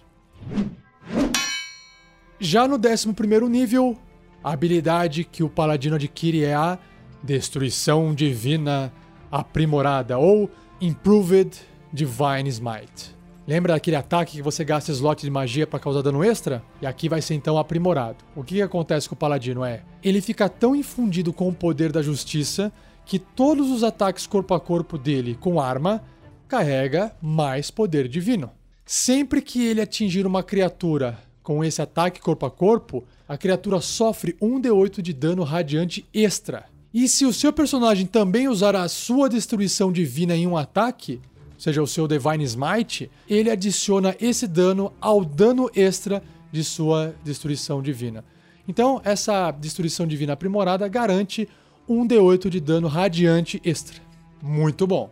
Já 2.38 2.68
no 2.68 2.78
11º 2.78 3.48
nível, 3.48 3.96
a 4.42 4.52
habilidade 4.52 5.24
que 5.24 5.42
o 5.42 5.48
paladino 5.48 5.96
adquire 5.96 6.44
é 6.44 6.54
a 6.54 6.78
Destruição 7.22 8.14
Divina 8.14 8.92
Aprimorada, 9.30 10.18
ou 10.18 10.48
Improved 10.80 11.58
Divine 11.92 12.48
Smite. 12.48 13.18
Lembra 13.46 13.72
daquele 13.72 13.96
ataque 13.96 14.36
que 14.36 14.42
você 14.42 14.62
gasta 14.62 14.92
slot 14.92 15.22
de 15.22 15.30
magia 15.30 15.66
para 15.66 15.80
causar 15.80 16.02
dano 16.02 16.22
extra? 16.22 16.62
E 16.82 16.86
aqui 16.86 17.08
vai 17.08 17.22
ser 17.22 17.34
então 17.34 17.56
aprimorado. 17.56 18.18
O 18.36 18.44
que, 18.44 18.56
que 18.56 18.62
acontece 18.62 19.08
com 19.08 19.14
o 19.14 19.18
paladino 19.18 19.64
é, 19.64 19.82
ele 20.04 20.20
fica 20.20 20.50
tão 20.50 20.76
infundido 20.76 21.32
com 21.32 21.48
o 21.48 21.54
poder 21.54 21.90
da 21.90 22.02
justiça 22.02 22.70
que 23.06 23.18
todos 23.18 23.70
os 23.70 23.82
ataques 23.82 24.26
corpo 24.26 24.52
a 24.52 24.60
corpo 24.60 24.98
dele 24.98 25.34
com 25.34 25.58
arma 25.58 26.02
carrega 26.48 27.14
mais 27.20 27.70
poder 27.70 28.08
divino. 28.08 28.50
Sempre 28.84 29.42
que 29.42 29.64
ele 29.64 29.82
atingir 29.82 30.26
uma 30.26 30.42
criatura 30.42 31.18
com 31.42 31.62
esse 31.62 31.80
ataque 31.80 32.20
corpo 32.20 32.46
a 32.46 32.50
corpo, 32.50 33.04
a 33.28 33.36
criatura 33.36 33.80
sofre 33.80 34.34
1d8 34.40 35.02
de 35.02 35.12
dano 35.12 35.44
radiante 35.44 36.06
extra. 36.12 36.64
E 36.92 37.06
se 37.06 37.26
o 37.26 37.32
seu 37.32 37.52
personagem 37.52 38.06
também 38.06 38.48
usar 38.48 38.74
a 38.74 38.88
sua 38.88 39.28
destruição 39.28 39.92
divina 39.92 40.34
em 40.34 40.46
um 40.46 40.56
ataque, 40.56 41.20
ou 41.54 41.60
seja, 41.60 41.82
o 41.82 41.86
seu 41.86 42.08
Divine 42.08 42.44
Smite, 42.44 43.10
ele 43.28 43.50
adiciona 43.50 44.16
esse 44.20 44.46
dano 44.46 44.92
ao 45.00 45.24
dano 45.24 45.70
extra 45.74 46.22
de 46.50 46.64
sua 46.64 47.14
destruição 47.22 47.82
divina. 47.82 48.24
Então, 48.66 49.00
essa 49.04 49.50
destruição 49.50 50.06
divina 50.06 50.32
aprimorada 50.32 50.88
garante 50.88 51.48
um 51.88 52.06
D8 52.06 52.48
de 52.48 52.60
dano 52.60 52.88
radiante 52.88 53.60
extra. 53.64 53.96
Muito 54.42 54.86
bom. 54.86 55.10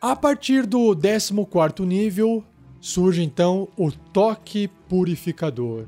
A 0.00 0.14
partir 0.14 0.66
do 0.66 0.94
14 0.94 1.32
nível, 1.86 2.44
surge 2.80 3.22
então 3.22 3.68
o 3.76 3.90
Toque 3.90 4.68
Purificador. 4.88 5.86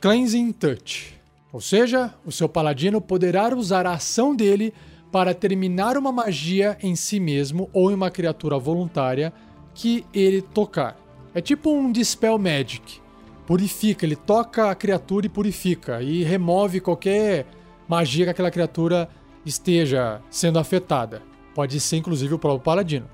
Cleansing 0.00 0.52
Touch. 0.52 1.14
Ou 1.52 1.60
seja, 1.60 2.12
o 2.26 2.32
seu 2.32 2.48
paladino 2.48 3.00
poderá 3.00 3.54
usar 3.54 3.86
a 3.86 3.92
ação 3.92 4.34
dele 4.34 4.74
para 5.10 5.32
terminar 5.32 5.96
uma 5.96 6.12
magia 6.12 6.76
em 6.82 6.94
si 6.94 7.18
mesmo 7.18 7.70
ou 7.72 7.90
em 7.90 7.94
uma 7.94 8.10
criatura 8.10 8.58
voluntária 8.58 9.32
que 9.74 10.04
ele 10.12 10.42
tocar. 10.42 10.96
É 11.32 11.40
tipo 11.40 11.70
um 11.70 11.90
Dispel 11.92 12.38
Magic. 12.38 13.00
Purifica, 13.46 14.04
ele 14.04 14.16
toca 14.16 14.70
a 14.70 14.74
criatura 14.74 15.26
e 15.26 15.28
purifica 15.30 16.02
e 16.02 16.22
remove 16.22 16.80
qualquer 16.80 17.46
magia 17.88 18.24
que 18.24 18.30
aquela 18.30 18.50
criatura 18.50 19.08
esteja 19.46 20.20
sendo 20.28 20.58
afetada. 20.58 21.22
Pode 21.58 21.80
ser 21.80 21.96
inclusive 21.96 22.32
o 22.32 22.38
próprio 22.38 22.62
paladino. 22.62 23.06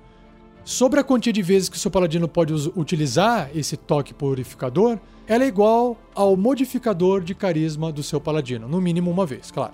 Sobre 0.67 1.01
a 1.01 1.03
quantia 1.03 1.33
de 1.33 1.41
vezes 1.41 1.71
que 1.71 1.79
o 1.79 1.81
seu 1.81 1.91
paladino 1.91 2.29
pode 2.29 2.53
utilizar 2.77 3.49
esse 3.55 3.75
toque 3.75 4.13
purificador, 4.13 4.99
ela 5.27 5.45
é 5.45 5.47
igual 5.47 5.97
ao 6.15 6.37
modificador 6.37 7.23
de 7.23 7.35
carisma 7.35 7.91
do 7.91 8.03
seu 8.03 8.21
paladino, 8.21 8.69
no 8.69 8.83
mínimo 8.83 9.11
uma 9.11 9.25
vez, 9.25 9.51
claro. 9.51 9.73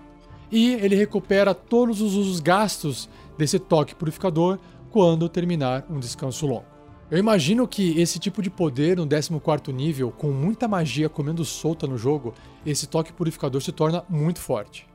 E 0.52 0.74
ele 0.74 0.94
recupera 0.94 1.52
todos 1.52 2.00
os 2.00 2.14
usos 2.14 2.38
gastos 2.38 3.08
desse 3.36 3.58
toque 3.58 3.92
purificador 3.92 4.56
quando 4.88 5.28
terminar 5.28 5.84
um 5.90 5.98
descanso 5.98 6.46
longo. 6.46 6.66
Eu 7.10 7.18
imagino 7.18 7.66
que 7.66 8.00
esse 8.00 8.20
tipo 8.20 8.40
de 8.40 8.50
poder 8.50 8.96
no 8.96 9.04
14 9.04 9.72
nível, 9.72 10.12
com 10.12 10.30
muita 10.30 10.68
magia 10.68 11.08
comendo 11.08 11.44
solta 11.44 11.88
no 11.88 11.98
jogo, 11.98 12.34
esse 12.64 12.86
toque 12.86 13.12
purificador 13.12 13.60
se 13.60 13.72
torna 13.72 14.04
muito 14.08 14.38
forte. 14.38 14.89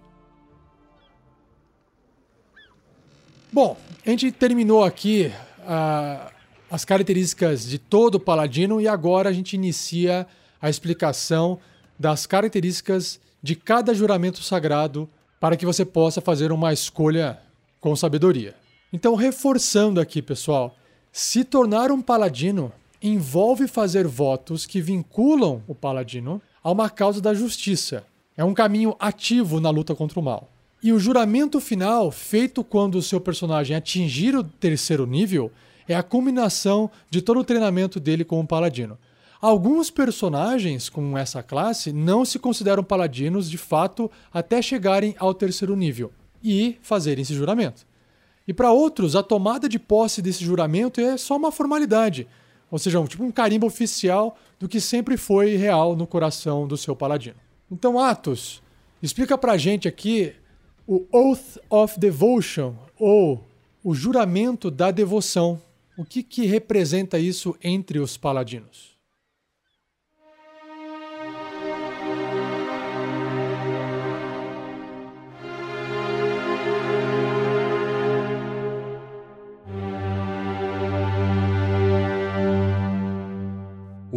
Bom, 3.56 3.78
a 4.06 4.10
gente 4.10 4.34
terminou 4.34 4.84
aqui 4.84 5.32
uh, 5.62 6.30
as 6.70 6.84
características 6.84 7.66
de 7.66 7.80
todo 7.80 8.20
paladino 8.20 8.82
e 8.82 8.88
agora 8.90 9.30
a 9.30 9.32
gente 9.32 9.54
inicia 9.54 10.28
a 10.62 10.70
explicação 10.70 11.58
das 11.98 12.26
características 12.26 13.18
de 13.42 13.56
cada 13.56 13.94
juramento 13.94 14.44
sagrado 14.44 15.10
para 15.40 15.56
que 15.56 15.66
você 15.66 15.86
possa 15.86 16.20
fazer 16.20 16.52
uma 16.52 16.74
escolha 16.74 17.40
com 17.80 17.96
sabedoria. 17.96 18.56
Então, 18.92 19.16
reforçando 19.16 20.02
aqui, 20.02 20.22
pessoal, 20.22 20.76
se 21.10 21.46
tornar 21.46 21.92
um 21.92 22.02
paladino 22.02 22.74
envolve 23.02 23.70
fazer 23.70 24.06
votos 24.06 24.66
que 24.66 24.82
vinculam 24.82 25.64
o 25.66 25.74
paladino 25.74 26.42
a 26.62 26.70
uma 26.70 26.90
causa 26.90 27.22
da 27.22 27.34
justiça. 27.34 28.06
É 28.36 28.44
um 28.44 28.54
caminho 28.54 28.98
ativo 29.00 29.62
na 29.62 29.70
luta 29.70 29.96
contra 29.96 30.20
o 30.20 30.22
mal. 30.22 30.50
E 30.86 30.94
o 30.94 31.00
juramento 31.00 31.60
final, 31.60 32.12
feito 32.12 32.64
quando 32.64 32.94
o 32.94 33.02
seu 33.02 33.20
personagem 33.20 33.76
atingir 33.76 34.36
o 34.36 34.44
terceiro 34.44 35.08
nível, 35.08 35.52
é 35.90 35.96
a 35.96 36.04
culminação 36.04 36.92
de 37.10 37.24
todo 37.24 37.40
o 37.40 37.44
treinamento 37.44 38.00
dele 38.00 38.24
como 38.24 38.46
paladino. 38.46 38.96
Alguns 39.42 39.90
personagens 39.90 40.88
com 40.88 41.18
essa 41.18 41.42
classe 41.42 41.92
não 41.92 42.24
se 42.24 42.38
consideram 42.38 42.84
paladinos 42.84 43.50
de 43.50 43.58
fato 43.58 44.12
até 44.32 44.62
chegarem 44.62 45.16
ao 45.18 45.34
terceiro 45.34 45.76
nível 45.76 46.14
e 46.44 46.78
fazerem 46.84 47.24
esse 47.24 47.34
juramento. 47.34 47.84
E 48.48 48.54
para 48.54 48.72
outros, 48.72 49.16
a 49.16 49.24
tomada 49.24 49.68
de 49.68 49.80
posse 49.80 50.22
desse 50.22 50.46
juramento 50.46 51.02
é 51.02 51.18
só 51.18 51.36
uma 51.36 51.52
formalidade, 51.52 52.28
ou 52.70 52.78
seja, 52.78 53.00
um, 53.00 53.08
tipo 53.08 53.24
um 53.24 53.32
carimbo 53.32 53.66
oficial 53.66 54.38
do 54.60 54.70
que 54.70 54.80
sempre 54.80 55.18
foi 55.18 55.56
real 55.56 55.96
no 55.96 56.06
coração 56.06 56.68
do 56.68 56.78
seu 56.78 56.96
paladino. 56.96 57.38
Então, 57.72 57.98
Atos, 57.98 58.62
explica 59.02 59.36
pra 59.36 59.58
gente 59.58 59.88
aqui 59.88 60.36
o 60.88 61.06
Oath 61.12 61.58
of 61.70 62.00
Devotion, 62.00 62.76
ou 62.98 63.44
o 63.84 63.94
juramento 63.94 64.72
da 64.72 64.92
devoção. 64.92 65.62
O 65.98 66.04
que, 66.04 66.22
que 66.24 66.46
representa 66.46 67.18
isso 67.18 67.56
entre 67.64 68.00
os 68.00 68.18
paladinos? 68.18 68.95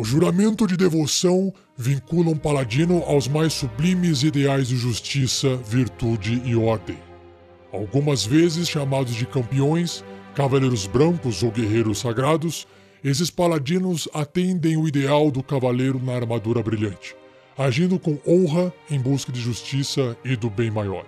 O 0.01 0.05
juramento 0.05 0.65
de 0.65 0.77
devoção 0.77 1.53
vincula 1.77 2.31
um 2.31 2.37
paladino 2.37 3.03
aos 3.03 3.27
mais 3.27 3.53
sublimes 3.53 4.23
ideais 4.23 4.69
de 4.69 4.77
justiça, 4.77 5.57
virtude 5.57 6.41
e 6.45 6.55
ordem. 6.55 6.97
Algumas 7.73 8.25
vezes 8.25 8.69
chamados 8.69 9.13
de 9.17 9.27
campeões, 9.27 10.05
cavaleiros 10.37 10.87
brancos 10.87 11.43
ou 11.43 11.51
guerreiros 11.51 11.99
sagrados, 11.99 12.65
esses 13.03 13.29
paladinos 13.29 14.09
atendem 14.15 14.77
o 14.77 14.87
ideal 14.87 15.33
do 15.33 15.43
cavaleiro 15.43 16.01
na 16.01 16.15
armadura 16.15 16.63
brilhante, 16.63 17.17
agindo 17.59 17.99
com 17.99 18.21
honra 18.25 18.73
em 18.89 19.01
busca 19.01 19.33
de 19.33 19.41
justiça 19.41 20.17
e 20.25 20.37
do 20.37 20.49
bem 20.49 20.71
maior. 20.71 21.07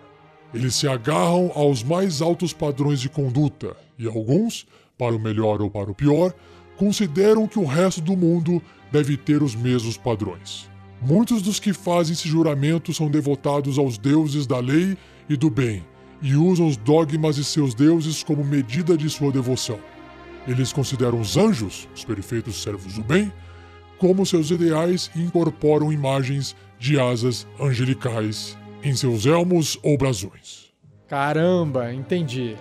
Eles 0.52 0.74
se 0.74 0.88
agarram 0.88 1.52
aos 1.54 1.84
mais 1.84 2.20
altos 2.20 2.52
padrões 2.52 3.00
de 3.00 3.08
conduta 3.08 3.76
e 3.96 4.08
alguns, 4.08 4.66
para 4.98 5.14
o 5.14 5.20
melhor 5.20 5.62
ou 5.62 5.70
para 5.70 5.92
o 5.92 5.94
pior, 5.94 6.34
consideram 6.76 7.46
que 7.46 7.58
o 7.58 7.66
resto 7.66 8.00
do 8.00 8.16
mundo 8.16 8.60
deve 8.90 9.16
ter 9.16 9.42
os 9.42 9.54
mesmos 9.54 9.96
padrões. 9.96 10.68
Muitos 11.00 11.40
dos 11.40 11.58
que 11.58 11.72
fazem 11.72 12.12
esse 12.12 12.28
juramento 12.28 12.92
são 12.92 13.10
devotados 13.10 13.78
aos 13.78 13.96
deuses 13.96 14.46
da 14.46 14.58
lei 14.58 14.96
e 15.28 15.36
do 15.36 15.48
bem, 15.48 15.84
e 16.20 16.34
usam 16.34 16.66
os 16.66 16.76
dogmas 16.76 17.36
de 17.36 17.44
seus 17.44 17.74
deuses 17.74 18.22
como 18.22 18.44
medida 18.44 18.96
de 18.96 19.08
sua 19.08 19.32
devoção. 19.32 19.78
Eles 20.46 20.72
consideram 20.72 21.20
os 21.20 21.36
anjos, 21.36 21.88
os 21.94 22.04
perfeitos 22.04 22.62
servos 22.62 22.94
do 22.94 23.02
bem, 23.02 23.32
como 23.98 24.24
seus 24.26 24.50
ideais 24.50 25.10
e 25.14 25.20
incorporam 25.20 25.92
imagens 25.92 26.56
de 26.78 26.98
asas 26.98 27.46
angelicais 27.60 28.56
em 28.82 28.94
seus 28.94 29.26
elmos 29.26 29.78
ou 29.82 29.96
brasões. 29.96 30.70
Caramba, 31.06 31.92
entendi. 31.92 32.56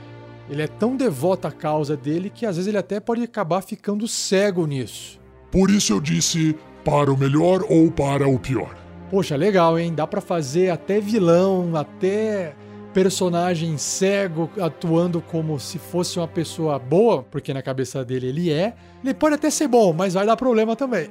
Ele 0.49 0.61
é 0.61 0.67
tão 0.67 0.97
devoto 0.97 1.47
à 1.47 1.51
causa 1.51 1.95
dele 1.95 2.29
que 2.29 2.45
às 2.45 2.55
vezes 2.55 2.67
ele 2.67 2.77
até 2.77 2.99
pode 2.99 3.21
acabar 3.21 3.61
ficando 3.61 4.07
cego 4.07 4.65
nisso. 4.65 5.19
Por 5.51 5.69
isso 5.69 5.93
eu 5.93 5.99
disse 5.99 6.55
para 6.83 7.11
o 7.11 7.17
melhor 7.17 7.63
ou 7.69 7.91
para 7.91 8.27
o 8.27 8.39
pior. 8.39 8.75
Poxa, 9.09 9.35
legal, 9.35 9.77
hein? 9.79 9.93
Dá 9.93 10.05
para 10.05 10.21
fazer 10.21 10.69
até 10.69 10.99
vilão, 10.99 11.75
até 11.75 12.55
personagem 12.93 13.77
cego 13.77 14.49
atuando 14.59 15.21
como 15.21 15.59
se 15.59 15.77
fosse 15.77 16.19
uma 16.19 16.27
pessoa 16.27 16.77
boa, 16.77 17.23
porque 17.23 17.53
na 17.53 17.61
cabeça 17.61 18.03
dele 18.03 18.27
ele 18.27 18.51
é. 18.51 18.73
Ele 19.03 19.13
pode 19.13 19.35
até 19.35 19.49
ser 19.49 19.67
bom, 19.67 19.93
mas 19.93 20.13
vai 20.13 20.25
dar 20.25 20.35
problema 20.35 20.75
também. 20.75 21.09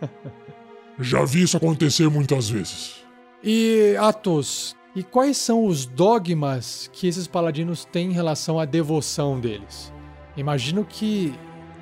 Já 0.98 1.24
vi 1.24 1.42
isso 1.42 1.56
acontecer 1.56 2.08
muitas 2.10 2.48
vezes. 2.50 2.96
E 3.42 3.94
Atos, 3.98 4.76
e 4.96 5.02
quais 5.02 5.36
são 5.36 5.64
os 5.64 5.86
dogmas 5.86 6.90
que 6.92 7.06
esses 7.06 7.26
paladinos 7.26 7.84
têm 7.84 8.10
em 8.10 8.14
relação 8.14 8.58
à 8.58 8.64
devoção 8.64 9.38
deles? 9.38 9.92
Imagino 10.36 10.84
que 10.84 11.32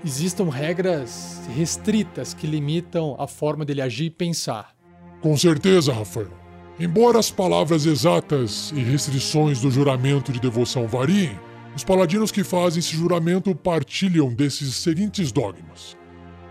existam 0.04 0.48
regras 0.50 1.40
restritas 1.56 2.34
que 2.34 2.46
limitam 2.46 3.16
a 3.18 3.26
forma 3.26 3.64
dele 3.64 3.82
agir 3.82 4.06
e 4.06 4.10
pensar. 4.10 4.74
Com 5.20 5.36
certeza, 5.36 5.92
Rafael. 5.92 6.30
Embora 6.78 7.18
as 7.18 7.30
palavras 7.30 7.86
exatas 7.86 8.70
e 8.72 8.80
restrições 8.80 9.60
do 9.60 9.70
juramento 9.70 10.30
de 10.30 10.38
devoção 10.38 10.86
variem, 10.86 11.38
os 11.74 11.84
paladinos 11.84 12.30
que 12.30 12.44
fazem 12.44 12.80
esse 12.80 12.94
juramento 12.94 13.54
partilham 13.54 14.32
desses 14.32 14.76
seguintes 14.76 15.32
dogmas. 15.32 15.96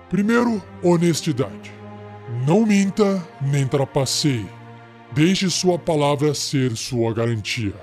Primeiro, 0.09 0.61
honestidade. 0.83 1.71
Não 2.47 2.65
minta 2.65 3.25
nem 3.41 3.67
trapaceie. 3.67 4.47
Deixe 5.13 5.49
sua 5.49 5.77
palavra 5.77 6.33
ser 6.33 6.75
sua 6.75 7.13
garantia. 7.13 7.75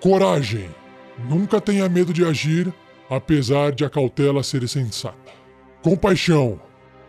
Coragem. 0.00 0.68
Nunca 1.28 1.60
tenha 1.60 1.88
medo 1.88 2.12
de 2.12 2.24
agir, 2.24 2.72
apesar 3.08 3.72
de 3.72 3.84
a 3.84 3.90
cautela 3.90 4.42
ser 4.42 4.66
sensata. 4.68 5.32
Compaixão. 5.82 6.60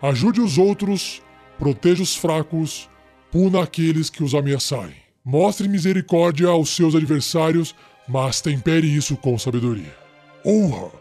Ajude 0.02 0.42
os 0.42 0.58
outros, 0.58 1.22
proteja 1.58 2.04
os 2.04 2.16
fracos, 2.16 2.90
puna 3.32 3.64
aqueles 3.64 4.10
que 4.10 4.24
os 4.24 4.34
ameaçarem. 4.34 4.96
Mostre 5.24 5.68
misericórdia 5.68 6.48
aos 6.48 6.70
seus 6.70 6.94
adversários, 6.94 7.74
mas 8.08 8.42
tempere 8.42 8.88
isso 8.88 9.18
com 9.18 9.38
sabedoria. 9.40 9.96
Honra. 10.46 10.92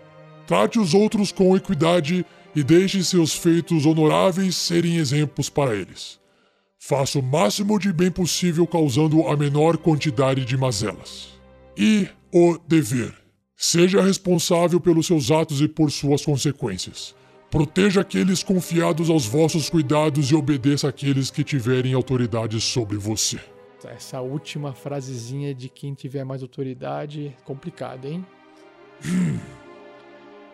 Trate 0.47 0.78
os 0.78 0.95
outros 0.95 1.32
com 1.32 1.57
equidade 1.57 2.24
e 2.55 2.62
deixe 2.62 3.03
seus 3.03 3.34
feitos 3.34 3.84
honoráveis 3.84 4.57
serem 4.57 4.97
exemplos 4.97 5.49
para 5.51 5.74
eles. 5.74 6.18
Faça 6.78 7.18
o 7.18 7.22
máximo 7.22 7.78
de 7.78 7.92
bem 7.92 8.11
possível 8.11 8.66
causando 8.66 9.26
a 9.26 9.36
menor 9.36 9.78
quantidade 9.78 10.45
de 10.45 10.57
mazelas. 10.57 11.28
E 11.76 12.09
o 12.32 12.59
dever. 12.68 13.24
Seja 13.67 14.03
responsável 14.03 14.79
pelos 14.79 15.07
seus 15.07 15.31
atos 15.31 15.62
e 15.62 15.67
por 15.67 15.91
suas 15.91 16.23
consequências. 16.23 17.15
Proteja 17.51 18.03
aqueles 18.03 18.43
confiados 18.43 19.09
aos 19.09 19.25
vossos 19.25 19.71
cuidados 19.71 20.31
e 20.31 20.35
obedeça 20.35 20.87
aqueles 20.87 21.31
que 21.31 21.43
tiverem 21.43 21.95
autoridade 21.95 22.61
sobre 22.61 22.99
você. 22.99 23.41
Essa 23.83 24.21
última 24.21 24.75
frasezinha 24.75 25.55
de 25.55 25.71
quem 25.71 25.95
tiver 25.95 26.25
mais 26.25 26.43
autoridade, 26.43 27.35
complicada, 27.43 28.07
hein? 28.07 28.27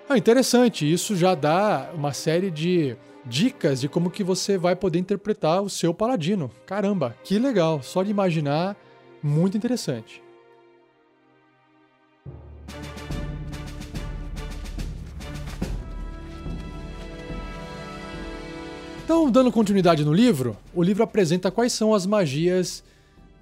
ah, 0.08 0.16
interessante, 0.16 0.90
isso 0.90 1.16
já 1.16 1.34
dá 1.34 1.90
uma 1.92 2.12
série 2.12 2.48
de 2.48 2.96
dicas 3.26 3.80
de 3.80 3.88
como 3.88 4.08
que 4.08 4.22
você 4.22 4.56
vai 4.56 4.76
poder 4.76 5.00
interpretar 5.00 5.60
o 5.62 5.68
seu 5.68 5.92
paladino. 5.92 6.48
Caramba, 6.64 7.16
que 7.24 7.40
legal! 7.40 7.82
Só 7.82 8.04
de 8.04 8.10
imaginar, 8.12 8.76
muito 9.20 9.56
interessante. 9.56 10.22
Então, 19.12 19.28
dando 19.28 19.50
continuidade 19.50 20.04
no 20.04 20.12
livro, 20.12 20.56
o 20.72 20.84
livro 20.84 21.02
apresenta 21.02 21.50
quais 21.50 21.72
são 21.72 21.92
as 21.92 22.06
magias 22.06 22.80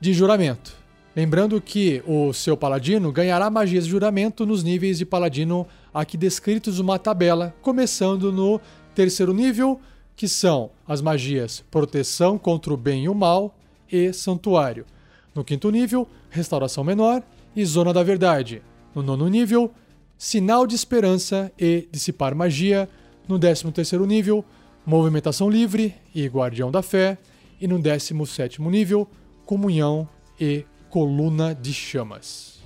de 0.01 0.15
juramento. 0.15 0.75
Lembrando 1.15 1.61
que 1.61 2.03
o 2.07 2.33
seu 2.33 2.57
paladino 2.57 3.13
ganhará 3.13 3.51
magias 3.51 3.85
de 3.85 3.91
juramento 3.91 4.47
nos 4.47 4.65
níveis 4.65 4.97
de 4.97 5.05
paladino 5.05 5.67
aqui 5.93 6.17
descritos 6.17 6.79
numa 6.79 6.99
tabela, 6.99 7.55
começando 7.61 8.33
no 8.33 8.59
terceiro 8.95 9.35
nível, 9.35 9.79
que 10.17 10.27
são 10.27 10.71
as 10.87 11.03
magias 11.03 11.63
Proteção 11.71 12.39
contra 12.39 12.73
o 12.73 12.77
Bem 12.79 13.05
e 13.05 13.09
o 13.11 13.15
Mal 13.15 13.55
e 13.93 14.11
Santuário. 14.11 14.87
No 15.35 15.45
quinto 15.45 15.71
nível, 15.71 16.09
Restauração 16.31 16.83
Menor 16.83 17.23
e 17.55 17.63
Zona 17.67 17.93
da 17.93 18.03
Verdade. 18.03 18.63
No 18.95 19.03
nono 19.03 19.29
nível, 19.29 19.71
Sinal 20.17 20.67
de 20.67 20.75
Esperança 20.75 21.53
e 21.59 21.87
Dissipar 21.93 22.35
Magia. 22.35 22.89
No 23.29 23.39
décimo 23.39 23.71
terceiro 23.71 24.07
nível, 24.07 24.43
Movimentação 24.89 25.51
Livre 25.51 25.95
e 26.15 26.27
Guardião 26.27 26.71
da 26.71 26.81
Fé. 26.81 27.19
E 27.61 27.69
no 27.69 27.79
décimo 27.79 28.27
sétimo 28.27 28.71
nível, 28.71 29.07
Comunhão 29.45 30.09
e 30.41 30.65
Coluna 30.89 31.55
de 31.55 31.75
Chamas. 31.75 32.59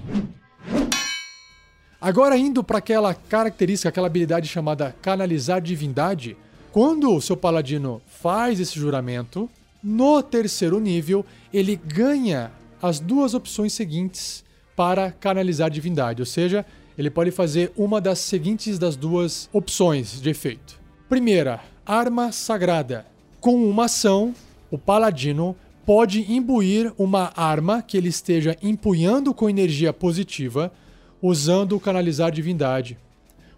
Agora 2.00 2.38
indo 2.38 2.62
para 2.62 2.78
aquela 2.78 3.12
característica, 3.12 3.88
aquela 3.88 4.06
habilidade 4.06 4.46
chamada 4.46 4.94
canalizar 5.02 5.60
divindade, 5.60 6.36
quando 6.70 7.12
o 7.12 7.20
seu 7.20 7.36
paladino 7.36 8.00
faz 8.06 8.60
esse 8.60 8.78
juramento, 8.78 9.50
no 9.82 10.22
terceiro 10.22 10.78
nível 10.78 11.26
ele 11.52 11.74
ganha 11.74 12.52
as 12.80 13.00
duas 13.00 13.34
opções 13.34 13.72
seguintes 13.72 14.44
para 14.76 15.10
canalizar 15.10 15.68
divindade, 15.68 16.22
ou 16.22 16.26
seja, 16.26 16.64
ele 16.96 17.10
pode 17.10 17.32
fazer 17.32 17.72
uma 17.76 18.00
das 18.00 18.20
seguintes 18.20 18.78
das 18.78 18.94
duas 18.94 19.48
opções 19.52 20.20
de 20.20 20.30
efeito. 20.30 20.80
Primeira, 21.08 21.71
arma 21.86 22.30
sagrada. 22.30 23.06
Com 23.40 23.56
uma 23.68 23.86
ação, 23.86 24.34
o 24.70 24.78
paladino 24.78 25.56
pode 25.84 26.32
imbuir 26.32 26.92
uma 26.96 27.32
arma 27.34 27.82
que 27.82 27.96
ele 27.96 28.08
esteja 28.08 28.56
empunhando 28.62 29.34
com 29.34 29.50
energia 29.50 29.92
positiva 29.92 30.72
usando 31.20 31.76
o 31.76 31.80
canalizar 31.80 32.30
divindade. 32.30 32.96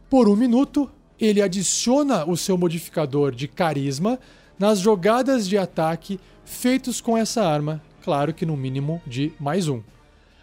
Por 0.08 0.28
um 0.28 0.36
minuto, 0.36 0.90
ele 1.20 1.42
adiciona 1.42 2.24
o 2.28 2.36
seu 2.36 2.56
modificador 2.56 3.32
de 3.32 3.46
carisma 3.46 4.18
nas 4.58 4.78
jogadas 4.78 5.46
de 5.46 5.58
ataque 5.58 6.18
feitos 6.44 7.00
com 7.00 7.16
essa 7.16 7.46
arma, 7.46 7.82
claro 8.02 8.32
que 8.32 8.46
no 8.46 8.56
mínimo 8.56 9.00
de 9.06 9.32
mais 9.38 9.68
um. 9.68 9.82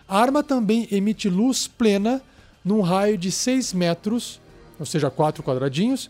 A 0.08 0.20
arma 0.20 0.44
também 0.44 0.88
emite 0.92 1.30
luz 1.30 1.68
plena 1.68 2.22
num 2.64 2.82
raio 2.82 3.18
de 3.18 3.32
6 3.32 3.74
metros, 3.74 4.40
ou 4.80 4.86
seja, 4.86 5.10
4 5.10 5.44
quadradinhos, 5.44 6.10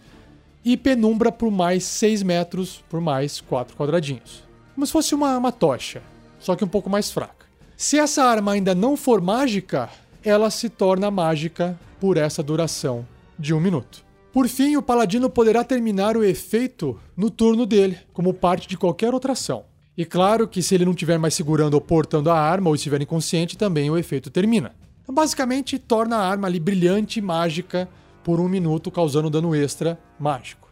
e 0.63 0.77
penumbra 0.77 1.31
por 1.31 1.49
mais 1.51 1.83
6 1.83 2.23
metros 2.23 2.83
por 2.89 3.01
mais 3.01 3.41
4 3.41 3.75
quadradinhos. 3.75 4.43
Como 4.75 4.85
se 4.85 4.91
fosse 4.91 5.15
uma, 5.15 5.37
uma 5.37 5.51
tocha, 5.51 6.01
só 6.39 6.55
que 6.55 6.63
um 6.63 6.67
pouco 6.67 6.89
mais 6.89 7.11
fraca. 7.11 7.45
Se 7.75 7.97
essa 7.97 8.23
arma 8.23 8.53
ainda 8.53 8.75
não 8.75 8.95
for 8.95 9.21
mágica, 9.21 9.89
ela 10.23 10.49
se 10.49 10.69
torna 10.69 11.09
mágica 11.09 11.79
por 11.99 12.17
essa 12.17 12.43
duração 12.43 13.05
de 13.37 13.53
um 13.53 13.59
minuto. 13.59 14.03
Por 14.31 14.47
fim, 14.47 14.77
o 14.77 14.81
paladino 14.81 15.29
poderá 15.29 15.63
terminar 15.63 16.15
o 16.15 16.23
efeito 16.23 16.97
no 17.17 17.29
turno 17.29 17.65
dele, 17.65 17.97
como 18.13 18.33
parte 18.33 18.67
de 18.67 18.77
qualquer 18.77 19.13
outra 19.13 19.33
ação. 19.33 19.65
E 19.97 20.05
claro 20.05 20.47
que 20.47 20.63
se 20.63 20.73
ele 20.73 20.85
não 20.85 20.93
estiver 20.93 21.19
mais 21.19 21.33
segurando 21.33 21.73
ou 21.73 21.81
portando 21.81 22.29
a 22.29 22.39
arma 22.39 22.69
ou 22.69 22.75
estiver 22.75 23.01
inconsciente, 23.01 23.57
também 23.57 23.89
o 23.89 23.97
efeito 23.97 24.29
termina. 24.29 24.73
Então, 25.03 25.13
basicamente, 25.13 25.77
torna 25.77 26.17
a 26.17 26.25
arma 26.25 26.47
ali 26.47 26.59
brilhante 26.59 27.19
mágica 27.19 27.89
por 28.23 28.39
um 28.39 28.47
minuto, 28.47 28.91
causando 28.91 29.29
dano 29.29 29.55
extra 29.55 29.99
mágico. 30.19 30.69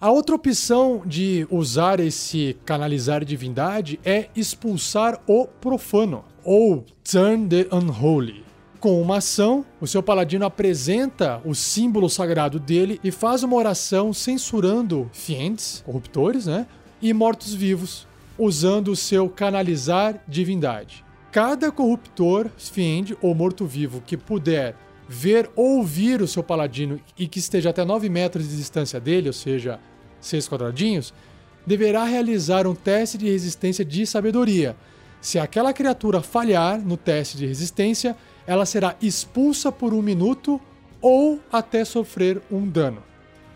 A 0.00 0.10
outra 0.10 0.34
opção 0.34 1.02
de 1.06 1.46
usar 1.48 2.00
esse 2.00 2.56
canalizar 2.64 3.24
divindade 3.24 4.00
é 4.04 4.28
expulsar 4.34 5.20
o 5.28 5.46
profano 5.46 6.24
ou 6.42 6.84
Turn 7.04 7.46
the 7.48 7.68
Unholy. 7.70 8.44
Com 8.80 9.00
uma 9.00 9.18
ação, 9.18 9.64
o 9.80 9.86
seu 9.86 10.02
paladino 10.02 10.44
apresenta 10.44 11.40
o 11.44 11.54
símbolo 11.54 12.10
sagrado 12.10 12.58
dele 12.58 12.98
e 13.04 13.12
faz 13.12 13.44
uma 13.44 13.54
oração 13.54 14.12
censurando 14.12 15.08
fiends, 15.12 15.84
corruptores, 15.86 16.46
né? 16.46 16.66
E 17.00 17.12
mortos-vivos, 17.12 18.08
usando 18.36 18.88
o 18.88 18.96
seu 18.96 19.28
canalizar 19.28 20.20
divindade. 20.26 21.04
Cada 21.30 21.70
corruptor, 21.70 22.50
fiend 22.58 23.16
ou 23.22 23.36
morto-vivo 23.36 24.02
que 24.04 24.16
puder 24.16 24.74
ver 25.08 25.50
ou 25.56 25.78
ouvir 25.78 26.22
o 26.22 26.28
seu 26.28 26.42
paladino 26.42 27.00
e 27.18 27.26
que 27.26 27.38
esteja 27.38 27.70
até 27.70 27.84
9 27.84 28.08
metros 28.08 28.48
de 28.48 28.56
distância 28.56 29.00
dele, 29.00 29.28
ou 29.28 29.32
seja, 29.32 29.80
6 30.20 30.48
quadradinhos, 30.48 31.12
deverá 31.66 32.04
realizar 32.04 32.66
um 32.66 32.74
teste 32.74 33.18
de 33.18 33.28
resistência 33.28 33.84
de 33.84 34.06
sabedoria. 34.06 34.76
Se 35.20 35.38
aquela 35.38 35.72
criatura 35.72 36.20
falhar 36.20 36.80
no 36.80 36.96
teste 36.96 37.36
de 37.36 37.46
resistência, 37.46 38.16
ela 38.46 38.66
será 38.66 38.96
expulsa 39.00 39.70
por 39.70 39.94
um 39.94 40.02
minuto 40.02 40.60
ou 41.00 41.40
até 41.52 41.84
sofrer 41.84 42.40
um 42.50 42.68
dano. 42.68 43.02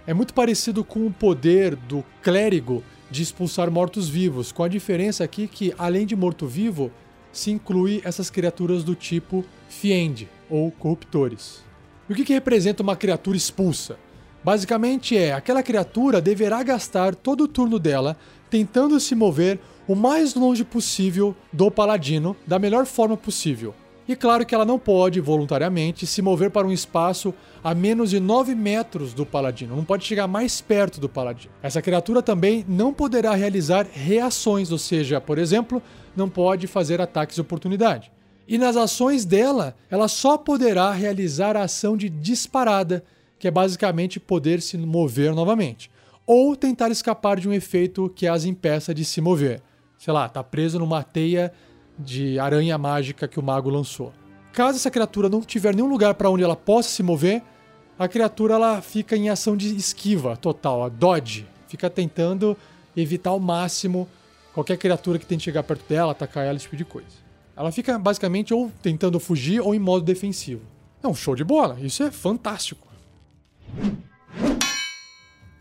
É 0.06 0.14
muito 0.14 0.34
parecido 0.34 0.84
com 0.84 1.06
o 1.06 1.12
poder 1.12 1.74
do 1.74 2.04
clérigo 2.22 2.84
de 3.10 3.22
expulsar 3.22 3.70
mortos-vivos, 3.70 4.52
com 4.52 4.62
a 4.62 4.68
diferença 4.68 5.24
aqui 5.24 5.48
que, 5.48 5.74
além 5.76 6.06
de 6.06 6.14
morto-vivo, 6.14 6.92
se 7.32 7.50
inclui 7.50 8.00
essas 8.04 8.30
criaturas 8.30 8.84
do 8.84 8.94
tipo 8.94 9.44
Fiend 9.68 10.28
ou 10.50 10.70
corruptores. 10.70 11.64
E 12.08 12.12
o 12.12 12.16
que, 12.16 12.24
que 12.24 12.32
representa 12.32 12.82
uma 12.82 12.96
criatura 12.96 13.36
expulsa? 13.36 13.98
Basicamente 14.42 15.16
é 15.16 15.32
aquela 15.32 15.62
criatura 15.62 16.20
deverá 16.20 16.62
gastar 16.62 17.14
todo 17.14 17.44
o 17.44 17.48
turno 17.48 17.78
dela 17.78 18.16
tentando 18.48 19.00
se 19.00 19.14
mover 19.14 19.58
o 19.88 19.94
mais 19.94 20.34
longe 20.34 20.64
possível 20.64 21.34
do 21.52 21.70
paladino 21.70 22.36
da 22.46 22.58
melhor 22.58 22.86
forma 22.86 23.16
possível. 23.16 23.74
E 24.08 24.14
claro 24.14 24.46
que 24.46 24.54
ela 24.54 24.64
não 24.64 24.78
pode, 24.78 25.20
voluntariamente, 25.20 26.06
se 26.06 26.22
mover 26.22 26.52
para 26.52 26.66
um 26.66 26.70
espaço 26.70 27.34
a 27.62 27.74
menos 27.74 28.10
de 28.10 28.20
9 28.20 28.54
metros 28.54 29.12
do 29.12 29.26
paladino, 29.26 29.74
não 29.74 29.84
pode 29.84 30.04
chegar 30.04 30.28
mais 30.28 30.60
perto 30.60 31.00
do 31.00 31.08
paladino. 31.08 31.52
Essa 31.60 31.82
criatura 31.82 32.22
também 32.22 32.64
não 32.68 32.94
poderá 32.94 33.34
realizar 33.34 33.84
reações, 33.92 34.70
ou 34.70 34.78
seja, 34.78 35.20
por 35.20 35.38
exemplo, 35.38 35.82
não 36.14 36.28
pode 36.28 36.68
fazer 36.68 37.00
ataques 37.00 37.34
de 37.34 37.40
oportunidade. 37.40 38.12
E 38.48 38.58
nas 38.58 38.76
ações 38.76 39.24
dela, 39.24 39.76
ela 39.90 40.06
só 40.06 40.38
poderá 40.38 40.92
realizar 40.92 41.56
a 41.56 41.62
ação 41.62 41.96
de 41.96 42.08
disparada, 42.08 43.04
que 43.38 43.48
é 43.48 43.50
basicamente 43.50 44.20
poder 44.20 44.62
se 44.62 44.78
mover 44.78 45.34
novamente, 45.34 45.90
ou 46.24 46.54
tentar 46.54 46.90
escapar 46.90 47.40
de 47.40 47.48
um 47.48 47.52
efeito 47.52 48.08
que 48.14 48.26
as 48.26 48.44
impeça 48.44 48.94
de 48.94 49.04
se 49.04 49.20
mover. 49.20 49.60
Sei 49.98 50.12
lá, 50.12 50.28
tá 50.28 50.44
preso 50.44 50.78
numa 50.78 51.02
teia 51.02 51.52
de 51.98 52.38
aranha 52.38 52.78
mágica 52.78 53.26
que 53.26 53.40
o 53.40 53.42
mago 53.42 53.68
lançou. 53.68 54.12
Caso 54.52 54.78
essa 54.78 54.90
criatura 54.90 55.28
não 55.28 55.40
tiver 55.40 55.74
nenhum 55.74 55.88
lugar 55.88 56.14
para 56.14 56.30
onde 56.30 56.44
ela 56.44 56.56
possa 56.56 56.88
se 56.88 57.02
mover, 57.02 57.42
a 57.98 58.06
criatura 58.06 58.54
ela 58.54 58.80
fica 58.80 59.16
em 59.16 59.28
ação 59.28 59.56
de 59.56 59.74
esquiva 59.74 60.36
total, 60.36 60.84
a 60.84 60.88
dodge, 60.88 61.46
fica 61.66 61.90
tentando 61.90 62.56
evitar 62.96 63.30
ao 63.30 63.40
máximo 63.40 64.08
qualquer 64.54 64.76
criatura 64.78 65.18
que 65.18 65.26
tente 65.26 65.44
chegar 65.44 65.62
perto 65.62 65.86
dela, 65.88 66.12
atacar 66.12 66.44
ela, 66.44 66.56
esse 66.56 66.64
tipo 66.64 66.76
de 66.76 66.84
coisa. 66.84 67.25
Ela 67.56 67.72
fica 67.72 67.98
basicamente 67.98 68.52
ou 68.52 68.70
tentando 68.82 69.18
fugir 69.18 69.60
ou 69.60 69.74
em 69.74 69.78
modo 69.78 70.04
defensivo. 70.04 70.62
É 71.02 71.08
um 71.08 71.14
show 71.14 71.34
de 71.34 71.42
bola, 71.42 71.78
isso 71.80 72.02
é 72.02 72.10
fantástico. 72.10 72.86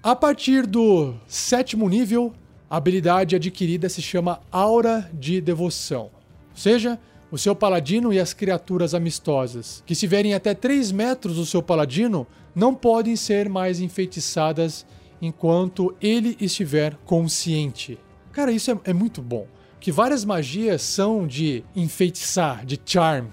A 0.04 0.16
partir 0.16 0.68
do 0.68 1.16
sétimo 1.28 1.88
nível, 1.88 2.34
a 2.70 2.78
habilidade 2.78 3.36
adquirida 3.36 3.88
se 3.88 4.02
chama 4.02 4.42
Aura 4.52 5.10
de 5.14 5.40
Devoção. 5.40 6.12
Ou 6.52 6.58
seja, 6.58 7.00
o 7.32 7.38
seu 7.38 7.56
paladino 7.56 8.14
e 8.14 8.20
as 8.20 8.34
criaturas 8.34 8.94
amistosas 8.94 9.82
que 9.86 9.94
estiverem 9.94 10.34
até 10.34 10.54
3 10.54 10.92
metros 10.92 11.38
do 11.38 11.46
seu 11.46 11.62
paladino 11.64 12.28
não 12.54 12.76
podem 12.76 13.16
ser 13.16 13.50
mais 13.50 13.80
enfeitiçadas 13.80 14.86
enquanto 15.22 15.96
ele 16.02 16.38
estiver 16.40 16.96
consciente. 17.06 17.98
Cara, 18.32 18.52
isso 18.52 18.70
é, 18.72 18.80
é 18.86 18.94
muito 18.94 19.22
bom. 19.22 19.48
Que 19.86 19.92
várias 19.92 20.26
magias 20.26 20.82
são 20.82 21.28
de 21.28 21.64
enfeitiçar, 21.76 22.66
de 22.66 22.82
charm. 22.84 23.28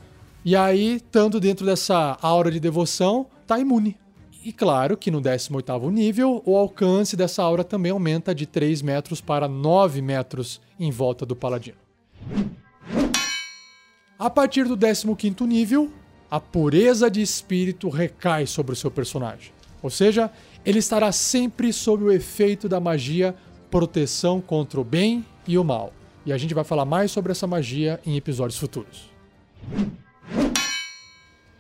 E 0.45 0.55
aí, 0.55 0.97
estando 0.97 1.41
dentro 1.41 1.65
dessa 1.65 2.19
aura 2.21 2.51
de 2.51 2.61
devoção, 2.61 3.27
tá 3.47 3.59
imune. 3.59 3.97
E 4.45 4.53
claro 4.53 4.95
que 4.95 5.11
no 5.11 5.19
18º 5.19 5.91
nível, 5.91 6.43
o 6.45 6.55
alcance 6.55 7.17
dessa 7.17 7.43
aura 7.43 7.65
também 7.65 7.91
aumenta 7.91 8.35
de 8.35 8.45
3 8.45 8.83
metros 8.83 9.19
para 9.19 9.49
9 9.49 10.03
metros 10.03 10.61
em 10.79 10.91
volta 10.91 11.25
do 11.25 11.35
paladino. 11.35 11.79
A 14.19 14.29
partir 14.29 14.65
do 14.65 14.77
15º 14.77 15.47
nível, 15.47 15.91
a 16.31 16.39
pureza 16.39 17.11
de 17.11 17.23
espírito 17.23 17.89
recai 17.89 18.47
sobre 18.47 18.75
o 18.75 18.77
seu 18.77 18.91
personagem. 18.91 19.53
Ou 19.83 19.89
seja, 19.89 20.31
ele 20.67 20.81
estará 20.81 21.13
sempre 21.13 21.73
sob 21.73 22.05
o 22.05 22.13
efeito 22.13 22.69
da 22.69 22.79
magia 22.79 23.35
proteção 23.71 24.39
contra 24.39 24.79
o 24.79 24.85
bem 24.85 25.25
e 25.49 25.57
o 25.57 25.65
mal. 25.65 25.95
E 26.25 26.33
a 26.33 26.39
gente 26.39 26.55
vai 26.55 26.65
falar 26.65 26.85
mais 26.85 27.11
sobre 27.11 27.33
essa 27.33 27.47
magia 27.47 28.01
em 28.07 28.17
episódios 28.17 28.59
futuros. 28.59 29.11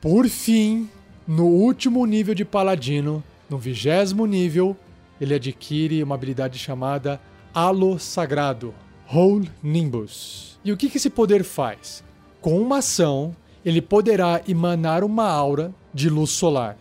Por 0.00 0.28
fim, 0.28 0.88
no 1.26 1.46
último 1.46 2.04
nível 2.06 2.34
de 2.34 2.44
paladino, 2.44 3.22
no 3.48 3.58
vigésimo 3.58 4.26
nível, 4.26 4.76
ele 5.20 5.34
adquire 5.34 6.02
uma 6.02 6.14
habilidade 6.14 6.58
chamada 6.58 7.20
Halo 7.54 7.98
Sagrado, 7.98 8.74
Whole 9.12 9.50
Nimbus. 9.62 10.58
E 10.64 10.72
o 10.72 10.76
que 10.76 10.86
esse 10.86 11.10
poder 11.10 11.44
faz? 11.44 12.02
Com 12.40 12.60
uma 12.60 12.78
ação, 12.78 13.36
ele 13.64 13.80
poderá 13.80 14.40
emanar 14.48 15.04
uma 15.04 15.28
aura 15.28 15.72
de 15.92 16.08
luz 16.08 16.30
solar. 16.30 16.76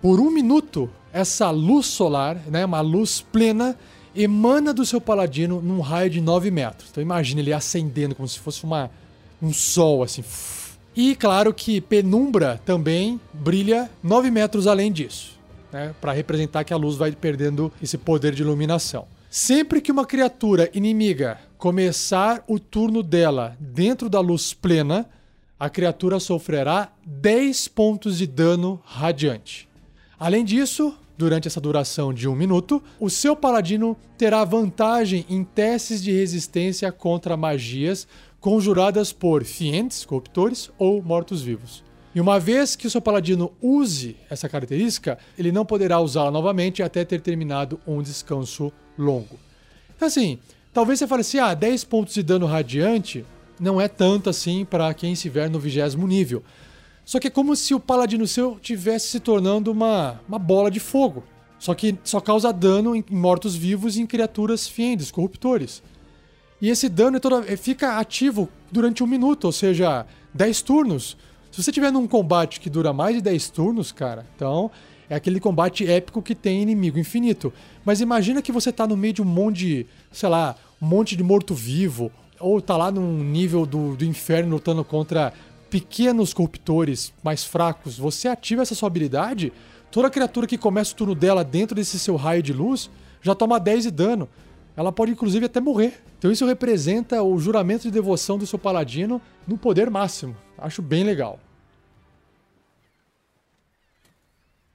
Por 0.00 0.20
um 0.20 0.30
minuto, 0.30 0.90
essa 1.12 1.50
luz 1.50 1.86
solar, 1.86 2.36
né, 2.46 2.64
uma 2.64 2.80
luz 2.80 3.20
plena, 3.20 3.76
emana 4.14 4.72
do 4.72 4.84
seu 4.84 5.00
paladino 5.00 5.60
num 5.60 5.80
raio 5.80 6.10
de 6.10 6.20
9 6.20 6.50
metros. 6.50 6.90
Então 6.90 7.02
imagine 7.02 7.40
ele 7.40 7.52
acendendo 7.52 8.14
como 8.14 8.28
se 8.28 8.38
fosse 8.38 8.64
uma, 8.64 8.90
um 9.42 9.52
sol, 9.52 10.02
assim. 10.02 10.24
E 10.96 11.16
claro 11.16 11.52
que 11.52 11.80
penumbra 11.80 12.60
também 12.64 13.20
brilha 13.32 13.90
9 14.02 14.30
metros 14.30 14.66
além 14.66 14.92
disso, 14.92 15.38
né, 15.72 15.94
para 16.00 16.12
representar 16.12 16.62
que 16.62 16.72
a 16.72 16.76
luz 16.76 16.96
vai 16.96 17.10
perdendo 17.12 17.72
esse 17.82 17.98
poder 17.98 18.34
de 18.34 18.42
iluminação. 18.42 19.06
Sempre 19.28 19.80
que 19.80 19.90
uma 19.90 20.06
criatura 20.06 20.70
inimiga 20.72 21.40
começar 21.58 22.44
o 22.46 22.60
turno 22.60 23.02
dela 23.02 23.56
dentro 23.58 24.08
da 24.08 24.20
luz 24.20 24.54
plena, 24.54 25.08
a 25.58 25.68
criatura 25.68 26.20
sofrerá 26.20 26.92
10 27.04 27.66
pontos 27.68 28.18
de 28.18 28.26
dano 28.28 28.80
radiante. 28.84 29.68
Além 30.18 30.44
disso, 30.44 30.96
durante 31.16 31.48
essa 31.48 31.60
duração 31.60 32.12
de 32.12 32.28
um 32.28 32.34
minuto, 32.34 32.82
o 32.98 33.08
seu 33.08 33.36
paladino 33.36 33.96
terá 34.18 34.44
vantagem 34.44 35.24
em 35.28 35.44
testes 35.44 36.02
de 36.02 36.12
resistência 36.12 36.90
contra 36.90 37.36
magias 37.36 38.06
conjuradas 38.40 39.12
por 39.12 39.44
fiends, 39.44 40.04
corruptores 40.04 40.70
ou 40.78 41.02
mortos-vivos. 41.02 41.82
E 42.14 42.20
uma 42.20 42.38
vez 42.38 42.76
que 42.76 42.86
o 42.86 42.90
seu 42.90 43.00
paladino 43.00 43.52
use 43.60 44.16
essa 44.30 44.48
característica, 44.48 45.18
ele 45.36 45.50
não 45.50 45.64
poderá 45.64 45.98
usá-la 45.98 46.30
novamente 46.30 46.82
até 46.82 47.04
ter 47.04 47.20
terminado 47.20 47.80
um 47.86 48.02
descanso 48.02 48.72
longo. 48.96 49.38
Então, 49.96 50.06
assim, 50.06 50.38
talvez 50.72 50.98
você 50.98 51.06
fale 51.06 51.22
assim: 51.22 51.38
ah, 51.38 51.54
10 51.54 51.84
pontos 51.84 52.14
de 52.14 52.22
dano 52.22 52.46
radiante 52.46 53.24
não 53.58 53.80
é 53.80 53.88
tanto 53.88 54.30
assim 54.30 54.64
para 54.64 54.92
quem 54.94 55.12
estiver 55.14 55.50
no 55.50 55.58
vigésimo 55.58 56.06
nível. 56.06 56.42
Só 57.04 57.20
que 57.20 57.28
é 57.28 57.30
como 57.30 57.54
se 57.54 57.74
o 57.74 57.80
paladino 57.80 58.26
seu 58.26 58.58
tivesse 58.60 59.08
se 59.08 59.20
tornando 59.20 59.70
uma, 59.70 60.20
uma 60.28 60.38
bola 60.38 60.70
de 60.70 60.80
fogo. 60.80 61.22
Só 61.58 61.74
que 61.74 61.98
só 62.04 62.20
causa 62.20 62.52
dano 62.52 62.94
em 62.94 63.04
mortos-vivos 63.10 63.96
e 63.96 64.02
em 64.02 64.06
criaturas 64.06 64.66
fiendes, 64.66 65.10
corruptores. 65.10 65.82
E 66.60 66.70
esse 66.70 66.88
dano 66.88 67.16
é 67.16 67.20
todo, 67.20 67.44
é, 67.46 67.56
fica 67.56 67.98
ativo 67.98 68.48
durante 68.70 69.02
um 69.02 69.06
minuto, 69.06 69.44
ou 69.44 69.52
seja, 69.52 70.06
10 70.32 70.62
turnos. 70.62 71.16
Se 71.50 71.62
você 71.62 71.70
tiver 71.70 71.92
num 71.92 72.06
combate 72.06 72.58
que 72.58 72.70
dura 72.70 72.92
mais 72.92 73.16
de 73.16 73.22
10 73.22 73.50
turnos, 73.50 73.92
cara, 73.92 74.26
então 74.34 74.70
é 75.08 75.14
aquele 75.14 75.38
combate 75.38 75.86
épico 75.86 76.22
que 76.22 76.34
tem 76.34 76.62
inimigo 76.62 76.98
infinito. 76.98 77.52
Mas 77.84 78.00
imagina 78.00 78.42
que 78.42 78.50
você 78.50 78.72
tá 78.72 78.86
no 78.86 78.96
meio 78.96 79.14
de 79.14 79.22
um 79.22 79.26
monte 79.26 79.58
de, 79.58 79.86
sei 80.10 80.28
lá, 80.28 80.56
um 80.80 80.86
monte 80.86 81.16
de 81.16 81.22
morto-vivo, 81.22 82.10
ou 82.40 82.60
tá 82.60 82.76
lá 82.76 82.90
num 82.90 83.22
nível 83.22 83.64
do, 83.64 83.96
do 83.96 84.04
inferno 84.04 84.56
lutando 84.56 84.84
contra 84.84 85.32
pequenos 85.74 86.32
corruptores 86.32 87.12
mais 87.20 87.42
fracos. 87.42 87.98
Você 87.98 88.28
ativa 88.28 88.62
essa 88.62 88.76
sua 88.76 88.86
habilidade, 88.86 89.52
toda 89.90 90.08
criatura 90.08 90.46
que 90.46 90.56
começa 90.56 90.92
o 90.92 90.94
turno 90.94 91.16
dela 91.16 91.42
dentro 91.42 91.74
desse 91.74 91.98
seu 91.98 92.14
raio 92.14 92.40
de 92.40 92.52
luz 92.52 92.88
já 93.20 93.34
toma 93.34 93.58
10 93.58 93.82
de 93.82 93.90
dano. 93.90 94.28
Ela 94.76 94.92
pode 94.92 95.10
inclusive 95.10 95.46
até 95.46 95.60
morrer. 95.60 96.00
Então 96.16 96.30
isso 96.30 96.46
representa 96.46 97.20
o 97.24 97.36
juramento 97.40 97.82
de 97.82 97.90
devoção 97.90 98.38
do 98.38 98.46
seu 98.46 98.56
paladino 98.56 99.20
no 99.48 99.58
poder 99.58 99.90
máximo. 99.90 100.36
Acho 100.56 100.80
bem 100.80 101.02
legal. 101.02 101.40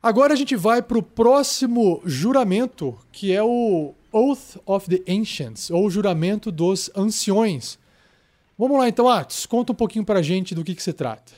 Agora 0.04 0.34
a 0.34 0.36
gente 0.36 0.58
vai 0.58 0.82
para 0.82 0.98
o 0.98 1.04
próximo 1.04 2.02
juramento, 2.04 2.98
que 3.10 3.32
é 3.32 3.42
o 3.42 3.94
Oath 4.12 4.58
of 4.66 4.90
the 4.90 5.10
Ancients, 5.10 5.72
ou 5.72 5.90
juramento 5.90 6.52
dos 6.52 6.92
anciões. 6.94 7.79
Vamos 8.60 8.78
lá 8.78 8.90
então, 8.90 9.08
Atos, 9.08 9.46
conta 9.46 9.72
um 9.72 9.76
pouquinho 9.76 10.04
para 10.04 10.20
a 10.20 10.22
gente 10.22 10.54
do 10.54 10.66
que, 10.66 10.76
que 10.76 10.84
se 10.84 10.92
trata. 10.92 11.32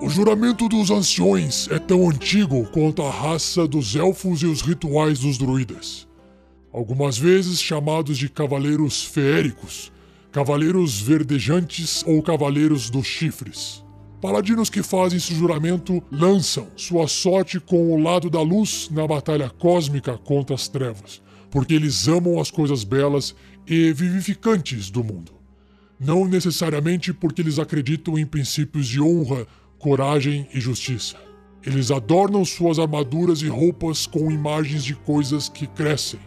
O 0.00 0.08
juramento 0.08 0.70
dos 0.70 0.90
anciões 0.90 1.68
é 1.70 1.78
tão 1.78 2.08
antigo 2.08 2.66
quanto 2.70 3.02
a 3.02 3.10
raça 3.10 3.68
dos 3.68 3.94
elfos 3.94 4.40
e 4.40 4.46
os 4.46 4.62
rituais 4.62 5.18
dos 5.18 5.36
druidas. 5.36 6.08
Algumas 6.72 7.18
vezes 7.18 7.60
chamados 7.60 8.16
de 8.16 8.30
cavaleiros 8.30 9.04
feéricos, 9.04 9.92
Cavaleiros 10.32 10.98
Verdejantes 10.98 12.02
ou 12.06 12.22
Cavaleiros 12.22 12.88
dos 12.88 13.06
Chifres. 13.06 13.84
Paladinos 14.20 14.68
que 14.68 14.82
fazem 14.82 15.18
esse 15.18 15.32
juramento 15.32 16.02
lançam 16.10 16.66
sua 16.76 17.06
sorte 17.06 17.60
com 17.60 17.92
o 17.92 18.02
lado 18.02 18.28
da 18.28 18.40
luz 18.40 18.90
na 18.90 19.06
batalha 19.06 19.48
cósmica 19.48 20.18
contra 20.18 20.56
as 20.56 20.66
trevas, 20.66 21.22
porque 21.50 21.74
eles 21.74 22.08
amam 22.08 22.40
as 22.40 22.50
coisas 22.50 22.82
belas 22.82 23.32
e 23.64 23.92
vivificantes 23.92 24.90
do 24.90 25.04
mundo. 25.04 25.32
Não 26.00 26.24
necessariamente 26.24 27.12
porque 27.12 27.42
eles 27.42 27.60
acreditam 27.60 28.18
em 28.18 28.26
princípios 28.26 28.88
de 28.88 29.00
honra, 29.00 29.46
coragem 29.78 30.48
e 30.52 30.60
justiça. 30.60 31.16
Eles 31.64 31.92
adornam 31.92 32.44
suas 32.44 32.80
armaduras 32.80 33.40
e 33.42 33.46
roupas 33.46 34.04
com 34.04 34.32
imagens 34.32 34.82
de 34.82 34.94
coisas 34.94 35.48
que 35.48 35.66
crescem, 35.68 36.20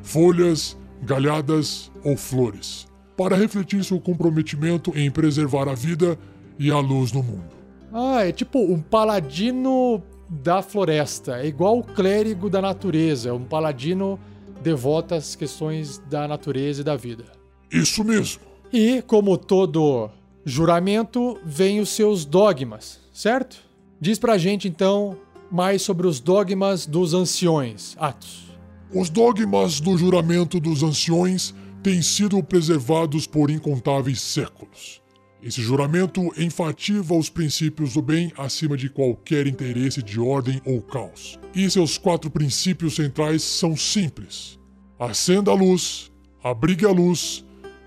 folhas, 0.00 0.76
galhadas 1.02 1.90
ou 2.04 2.16
flores, 2.16 2.86
para 3.16 3.36
refletir 3.36 3.82
seu 3.84 4.00
comprometimento 4.00 4.96
em 4.96 5.10
preservar 5.10 5.68
a 5.68 5.74
vida 5.74 6.16
e 6.58 6.70
a 6.70 6.78
luz 6.78 7.12
no 7.12 7.22
mundo. 7.22 7.50
Ah, 7.92 8.24
é 8.24 8.32
tipo 8.32 8.58
um 8.58 8.80
paladino 8.80 10.02
da 10.28 10.62
floresta. 10.62 11.40
É 11.40 11.46
igual 11.46 11.78
o 11.78 11.84
clérigo 11.84 12.48
da 12.48 12.62
natureza. 12.62 13.28
É 13.28 13.32
um 13.32 13.44
paladino 13.44 14.18
devoto 14.62 15.14
às 15.14 15.36
questões 15.36 15.98
da 16.08 16.26
natureza 16.26 16.80
e 16.80 16.84
da 16.84 16.96
vida. 16.96 17.24
Isso 17.70 18.02
mesmo. 18.02 18.42
E, 18.72 19.02
como 19.02 19.36
todo 19.36 20.08
juramento, 20.44 21.38
vem 21.44 21.80
os 21.80 21.90
seus 21.90 22.24
dogmas, 22.24 23.00
certo? 23.12 23.58
Diz 24.00 24.18
pra 24.18 24.38
gente 24.38 24.66
então 24.66 25.16
mais 25.50 25.82
sobre 25.82 26.06
os 26.06 26.18
dogmas 26.18 26.86
dos 26.86 27.12
anciões, 27.12 27.94
Atos. 28.00 28.50
Os 28.94 29.10
dogmas 29.10 29.80
do 29.80 29.96
juramento 29.98 30.58
dos 30.58 30.82
anciões 30.82 31.54
têm 31.82 32.00
sido 32.00 32.42
preservados 32.42 33.26
por 33.26 33.50
incontáveis 33.50 34.20
séculos. 34.20 35.01
Esse 35.42 35.60
juramento 35.60 36.32
enfatiza 36.38 37.12
os 37.14 37.28
princípios 37.28 37.94
do 37.94 38.00
bem 38.00 38.32
acima 38.38 38.76
de 38.76 38.88
qualquer 38.88 39.48
interesse 39.48 40.00
de 40.00 40.20
ordem 40.20 40.62
ou 40.64 40.80
caos. 40.80 41.36
E 41.52 41.68
seus 41.68 41.98
quatro 41.98 42.30
princípios 42.30 42.94
centrais 42.94 43.42
são 43.42 43.76
simples: 43.76 44.56
acenda 44.96 45.50
a 45.50 45.54
luz, 45.54 46.12
abrigue 46.44 46.86
a 46.86 46.92
luz, 46.92 47.44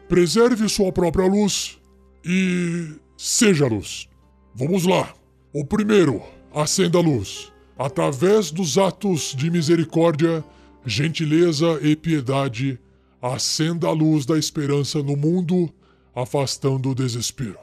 preserve 0.09 0.67
sua 0.67 0.91
própria 0.91 1.27
luz 1.27 1.79
e 2.25 2.89
seja 3.17 3.67
luz. 3.67 4.09
Vamos 4.53 4.85
lá. 4.85 5.13
O 5.53 5.63
primeiro, 5.63 6.21
acenda 6.53 6.97
a 6.97 7.01
luz. 7.01 7.53
Através 7.77 8.51
dos 8.51 8.77
atos 8.77 9.33
de 9.33 9.49
misericórdia, 9.49 10.43
gentileza 10.85 11.79
e 11.81 11.95
piedade, 11.95 12.77
acenda 13.21 13.87
a 13.87 13.91
luz 13.91 14.25
da 14.25 14.37
esperança 14.37 15.01
no 15.01 15.15
mundo 15.15 15.73
afastando 16.15 16.89
o 16.89 16.95
desespero. 16.95 17.59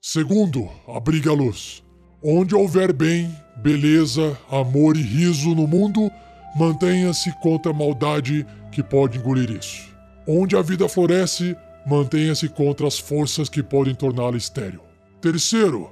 Segundo, 0.00 0.68
abriga 0.86 1.30
a 1.30 1.34
luz. 1.34 1.82
Onde 2.22 2.54
houver 2.54 2.92
bem, 2.92 3.34
beleza, 3.56 4.38
amor 4.50 4.96
e 4.96 5.02
riso 5.02 5.54
no 5.54 5.66
mundo, 5.66 6.10
mantenha-se 6.56 7.32
contra 7.40 7.72
a 7.72 7.74
maldade 7.74 8.46
que 8.70 8.82
pode 8.82 9.18
engolir 9.18 9.50
isso. 9.50 9.88
Onde 10.26 10.56
a 10.56 10.62
vida 10.62 10.88
floresce, 10.88 11.56
mantenha-se 11.86 12.48
contra 12.48 12.86
as 12.86 12.98
forças 12.98 13.48
que 13.48 13.62
podem 13.62 13.94
torná-la 13.94 14.36
estéril. 14.36 14.80
Terceiro, 15.20 15.90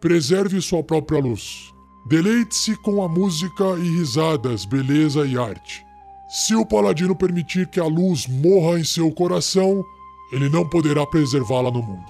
preserve 0.00 0.60
sua 0.60 0.82
própria 0.82 1.20
luz. 1.20 1.72
Deleite-se 2.08 2.76
com 2.82 3.02
a 3.02 3.08
música 3.08 3.64
e 3.78 3.98
risadas, 3.98 4.64
beleza 4.64 5.26
e 5.26 5.36
arte. 5.38 5.84
Se 6.28 6.54
o 6.54 6.64
paladino 6.64 7.16
permitir 7.16 7.66
que 7.68 7.80
a 7.80 7.86
luz 7.86 8.26
morra 8.26 8.78
em 8.78 8.84
seu 8.84 9.10
coração, 9.10 9.84
ele 10.32 10.48
não 10.48 10.68
poderá 10.68 11.06
preservá-la 11.06 11.70
no 11.70 11.82
mundo. 11.82 12.04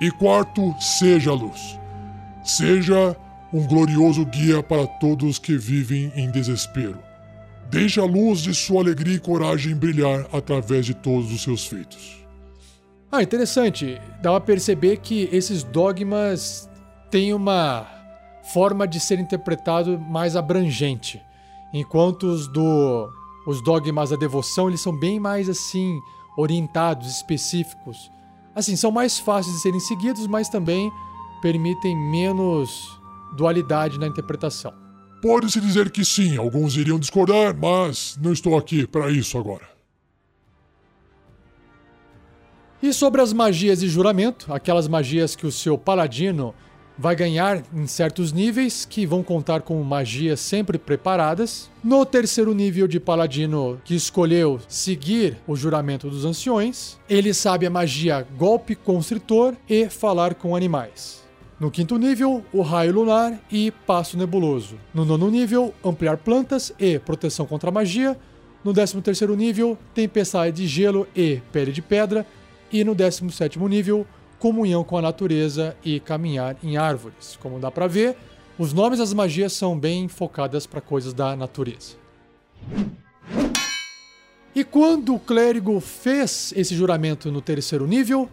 E 0.00 0.10
quarto, 0.10 0.74
seja 0.80 1.30
a 1.30 1.34
luz. 1.34 1.78
Seja 2.42 3.16
um 3.52 3.66
glorioso 3.66 4.24
guia 4.24 4.62
para 4.62 4.86
todos 4.86 5.38
que 5.38 5.56
vivem 5.56 6.12
em 6.16 6.30
desespero. 6.30 6.98
Deixe 7.70 8.00
a 8.00 8.04
luz 8.04 8.40
de 8.40 8.54
sua 8.54 8.80
alegria 8.80 9.16
e 9.16 9.20
coragem 9.20 9.76
brilhar 9.76 10.26
através 10.32 10.86
de 10.86 10.94
todos 10.94 11.32
os 11.32 11.42
seus 11.42 11.66
feitos. 11.66 12.18
Ah, 13.12 13.22
interessante. 13.22 14.00
Dá 14.22 14.36
a 14.36 14.40
perceber 14.40 14.98
que 14.98 15.28
esses 15.32 15.62
dogmas 15.62 16.68
têm 17.10 17.34
uma 17.34 17.86
forma 18.52 18.86
de 18.86 18.98
ser 18.98 19.18
interpretado 19.18 19.98
mais 19.98 20.34
abrangente, 20.36 21.20
enquanto 21.72 22.24
os 22.24 22.48
do 22.48 23.08
os 23.46 23.62
dogmas 23.62 24.10
da 24.10 24.16
devoção 24.16 24.68
eles 24.68 24.80
são 24.80 24.96
bem 24.96 25.18
mais 25.18 25.48
assim 25.48 25.98
orientados, 26.40 27.16
específicos. 27.16 28.10
Assim, 28.54 28.76
são 28.76 28.90
mais 28.90 29.18
fáceis 29.18 29.54
de 29.54 29.62
serem 29.62 29.80
seguidos, 29.80 30.26
mas 30.26 30.48
também 30.48 30.90
permitem 31.40 31.96
menos 31.96 32.98
dualidade 33.36 33.98
na 33.98 34.06
interpretação. 34.06 34.72
Pode-se 35.22 35.60
dizer 35.60 35.90
que 35.90 36.04
sim, 36.04 36.36
alguns 36.36 36.76
iriam 36.76 36.98
discordar, 36.98 37.56
mas 37.56 38.18
não 38.20 38.32
estou 38.32 38.56
aqui 38.56 38.86
para 38.86 39.10
isso 39.10 39.36
agora. 39.38 39.68
E 42.82 42.92
sobre 42.94 43.20
as 43.20 43.32
magias 43.32 43.80
de 43.80 43.88
juramento, 43.88 44.52
aquelas 44.52 44.88
magias 44.88 45.36
que 45.36 45.46
o 45.46 45.52
seu 45.52 45.76
paladino 45.76 46.54
vai 47.00 47.16
ganhar 47.16 47.62
em 47.74 47.86
certos 47.86 48.30
níveis 48.30 48.84
que 48.84 49.06
vão 49.06 49.22
contar 49.22 49.62
com 49.62 49.82
magias 49.82 50.38
sempre 50.38 50.76
preparadas. 50.76 51.70
No 51.82 52.04
terceiro 52.04 52.52
nível 52.52 52.86
de 52.86 53.00
paladino 53.00 53.80
que 53.82 53.94
escolheu 53.94 54.60
seguir 54.68 55.38
o 55.46 55.56
juramento 55.56 56.10
dos 56.10 56.26
anciões, 56.26 56.98
ele 57.08 57.32
sabe 57.32 57.64
a 57.64 57.70
magia 57.70 58.26
golpe 58.36 58.74
constritor 58.74 59.56
e 59.66 59.88
falar 59.88 60.34
com 60.34 60.54
animais. 60.54 61.24
No 61.58 61.70
quinto 61.70 61.96
nível, 61.96 62.44
o 62.52 62.60
raio 62.60 62.92
lunar 62.92 63.40
e 63.50 63.70
passo 63.70 64.18
nebuloso. 64.18 64.76
No 64.92 65.06
nono 65.06 65.30
nível, 65.30 65.72
ampliar 65.82 66.18
plantas 66.18 66.70
e 66.78 66.98
proteção 66.98 67.46
contra 67.46 67.70
magia. 67.70 68.14
No 68.62 68.74
décimo 68.74 69.00
terceiro 69.00 69.34
nível, 69.34 69.76
tempestade 69.94 70.54
de 70.54 70.66
gelo 70.66 71.08
e 71.16 71.40
pele 71.50 71.72
de 71.72 71.80
pedra. 71.80 72.26
E 72.70 72.84
no 72.84 72.94
décimo 72.94 73.30
sétimo 73.30 73.66
nível, 73.68 74.06
comunhão 74.40 74.82
com 74.82 74.96
a 74.96 75.02
natureza 75.02 75.76
e 75.84 76.00
caminhar 76.00 76.56
em 76.64 76.76
árvores. 76.76 77.38
Como 77.40 77.60
dá 77.60 77.70
para 77.70 77.86
ver, 77.86 78.16
os 78.58 78.72
nomes 78.72 78.98
das 78.98 79.12
magias 79.12 79.52
são 79.52 79.78
bem 79.78 80.08
focadas 80.08 80.66
para 80.66 80.80
coisas 80.80 81.12
da 81.12 81.36
natureza. 81.36 81.94
E 84.54 84.64
quando 84.64 85.14
o 85.14 85.20
clérigo 85.20 85.78
fez 85.78 86.52
esse 86.56 86.74
juramento 86.74 87.30
no 87.30 87.40
terceiro 87.40 87.86
nível, 87.86 88.28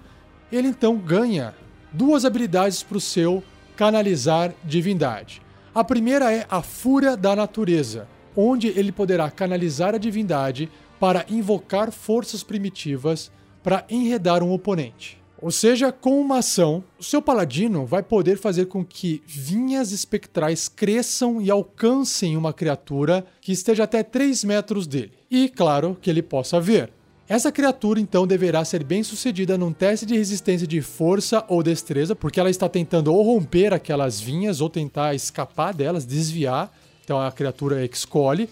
ele 0.51 0.69
então 0.69 0.97
ganha 0.97 1.53
duas 1.91 2.25
habilidades 2.25 2.81
para 2.81 2.97
o 2.97 3.01
seu 3.01 3.43
canalizar 3.75 4.53
divindade. 4.63 5.41
A 5.75 5.83
primeira 5.83 6.33
é 6.33 6.47
a 6.49 6.61
Fúria 6.61 7.15
da 7.15 7.35
Natureza, 7.35 8.07
onde 8.35 8.67
ele 8.69 8.91
poderá 8.91 9.29
canalizar 9.29 9.93
a 9.93 9.99
divindade 9.99 10.71
para 10.99 11.25
invocar 11.29 11.91
forças 11.91 12.43
primitivas 12.43 13.31
para 13.61 13.85
enredar 13.89 14.41
um 14.41 14.51
oponente. 14.51 15.21
Ou 15.39 15.51
seja, 15.51 15.91
com 15.91 16.19
uma 16.19 16.39
ação, 16.39 16.83
o 16.99 17.03
seu 17.03 17.21
paladino 17.21 17.85
vai 17.85 18.01
poder 18.01 18.37
fazer 18.37 18.65
com 18.65 18.83
que 18.83 19.21
vinhas 19.27 19.91
espectrais 19.91 20.67
cresçam 20.67 21.39
e 21.39 21.51
alcancem 21.51 22.35
uma 22.35 22.51
criatura 22.51 23.25
que 23.39 23.51
esteja 23.51 23.83
até 23.83 24.01
3 24.01 24.43
metros 24.43 24.87
dele. 24.87 25.11
E, 25.29 25.47
claro, 25.47 25.95
que 26.01 26.09
ele 26.09 26.23
possa 26.23 26.59
ver. 26.59 26.91
Essa 27.29 27.51
criatura 27.51 27.99
então 27.99 28.25
deverá 28.25 28.63
ser 28.63 28.83
bem 28.83 29.03
sucedida 29.03 29.57
num 29.57 29.73
teste 29.73 30.05
de 30.05 30.15
resistência 30.15 30.65
de 30.65 30.81
força 30.81 31.43
ou 31.49 31.61
destreza, 31.61 32.15
porque 32.15 32.39
ela 32.39 32.49
está 32.49 32.69
tentando 32.69 33.13
ou 33.13 33.21
romper 33.21 33.73
aquelas 33.73 34.19
vinhas 34.19 34.61
ou 34.61 34.69
tentar 34.69 35.13
escapar 35.13 35.73
delas, 35.73 36.05
desviar. 36.05 36.73
Então 37.03 37.19
a 37.19 37.31
criatura 37.31 37.85
escolhe. 37.85 38.49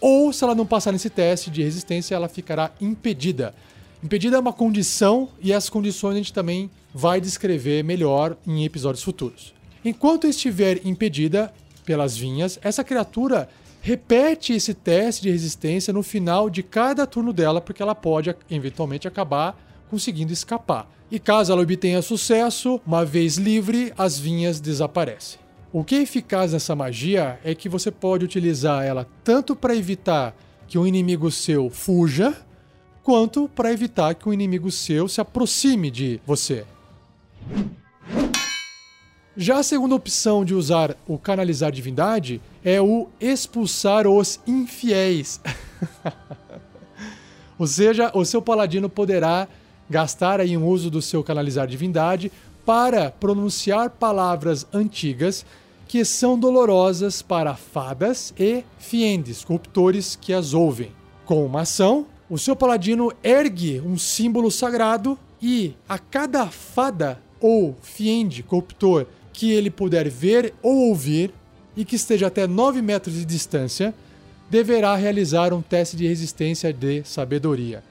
Ou 0.00 0.32
se 0.32 0.44
ela 0.44 0.54
não 0.54 0.66
passar 0.66 0.92
nesse 0.92 1.10
teste 1.10 1.50
de 1.50 1.62
resistência, 1.62 2.14
ela 2.14 2.28
ficará 2.28 2.70
impedida. 2.80 3.54
Impedida 4.02 4.36
é 4.36 4.40
uma 4.40 4.52
condição 4.52 5.28
e 5.40 5.52
as 5.52 5.68
condições 5.68 6.14
a 6.14 6.18
gente 6.18 6.32
também 6.32 6.70
vai 6.94 7.20
descrever 7.20 7.82
melhor 7.82 8.36
em 8.46 8.64
episódios 8.64 9.02
futuros. 9.02 9.52
Enquanto 9.84 10.26
estiver 10.26 10.86
impedida 10.86 11.52
pelas 11.84 12.16
vinhas, 12.16 12.60
essa 12.62 12.84
criatura 12.84 13.48
repete 13.80 14.52
esse 14.52 14.72
teste 14.72 15.22
de 15.22 15.30
resistência 15.30 15.92
no 15.92 16.02
final 16.02 16.48
de 16.48 16.62
cada 16.62 17.06
turno 17.06 17.32
dela, 17.32 17.60
porque 17.60 17.82
ela 17.82 17.94
pode 17.94 18.34
eventualmente 18.48 19.08
acabar 19.08 19.58
conseguindo 19.90 20.32
escapar. 20.32 20.88
E 21.10 21.18
caso 21.18 21.52
ela 21.52 21.62
obtenha 21.62 22.02
sucesso, 22.02 22.80
uma 22.86 23.04
vez 23.04 23.36
livre, 23.36 23.92
as 23.98 24.18
vinhas 24.18 24.60
desaparecem. 24.60 25.40
O 25.72 25.82
que 25.82 25.96
é 25.96 26.02
eficaz 26.02 26.52
nessa 26.52 26.76
magia 26.76 27.40
é 27.42 27.54
que 27.54 27.68
você 27.68 27.90
pode 27.90 28.24
utilizar 28.24 28.84
ela 28.84 29.06
tanto 29.24 29.56
para 29.56 29.74
evitar 29.74 30.36
que 30.66 30.78
um 30.78 30.86
inimigo 30.86 31.30
seu 31.30 31.70
fuja, 31.70 32.36
quanto 33.08 33.48
para 33.48 33.72
evitar 33.72 34.14
que 34.14 34.28
um 34.28 34.34
inimigo 34.34 34.70
seu 34.70 35.08
se 35.08 35.18
aproxime 35.18 35.90
de 35.90 36.20
você. 36.26 36.66
Já 39.34 39.60
a 39.60 39.62
segunda 39.62 39.94
opção 39.94 40.44
de 40.44 40.52
usar 40.52 40.94
o 41.06 41.16
canalizar 41.16 41.72
divindade 41.72 42.38
é 42.62 42.82
o 42.82 43.08
expulsar 43.18 44.06
os 44.06 44.38
infiéis. 44.46 45.40
Ou 47.58 47.66
seja, 47.66 48.12
o 48.12 48.26
seu 48.26 48.42
paladino 48.42 48.90
poderá 48.90 49.48
gastar 49.88 50.38
aí 50.38 50.54
um 50.54 50.66
uso 50.66 50.90
do 50.90 51.00
seu 51.00 51.24
canalizar 51.24 51.66
divindade 51.66 52.30
para 52.66 53.10
pronunciar 53.10 53.88
palavras 53.88 54.66
antigas 54.70 55.46
que 55.86 56.04
são 56.04 56.38
dolorosas 56.38 57.22
para 57.22 57.54
fadas 57.54 58.34
e 58.38 58.62
fiendes, 58.78 59.46
corruptores 59.46 60.14
que 60.14 60.34
as 60.34 60.52
ouvem. 60.52 60.92
Com 61.24 61.46
uma 61.46 61.62
ação, 61.62 62.06
o 62.30 62.36
seu 62.36 62.54
paladino 62.54 63.12
ergue 63.22 63.80
um 63.80 63.96
símbolo 63.96 64.50
sagrado 64.50 65.18
e 65.40 65.74
a 65.88 65.98
cada 65.98 66.46
fada 66.46 67.20
ou 67.40 67.76
fiende, 67.82 68.42
corruptor, 68.42 69.06
que 69.32 69.52
ele 69.52 69.70
puder 69.70 70.08
ver 70.08 70.52
ou 70.62 70.88
ouvir 70.88 71.32
e 71.76 71.84
que 71.84 71.96
esteja 71.96 72.26
até 72.26 72.46
9 72.46 72.82
metros 72.82 73.14
de 73.14 73.24
distância, 73.24 73.94
deverá 74.50 74.94
realizar 74.96 75.52
um 75.52 75.62
teste 75.62 75.96
de 75.96 76.06
resistência 76.06 76.72
de 76.72 77.02
sabedoria. 77.04 77.82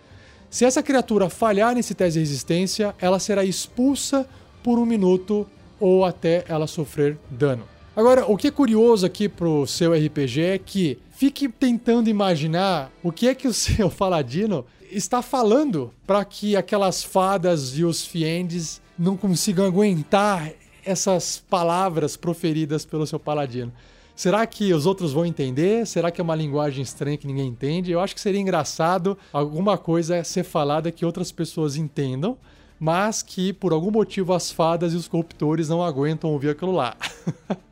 Se 0.50 0.66
essa 0.66 0.84
criatura 0.84 1.30
falhar 1.30 1.74
nesse 1.74 1.94
teste 1.94 2.14
de 2.14 2.20
resistência, 2.20 2.94
ela 3.00 3.20
será 3.20 3.44
expulsa 3.44 4.28
por 4.62 4.78
um 4.78 4.86
minuto 4.86 5.48
ou 5.80 6.04
até 6.04 6.44
ela 6.48 6.68
sofrer 6.68 7.18
dano. 7.30 7.64
Agora, 7.96 8.26
o 8.30 8.38
que 8.38 8.48
é 8.48 8.52
curioso 8.52 9.06
aqui 9.06 9.28
pro 9.28 9.66
seu 9.66 9.94
RPG 9.94 10.42
é 10.42 10.58
que 10.58 11.00
fique 11.18 11.50
tentando 11.50 12.12
imaginar 12.12 12.92
o 13.02 13.12
que 13.12 13.28
é 13.28 13.34
que 13.34 13.48
o 13.48 13.54
seu 13.54 13.90
paladino 13.90 14.64
está 14.92 15.22
falando 15.22 15.92
para 16.06 16.24
que 16.24 16.56
aquelas 16.56 17.04
fadas 17.04 17.78
e 17.78 17.84
os 17.84 18.06
fiendes 18.06 18.80
não 18.98 19.18
consigam 19.18 19.66
aguentar 19.66 20.52
essas 20.86 21.44
palavras 21.50 22.16
proferidas 22.16 22.86
pelo 22.86 23.06
seu 23.06 23.20
paladino. 23.20 23.74
Será 24.16 24.46
que 24.46 24.72
os 24.74 24.86
outros 24.86 25.12
vão 25.12 25.26
entender? 25.26 25.86
Será 25.86 26.10
que 26.10 26.22
é 26.22 26.24
uma 26.24 26.36
linguagem 26.36 26.82
estranha 26.84 27.18
que 27.18 27.28
ninguém 27.28 27.48
entende? 27.48 27.92
Eu 27.92 28.00
acho 28.00 28.16
que 28.16 28.22
seria 28.22 28.40
engraçado 28.40 29.18
alguma 29.34 29.78
coisa 29.78 30.24
ser 30.24 30.44
falada 30.44 30.92
que 30.92 31.06
outras 31.06 31.32
pessoas 31.32 31.76
entendam, 31.76 32.38
mas 32.80 33.22
que 33.24 33.52
por 33.52 33.74
algum 33.74 33.92
motivo 33.92 34.34
as 34.34 34.52
fadas 34.52 34.94
e 34.94 34.96
os 34.96 35.08
corruptores 35.08 35.70
não 35.70 35.84
aguentam 35.84 36.32
ouvir 36.32 36.50
aquilo 36.50 36.72
lá. 36.72 36.96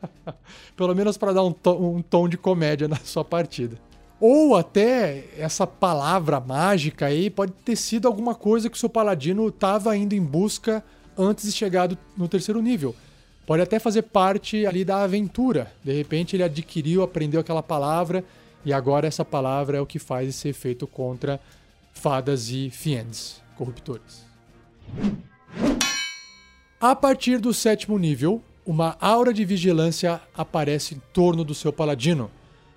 Pelo 0.76 0.94
menos 0.94 1.16
para 1.16 1.32
dar 1.32 1.42
um, 1.42 1.52
to 1.52 1.70
um 1.72 2.02
tom 2.02 2.28
de 2.28 2.36
comédia 2.36 2.88
na 2.88 2.96
sua 2.96 3.24
partida. 3.24 3.78
Ou 4.20 4.56
até 4.56 5.24
essa 5.36 5.66
palavra 5.66 6.40
mágica 6.40 7.06
aí 7.06 7.28
pode 7.28 7.52
ter 7.52 7.76
sido 7.76 8.08
alguma 8.08 8.34
coisa 8.34 8.68
que 8.68 8.76
o 8.76 8.80
seu 8.80 8.88
paladino 8.88 9.48
estava 9.48 9.96
indo 9.96 10.14
em 10.14 10.22
busca 10.22 10.82
antes 11.16 11.44
de 11.44 11.52
chegar 11.52 11.88
no 12.16 12.28
terceiro 12.28 12.60
nível 12.60 12.94
pode 13.46 13.62
até 13.62 13.78
fazer 13.78 14.02
parte 14.02 14.66
ali 14.66 14.84
da 14.84 15.02
aventura. 15.02 15.72
De 15.82 15.92
repente 15.92 16.34
ele 16.34 16.42
adquiriu, 16.42 17.02
aprendeu 17.02 17.40
aquela 17.40 17.62
palavra 17.62 18.24
e 18.64 18.72
agora 18.72 19.06
essa 19.06 19.24
palavra 19.24 19.78
é 19.78 19.80
o 19.80 19.86
que 19.86 20.00
faz 20.00 20.28
esse 20.28 20.48
efeito 20.48 20.86
contra 20.86 21.40
fadas 21.92 22.50
e 22.50 22.68
fiends, 22.68 23.40
corruptores. 23.56 24.25
A 26.80 26.94
partir 26.94 27.38
do 27.38 27.54
sétimo 27.54 27.98
nível, 27.98 28.42
uma 28.64 28.96
aura 29.00 29.32
de 29.32 29.44
vigilância 29.44 30.20
aparece 30.36 30.94
em 30.94 31.02
torno 31.12 31.44
do 31.44 31.54
seu 31.54 31.72
paladino. 31.72 32.30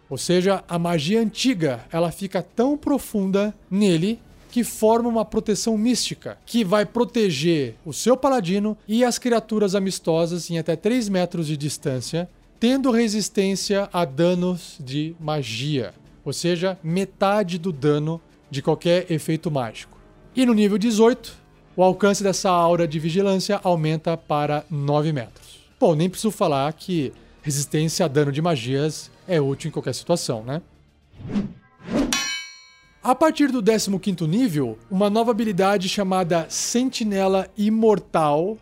Ou 0.09 0.17
seja, 0.17 0.63
a 0.67 0.79
magia 0.79 1.21
antiga, 1.21 1.85
ela 1.91 2.11
fica 2.11 2.41
tão 2.41 2.77
profunda 2.77 3.53
nele 3.69 4.19
que 4.51 4.63
forma 4.63 5.09
uma 5.09 5.23
proteção 5.23 5.77
mística 5.77 6.37
que 6.45 6.63
vai 6.63 6.85
proteger 6.85 7.75
o 7.85 7.93
seu 7.93 8.17
paladino 8.17 8.77
e 8.87 9.03
as 9.03 9.19
criaturas 9.19 9.75
amistosas 9.75 10.49
em 10.49 10.57
até 10.57 10.75
3 10.75 11.07
metros 11.09 11.47
de 11.47 11.55
distância, 11.55 12.27
tendo 12.59 12.91
resistência 12.91 13.87
a 13.93 14.03
danos 14.05 14.77
de 14.79 15.15
magia, 15.19 15.93
ou 16.25 16.33
seja, 16.33 16.77
metade 16.83 17.57
do 17.57 17.71
dano 17.71 18.19
de 18.49 18.61
qualquer 18.61 19.11
efeito 19.11 19.51
mágico. 19.51 19.97
E 20.35 20.45
no 20.45 20.53
nível 20.53 20.77
18, 20.77 21.38
o 21.79 21.83
alcance 21.83 22.21
dessa 22.21 22.49
aura 22.49 22.85
de 22.85 22.99
vigilância 22.99 23.57
aumenta 23.63 24.17
para 24.17 24.65
9 24.69 25.13
metros. 25.13 25.61
Bom, 25.79 25.95
nem 25.95 26.09
preciso 26.09 26.29
falar 26.29 26.73
que 26.73 27.13
resistência 27.41 28.03
a 28.03 28.09
dano 28.09 28.33
de 28.33 28.41
magias 28.41 29.09
é 29.25 29.39
útil 29.39 29.69
em 29.69 29.71
qualquer 29.71 29.95
situação, 29.95 30.43
né? 30.43 30.61
A 33.01 33.15
partir 33.15 33.49
do 33.49 33.63
15 33.63 34.27
nível, 34.27 34.77
uma 34.91 35.09
nova 35.09 35.31
habilidade 35.31 35.87
chamada 35.87 36.47
Sentinela 36.49 37.47
Imortal. 37.57 38.57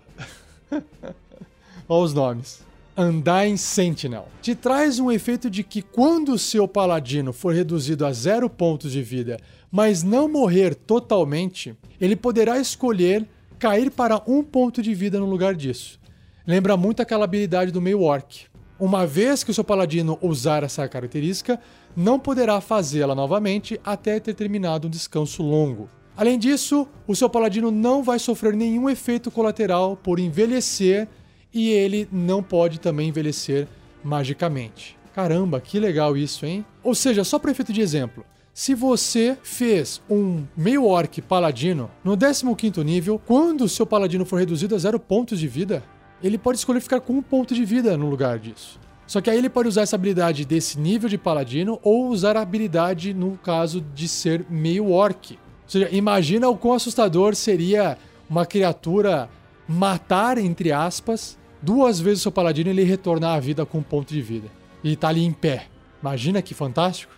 Olha 1.90 2.04
os 2.04 2.14
nomes. 2.14 2.62
Undying 2.96 3.58
Sentinel. 3.58 4.28
Te 4.44 4.54
traz 4.54 5.00
um 5.00 5.12
efeito 5.12 5.50
de 5.50 5.64
que 5.64 5.82
quando 5.82 6.34
o 6.34 6.38
seu 6.38 6.68
paladino 6.68 7.34
for 7.34 7.52
reduzido 7.52 8.06
a 8.06 8.14
zero 8.14 8.48
pontos 8.48 8.92
de 8.92 9.02
vida, 9.02 9.40
mas 9.72 10.04
não 10.04 10.28
morrer 10.28 10.76
totalmente, 10.76 11.76
ele 12.00 12.16
poderá 12.16 12.60
escolher 12.60 13.28
cair 13.60 13.92
para 13.92 14.22
um 14.28 14.44
ponto 14.44 14.82
de 14.82 14.94
vida 14.94 15.20
no 15.20 15.26
lugar 15.26 15.56
disso. 15.56 16.00
Lembra 16.46 16.78
muito 16.78 17.02
aquela 17.02 17.26
habilidade 17.26 17.72
do 17.72 17.82
meio 17.82 18.02
orc. 18.02 18.46
Uma 18.80 19.06
vez 19.06 19.44
que 19.44 19.52
o 19.52 19.54
seu 19.54 19.64
paladino 19.64 20.18
usar 20.22 20.64
essa 20.64 20.88
característica, 20.88 21.60
não 21.96 22.20
poderá 22.20 22.62
fazê-la 22.62 23.16
novamente 23.16 23.82
até 23.84 24.20
ter 24.20 24.36
terminado 24.36 24.88
um 24.88 24.92
descanso 24.92 25.42
longo. 25.42 25.90
Além 26.16 26.38
disso, 26.38 26.88
o 27.08 27.16
seu 27.16 27.30
paladino 27.30 27.72
não 27.72 28.04
vai 28.04 28.20
sofrer 28.20 28.54
nenhum 28.54 28.90
efeito 28.90 29.30
colateral 29.30 29.98
por 29.98 30.20
envelhecer 30.20 31.08
e 31.54 31.70
ele 31.70 32.08
não 32.12 32.44
pode 32.44 32.80
também 32.80 33.10
envelhecer 33.10 33.68
magicamente. 34.04 34.98
Caramba, 35.14 35.60
que 35.60 35.80
legal 35.80 36.16
isso, 36.16 36.46
hein? 36.46 36.64
Ou 36.84 36.94
seja, 36.94 37.24
só 37.24 37.40
para 37.40 37.52
efeito 37.52 37.74
de 37.74 37.82
exemplo, 37.82 38.24
se 38.58 38.74
você 38.74 39.38
fez 39.44 40.02
um 40.10 40.44
meio 40.58 40.84
orc 40.84 41.22
paladino 41.22 41.92
no 42.04 42.18
15 42.18 42.84
nível, 42.84 43.22
quando 43.24 43.62
o 43.62 43.70
seu 43.70 43.86
paladino 43.86 44.26
for 44.26 44.40
reduzido 44.40 44.74
a 44.74 44.80
zero 44.80 45.00
pontos 45.00 45.40
de 45.40 45.48
vida, 45.48 45.84
ele 46.24 46.40
pode 46.40 46.58
escolher 46.58 46.82
ficar 46.82 47.00
com 47.00 47.14
um 47.14 47.22
ponto 47.22 47.54
de 47.54 47.64
vida 47.64 47.96
no 47.96 48.10
lugar 48.10 48.40
disso. 48.40 48.80
Só 49.06 49.22
que 49.22 49.30
aí 49.30 49.38
ele 49.38 49.48
pode 49.48 49.70
usar 49.70 49.84
essa 49.84 49.96
habilidade 49.96 50.44
desse 50.44 50.80
nível 50.80 51.08
de 51.08 51.20
paladino 51.20 51.80
ou 51.84 52.08
usar 52.08 52.36
a 52.36 52.42
habilidade 52.42 53.14
no 53.14 53.38
caso 53.38 53.80
de 53.80 54.08
ser 54.08 54.44
meio 54.50 54.90
orc. 54.90 55.34
Ou 55.34 55.40
seja, 55.68 55.90
imagina 55.92 56.50
o 56.50 56.58
quão 56.58 56.74
assustador 56.74 57.36
seria 57.36 57.96
uma 58.28 58.44
criatura 58.44 59.30
matar, 59.68 60.40
entre 60.40 60.72
aspas, 60.72 61.38
duas 61.62 62.00
vezes 62.00 62.22
o 62.22 62.24
seu 62.24 62.32
paladino 62.32 62.72
e 62.72 62.74
ele 62.74 62.84
retornar 62.84 63.36
à 63.36 63.40
vida 63.40 63.68
com 63.68 63.78
um 63.78 63.84
ponto 63.84 64.12
de 64.12 64.22
vida. 64.24 64.48
E 64.84 64.96
tá 64.96 65.10
ali 65.10 65.24
em 65.24 65.32
pé. 65.32 65.68
Imagina 66.02 66.42
que 66.42 66.56
fantástico. 66.56 67.14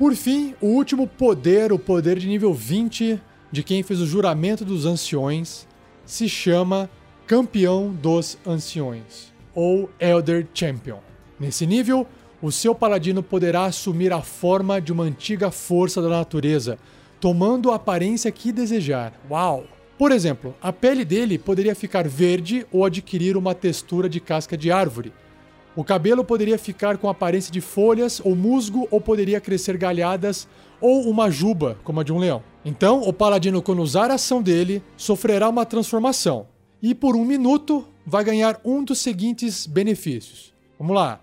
Por 0.00 0.16
fim, 0.16 0.54
o 0.62 0.68
último 0.68 1.06
poder, 1.06 1.74
o 1.74 1.78
poder 1.78 2.18
de 2.18 2.26
nível 2.26 2.54
20 2.54 3.20
de 3.52 3.62
quem 3.62 3.82
fez 3.82 4.00
o 4.00 4.06
juramento 4.06 4.64
dos 4.64 4.86
anciões, 4.86 5.68
se 6.06 6.26
chama 6.26 6.88
Campeão 7.26 7.90
dos 7.92 8.38
Anciões 8.46 9.30
ou 9.54 9.90
Elder 10.00 10.46
Champion. 10.54 11.00
Nesse 11.38 11.66
nível, 11.66 12.06
o 12.40 12.50
seu 12.50 12.74
paladino 12.74 13.22
poderá 13.22 13.66
assumir 13.66 14.10
a 14.10 14.22
forma 14.22 14.80
de 14.80 14.90
uma 14.90 15.04
antiga 15.04 15.50
força 15.50 16.00
da 16.00 16.08
natureza, 16.08 16.78
tomando 17.20 17.70
a 17.70 17.74
aparência 17.74 18.32
que 18.32 18.52
desejar. 18.52 19.12
Uau! 19.30 19.66
Por 19.98 20.12
exemplo, 20.12 20.54
a 20.62 20.72
pele 20.72 21.04
dele 21.04 21.36
poderia 21.36 21.74
ficar 21.74 22.08
verde 22.08 22.66
ou 22.72 22.86
adquirir 22.86 23.36
uma 23.36 23.54
textura 23.54 24.08
de 24.08 24.18
casca 24.18 24.56
de 24.56 24.72
árvore. 24.72 25.12
O 25.76 25.84
cabelo 25.84 26.24
poderia 26.24 26.58
ficar 26.58 26.98
com 26.98 27.08
aparência 27.08 27.52
de 27.52 27.60
folhas 27.60 28.20
ou 28.24 28.34
musgo 28.34 28.88
ou 28.90 29.00
poderia 29.00 29.40
crescer 29.40 29.76
galhadas 29.76 30.48
ou 30.80 31.08
uma 31.08 31.30
juba, 31.30 31.78
como 31.84 32.00
a 32.00 32.02
de 32.02 32.12
um 32.12 32.18
leão. 32.18 32.42
Então, 32.64 33.02
o 33.02 33.12
paladino, 33.12 33.62
quando 33.62 33.82
usar 33.82 34.10
a 34.10 34.14
ação 34.14 34.42
dele, 34.42 34.82
sofrerá 34.96 35.48
uma 35.48 35.64
transformação. 35.64 36.46
E 36.82 36.94
por 36.94 37.14
um 37.14 37.24
minuto, 37.24 37.86
vai 38.04 38.24
ganhar 38.24 38.60
um 38.64 38.82
dos 38.82 38.98
seguintes 38.98 39.66
benefícios. 39.66 40.52
Vamos 40.78 40.96
lá. 40.96 41.20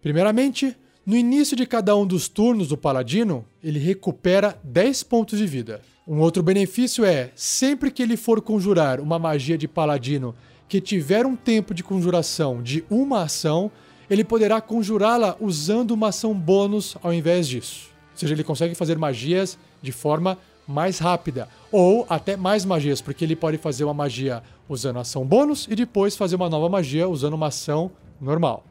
Primeiramente, 0.00 0.76
no 1.04 1.16
início 1.16 1.56
de 1.56 1.66
cada 1.66 1.96
um 1.96 2.06
dos 2.06 2.28
turnos 2.28 2.68
do 2.68 2.76
Paladino, 2.76 3.44
ele 3.64 3.78
recupera 3.78 4.56
10 4.62 5.02
pontos 5.02 5.38
de 5.38 5.46
vida. 5.46 5.80
Um 6.06 6.20
outro 6.20 6.42
benefício 6.42 7.04
é, 7.04 7.30
sempre 7.34 7.90
que 7.90 8.02
ele 8.02 8.16
for 8.16 8.40
conjurar 8.40 9.00
uma 9.00 9.18
magia 9.18 9.58
de 9.58 9.66
Paladino 9.66 10.34
que 10.70 10.80
tiver 10.80 11.26
um 11.26 11.34
tempo 11.34 11.74
de 11.74 11.82
conjuração 11.82 12.62
de 12.62 12.84
uma 12.88 13.22
ação, 13.22 13.72
ele 14.08 14.22
poderá 14.22 14.60
conjurá-la 14.60 15.36
usando 15.40 15.90
uma 15.90 16.10
ação 16.10 16.32
bônus 16.32 16.96
ao 17.02 17.12
invés 17.12 17.48
disso. 17.48 17.90
Ou 18.12 18.18
seja, 18.18 18.34
ele 18.34 18.44
consegue 18.44 18.76
fazer 18.76 18.96
magias 18.96 19.58
de 19.82 19.90
forma 19.90 20.38
mais 20.68 21.00
rápida. 21.00 21.48
Ou 21.72 22.06
até 22.08 22.36
mais 22.36 22.64
magias, 22.64 23.00
porque 23.00 23.24
ele 23.24 23.34
pode 23.34 23.58
fazer 23.58 23.82
uma 23.82 23.92
magia 23.92 24.44
usando 24.68 25.00
ação 25.00 25.26
bônus 25.26 25.66
e 25.68 25.74
depois 25.74 26.14
fazer 26.14 26.36
uma 26.36 26.48
nova 26.48 26.68
magia 26.68 27.08
usando 27.08 27.34
uma 27.34 27.48
ação 27.48 27.90
normal. 28.20 28.64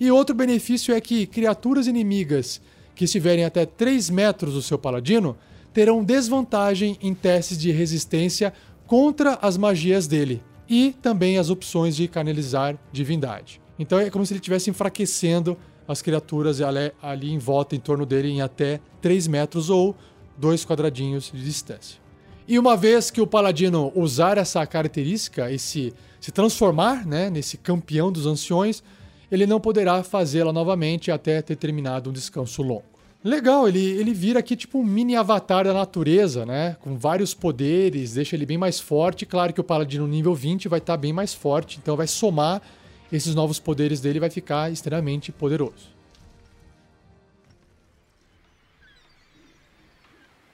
E 0.00 0.10
outro 0.10 0.34
benefício 0.34 0.92
é 0.92 1.00
que 1.00 1.28
criaturas 1.28 1.86
inimigas 1.86 2.60
que 2.92 3.04
estiverem 3.04 3.44
até 3.44 3.64
3 3.64 4.10
metros 4.10 4.54
do 4.54 4.62
seu 4.62 4.80
paladino 4.80 5.36
terão 5.72 6.02
desvantagem 6.02 6.98
em 7.00 7.14
testes 7.14 7.56
de 7.56 7.70
resistência 7.70 8.52
contra 8.84 9.38
as 9.40 9.56
magias 9.56 10.08
dele 10.08 10.42
e 10.68 10.94
também 11.02 11.38
as 11.38 11.50
opções 11.50 11.96
de 11.96 12.08
canalizar 12.08 12.76
divindade. 12.92 13.60
Então 13.78 13.98
é 13.98 14.10
como 14.10 14.24
se 14.24 14.32
ele 14.32 14.38
estivesse 14.38 14.70
enfraquecendo 14.70 15.56
as 15.86 16.02
criaturas 16.02 16.60
ali, 16.60 17.32
em 17.32 17.38
volta, 17.38 17.76
em 17.76 17.80
torno 17.80 18.04
dele, 18.04 18.28
em 18.28 18.40
até 18.40 18.80
3 19.00 19.28
metros 19.28 19.70
ou 19.70 19.94
dois 20.36 20.64
quadradinhos 20.64 21.30
de 21.32 21.42
distância. 21.42 22.00
E 22.48 22.58
uma 22.58 22.76
vez 22.76 23.10
que 23.10 23.20
o 23.20 23.26
paladino 23.26 23.92
usar 23.94 24.38
essa 24.38 24.64
característica, 24.66 25.50
esse 25.50 25.92
se 26.20 26.32
transformar 26.32 27.06
né, 27.06 27.30
nesse 27.30 27.56
campeão 27.56 28.10
dos 28.10 28.26
anciões, 28.26 28.82
ele 29.30 29.46
não 29.46 29.60
poderá 29.60 30.02
fazê-la 30.02 30.52
novamente 30.52 31.10
até 31.10 31.40
ter 31.42 31.56
terminado 31.56 32.10
um 32.10 32.12
descanso 32.12 32.62
longo. 32.62 32.95
Legal, 33.26 33.66
ele, 33.66 33.84
ele 33.84 34.14
vira 34.14 34.38
aqui 34.38 34.54
tipo 34.54 34.78
um 34.78 34.84
mini 34.84 35.16
avatar 35.16 35.64
da 35.64 35.74
natureza, 35.74 36.46
né? 36.46 36.76
Com 36.78 36.96
vários 36.96 37.34
poderes, 37.34 38.14
deixa 38.14 38.36
ele 38.36 38.46
bem 38.46 38.56
mais 38.56 38.78
forte. 38.78 39.26
Claro 39.26 39.52
que 39.52 39.60
o 39.60 39.64
paladino 39.64 40.06
nível 40.06 40.32
20 40.32 40.68
vai 40.68 40.78
estar 40.78 40.92
tá 40.92 40.96
bem 40.96 41.12
mais 41.12 41.34
forte, 41.34 41.76
então 41.82 41.96
vai 41.96 42.06
somar 42.06 42.62
esses 43.10 43.34
novos 43.34 43.58
poderes 43.58 44.00
dele 44.00 44.20
vai 44.20 44.30
ficar 44.30 44.70
extremamente 44.70 45.32
poderoso. 45.32 45.88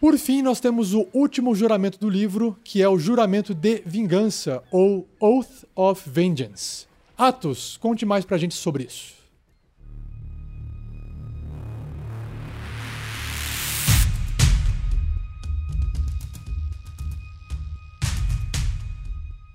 Por 0.00 0.16
fim, 0.16 0.40
nós 0.40 0.58
temos 0.58 0.94
o 0.94 1.06
último 1.12 1.54
juramento 1.54 1.98
do 1.98 2.08
livro, 2.08 2.56
que 2.64 2.80
é 2.80 2.88
o 2.88 2.98
juramento 2.98 3.52
de 3.52 3.82
vingança, 3.84 4.62
ou 4.70 5.06
Oath 5.20 5.66
of 5.76 6.08
Vengeance. 6.08 6.86
Atos, 7.18 7.76
conte 7.76 8.06
mais 8.06 8.24
pra 8.24 8.38
gente 8.38 8.54
sobre 8.54 8.84
isso. 8.84 9.21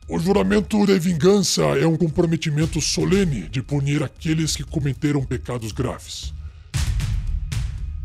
O 0.09 0.17
juramento 0.17 0.85
de 0.85 0.97
vingança 0.97 1.61
é 1.61 1.85
um 1.85 1.97
comprometimento 1.97 2.79
solene 2.79 3.49
de 3.49 3.61
punir 3.61 4.01
aqueles 4.01 4.55
que 4.55 4.63
cometeram 4.63 5.21
pecados 5.21 5.73
graves. 5.73 6.33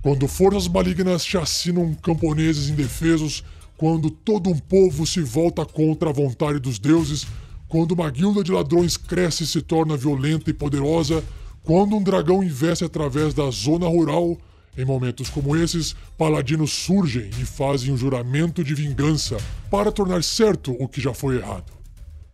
Quando 0.03 0.27
forças 0.27 0.67
malignas 0.67 1.25
chacinam 1.25 1.95
camponeses 1.95 2.69
indefesos, 2.69 3.45
quando 3.77 4.11
todo 4.11 4.51
um 4.51 4.59
povo 4.59 5.07
se 5.07 5.21
volta 5.21 5.65
contra 5.65 6.11
a 6.11 6.13
vontade 6.13 6.59
dos 6.59 6.77
deuses, 6.77 7.25
quando 7.69 7.93
uma 7.93 8.11
guilda 8.11 8.43
de 8.43 8.51
ladrões 8.51 8.97
cresce 8.97 9.45
e 9.45 9.47
se 9.47 9.63
torna 9.63 9.97
violenta 9.97 10.51
e 10.51 10.53
poderosa, 10.53 11.23
quando 11.63 11.95
um 11.95 12.03
dragão 12.03 12.43
investe 12.43 12.83
através 12.85 13.33
da 13.33 13.49
zona 13.51 13.87
rural, 13.87 14.37
em 14.77 14.85
momentos 14.85 15.31
como 15.31 15.55
esses, 15.55 15.95
paladinos 16.19 16.73
surgem 16.73 17.31
e 17.41 17.45
fazem 17.45 17.93
um 17.93 17.97
juramento 17.97 18.65
de 18.65 18.75
vingança 18.75 19.37
para 19.71 19.93
tornar 19.93 20.25
certo 20.25 20.75
o 20.81 20.89
que 20.89 21.01
já 21.01 21.15
foi 21.15 21.37
errado. 21.37 21.82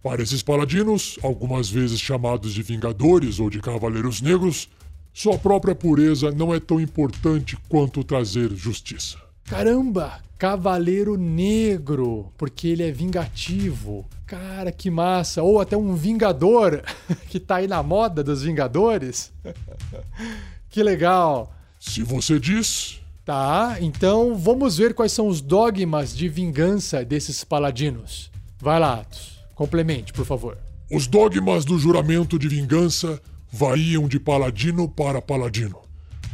Para 0.02 0.22
esses 0.22 0.42
paladinos, 0.42 1.18
algumas 1.22 1.68
vezes 1.68 2.00
chamados 2.00 2.54
de 2.54 2.62
Vingadores 2.62 3.40
ou 3.40 3.50
de 3.50 3.60
Cavaleiros 3.60 4.20
Negros, 4.20 4.68
sua 5.12 5.36
própria 5.36 5.74
pureza 5.74 6.30
não 6.30 6.54
é 6.54 6.60
tão 6.60 6.80
importante 6.80 7.58
quanto 7.68 8.04
trazer 8.04 8.54
justiça. 8.54 9.18
Caramba, 9.44 10.20
Cavaleiro 10.38 11.16
Negro, 11.16 12.32
porque 12.36 12.68
ele 12.68 12.84
é 12.84 12.92
vingativo. 12.92 14.06
Cara, 14.24 14.70
que 14.70 14.88
massa! 14.88 15.42
Ou 15.42 15.60
até 15.60 15.76
um 15.76 15.96
Vingador, 15.96 16.82
que 17.28 17.40
tá 17.40 17.56
aí 17.56 17.66
na 17.66 17.82
moda 17.82 18.22
dos 18.22 18.42
Vingadores. 18.42 19.32
que 20.70 20.82
legal! 20.82 21.52
Se 21.80 22.02
você 22.02 22.38
diz. 22.38 23.00
Tá, 23.24 23.76
então 23.80 24.36
vamos 24.36 24.78
ver 24.78 24.94
quais 24.94 25.12
são 25.12 25.28
os 25.28 25.40
dogmas 25.42 26.16
de 26.16 26.30
vingança 26.30 27.04
desses 27.04 27.44
paladinos. 27.44 28.30
Vai 28.58 28.80
lá, 28.80 29.00
Atos. 29.00 29.37
Complemente, 29.58 30.12
por 30.12 30.24
favor. 30.24 30.56
Os 30.88 31.08
dogmas 31.08 31.64
do 31.64 31.76
juramento 31.80 32.38
de 32.38 32.46
vingança 32.46 33.20
variam 33.52 34.06
de 34.06 34.20
paladino 34.20 34.88
para 34.88 35.20
paladino, 35.20 35.80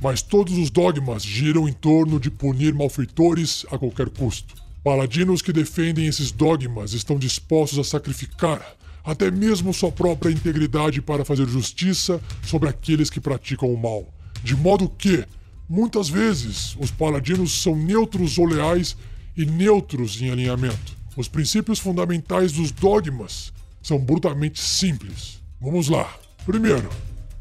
mas 0.03 0.21
todos 0.21 0.59
os 0.59 0.69
dogmas 0.69 1.25
giram 1.25 1.67
em 1.67 1.73
torno 1.73 2.21
de 2.21 2.31
punir 2.31 2.75
malfeitores 2.75 3.65
a 3.71 3.79
qualquer 3.79 4.11
custo. 4.11 4.55
Paladinos 4.85 5.41
que 5.41 5.55
defendem 5.55 6.07
esses 6.07 6.31
dogmas 6.31 6.93
estão 6.93 7.19
dispostos 7.19 7.79
a 7.79 7.85
sacrificar 7.85 8.77
até 9.03 9.31
mesmo 9.31 9.73
sua 9.73 9.91
própria 9.91 10.31
integridade 10.31 11.01
para 11.01 11.25
fazer 11.25 11.49
justiça 11.49 12.21
sobre 12.43 12.69
aqueles 12.69 13.09
que 13.09 13.21
praticam 13.21 13.73
o 13.73 13.81
mal. 13.81 14.07
De 14.43 14.55
modo 14.55 14.87
que, 14.87 15.25
muitas 15.67 16.11
vezes, 16.11 16.77
os 16.79 16.91
paladinos 16.91 17.63
são 17.63 17.75
neutros 17.75 18.37
ou 18.37 18.45
leais 18.45 18.95
e 19.35 19.47
neutros 19.47 20.21
em 20.21 20.31
alinhamento. 20.31 21.04
Os 21.17 21.29
princípios 21.29 21.79
fundamentais 21.79 22.53
dos 22.53 22.73
dogmas 22.73 23.53
são 23.83 23.99
brutalmente 23.99 24.61
simples. 24.61 25.41
Vamos 25.61 25.89
lá. 25.89 26.13
Primeiro, 26.45 26.91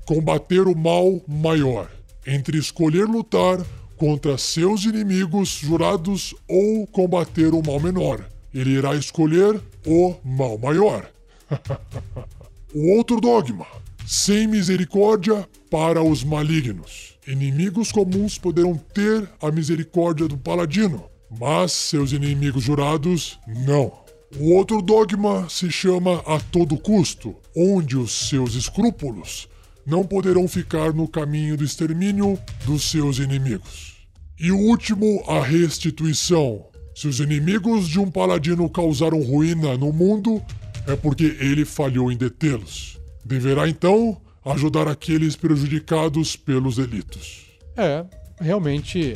combater 0.05 0.67
o 0.67 0.77
mal 0.77 1.21
maior, 1.27 1.89
entre 2.25 2.57
escolher 2.57 3.05
lutar 3.05 3.59
contra 3.97 4.37
seus 4.37 4.85
inimigos 4.85 5.49
jurados 5.49 6.35
ou 6.47 6.85
combater 6.87 7.53
o 7.53 7.63
mal 7.65 7.79
menor. 7.79 8.29
Ele 8.53 8.71
irá 8.71 8.95
escolher 8.95 9.59
o 9.85 10.15
mal 10.23 10.57
maior. 10.57 11.09
o 12.73 12.95
outro 12.95 13.19
dogma: 13.19 13.65
sem 14.05 14.47
misericórdia 14.47 15.47
para 15.71 16.03
os 16.03 16.23
malignos. 16.23 17.13
Inimigos 17.25 17.91
comuns 17.91 18.37
poderão 18.37 18.75
ter 18.75 19.27
a 19.41 19.49
misericórdia 19.49 20.27
do 20.27 20.37
paladino, 20.37 21.05
mas 21.39 21.71
seus 21.71 22.11
inimigos 22.11 22.63
jurados 22.63 23.39
não. 23.47 24.03
O 24.39 24.53
outro 24.53 24.81
dogma 24.81 25.47
se 25.49 25.71
chama 25.71 26.23
a 26.25 26.39
todo 26.39 26.77
custo, 26.77 27.35
onde 27.55 27.95
os 27.95 28.11
seus 28.29 28.55
escrúpulos 28.55 29.47
não 29.85 30.03
poderão 30.03 30.47
ficar 30.47 30.93
no 30.93 31.07
caminho 31.07 31.55
do 31.55 31.63
extermínio 31.63 32.39
dos 32.65 32.89
seus 32.89 33.19
inimigos. 33.19 33.93
E 34.39 34.51
o 34.51 34.57
último, 34.57 35.23
a 35.27 35.41
restituição. 35.43 36.65
Se 36.95 37.07
os 37.07 37.19
inimigos 37.19 37.87
de 37.87 37.99
um 37.99 38.09
paladino 38.09 38.69
causaram 38.69 39.21
ruína 39.21 39.77
no 39.77 39.91
mundo, 39.91 40.41
é 40.87 40.95
porque 40.95 41.37
ele 41.39 41.65
falhou 41.65 42.11
em 42.11 42.17
detê-los. 42.17 42.99
Deverá 43.23 43.67
então 43.67 44.19
ajudar 44.45 44.87
aqueles 44.87 45.35
prejudicados 45.35 46.35
pelos 46.35 46.75
delitos. 46.75 47.45
É, 47.77 48.05
realmente 48.39 49.13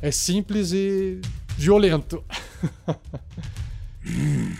é 0.00 0.10
simples 0.10 0.72
e 0.72 1.20
violento. 1.60 2.24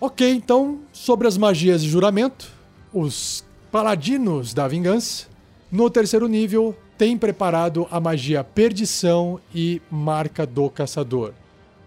ok, 0.00 0.28
então, 0.28 0.80
sobre 0.92 1.28
as 1.28 1.38
magias 1.38 1.84
de 1.84 1.88
juramento, 1.88 2.50
os 2.92 3.44
paladinos 3.70 4.52
da 4.52 4.66
vingança, 4.66 5.28
no 5.70 5.88
terceiro 5.88 6.26
nível, 6.26 6.76
têm 6.96 7.16
preparado 7.16 7.86
a 7.92 8.00
magia 8.00 8.42
Perdição 8.42 9.40
e 9.54 9.80
Marca 9.88 10.44
do 10.44 10.68
Caçador. 10.68 11.32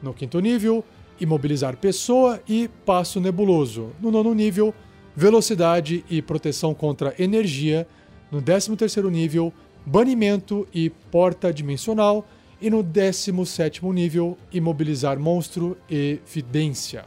No 0.01 0.13
quinto 0.13 0.39
nível, 0.39 0.85
Imobilizar 1.19 1.75
Pessoa 1.75 2.41
e 2.47 2.69
Passo 2.85 3.19
Nebuloso. 3.19 3.89
No 3.99 4.09
nono 4.09 4.33
nível, 4.33 4.73
Velocidade 5.13 6.05
e 6.09 6.21
Proteção 6.21 6.73
contra 6.73 7.13
Energia. 7.19 7.85
No 8.31 8.39
décimo 8.39 8.77
terceiro 8.77 9.09
nível, 9.09 9.53
Banimento 9.85 10.67
e 10.73 10.89
Porta 10.89 11.53
Dimensional 11.53 12.27
e 12.61 12.69
no 12.69 12.83
17 12.83 13.83
nível, 13.85 14.37
Imobilizar 14.51 15.19
Monstro 15.19 15.77
e 15.89 16.19
Vidência. 16.31 17.05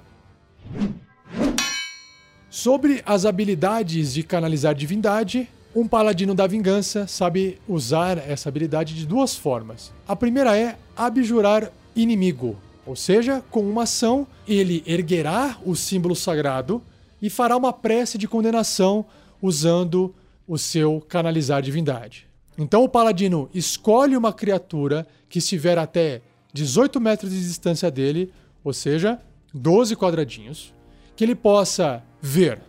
Sobre 2.51 3.03
as 3.07 3.25
habilidades 3.25 4.15
de 4.15 4.23
canalizar 4.23 4.75
divindade, 4.75 5.49
um 5.75 5.89
paladino 5.89 6.35
da 6.35 6.47
vingança 6.47 7.07
sabe 7.07 7.59
usar 7.69 8.19
essa 8.19 8.49
habilidade 8.49 8.95
de 8.95 9.07
duas 9.07 9.35
formas. 9.37 9.93
A 10.07 10.15
primeira 10.15 10.57
é 10.57 10.77
abjurar 10.97 11.71
inimigo, 11.97 12.57
ou 12.87 12.95
seja, 12.95 13.43
com 13.51 13.61
uma 13.61 13.83
ação, 13.85 14.27
ele 14.47 14.83
erguerá 14.87 15.59
o 15.65 15.75
símbolo 15.75 16.15
sagrado 16.15 16.83
e 17.21 17.31
fará 17.31 17.57
uma 17.57 17.73
prece 17.73 18.19
de 18.19 18.29
condenação 18.29 19.05
usando 19.41 20.15
o 20.47 20.59
seu 20.59 21.05
canalizar 21.09 21.63
divindade. 21.63 22.34
Então 22.57 22.85
o 22.85 22.89
paladino 22.89 23.49
escolhe 23.53 24.17
uma 24.17 24.33
criatura 24.33 25.07
que 25.29 25.39
estiver 25.39 25.79
até 25.79 26.23
18 26.53 27.01
metros 27.01 27.31
de 27.31 27.41
distância 27.41 27.91
dele, 27.91 28.33
ou 28.63 28.73
seja, 28.73 29.21
12 29.53 29.97
quadradinhos, 29.97 30.73
que 31.17 31.25
ele 31.25 31.35
possa 31.35 32.03
ver. 32.23 32.61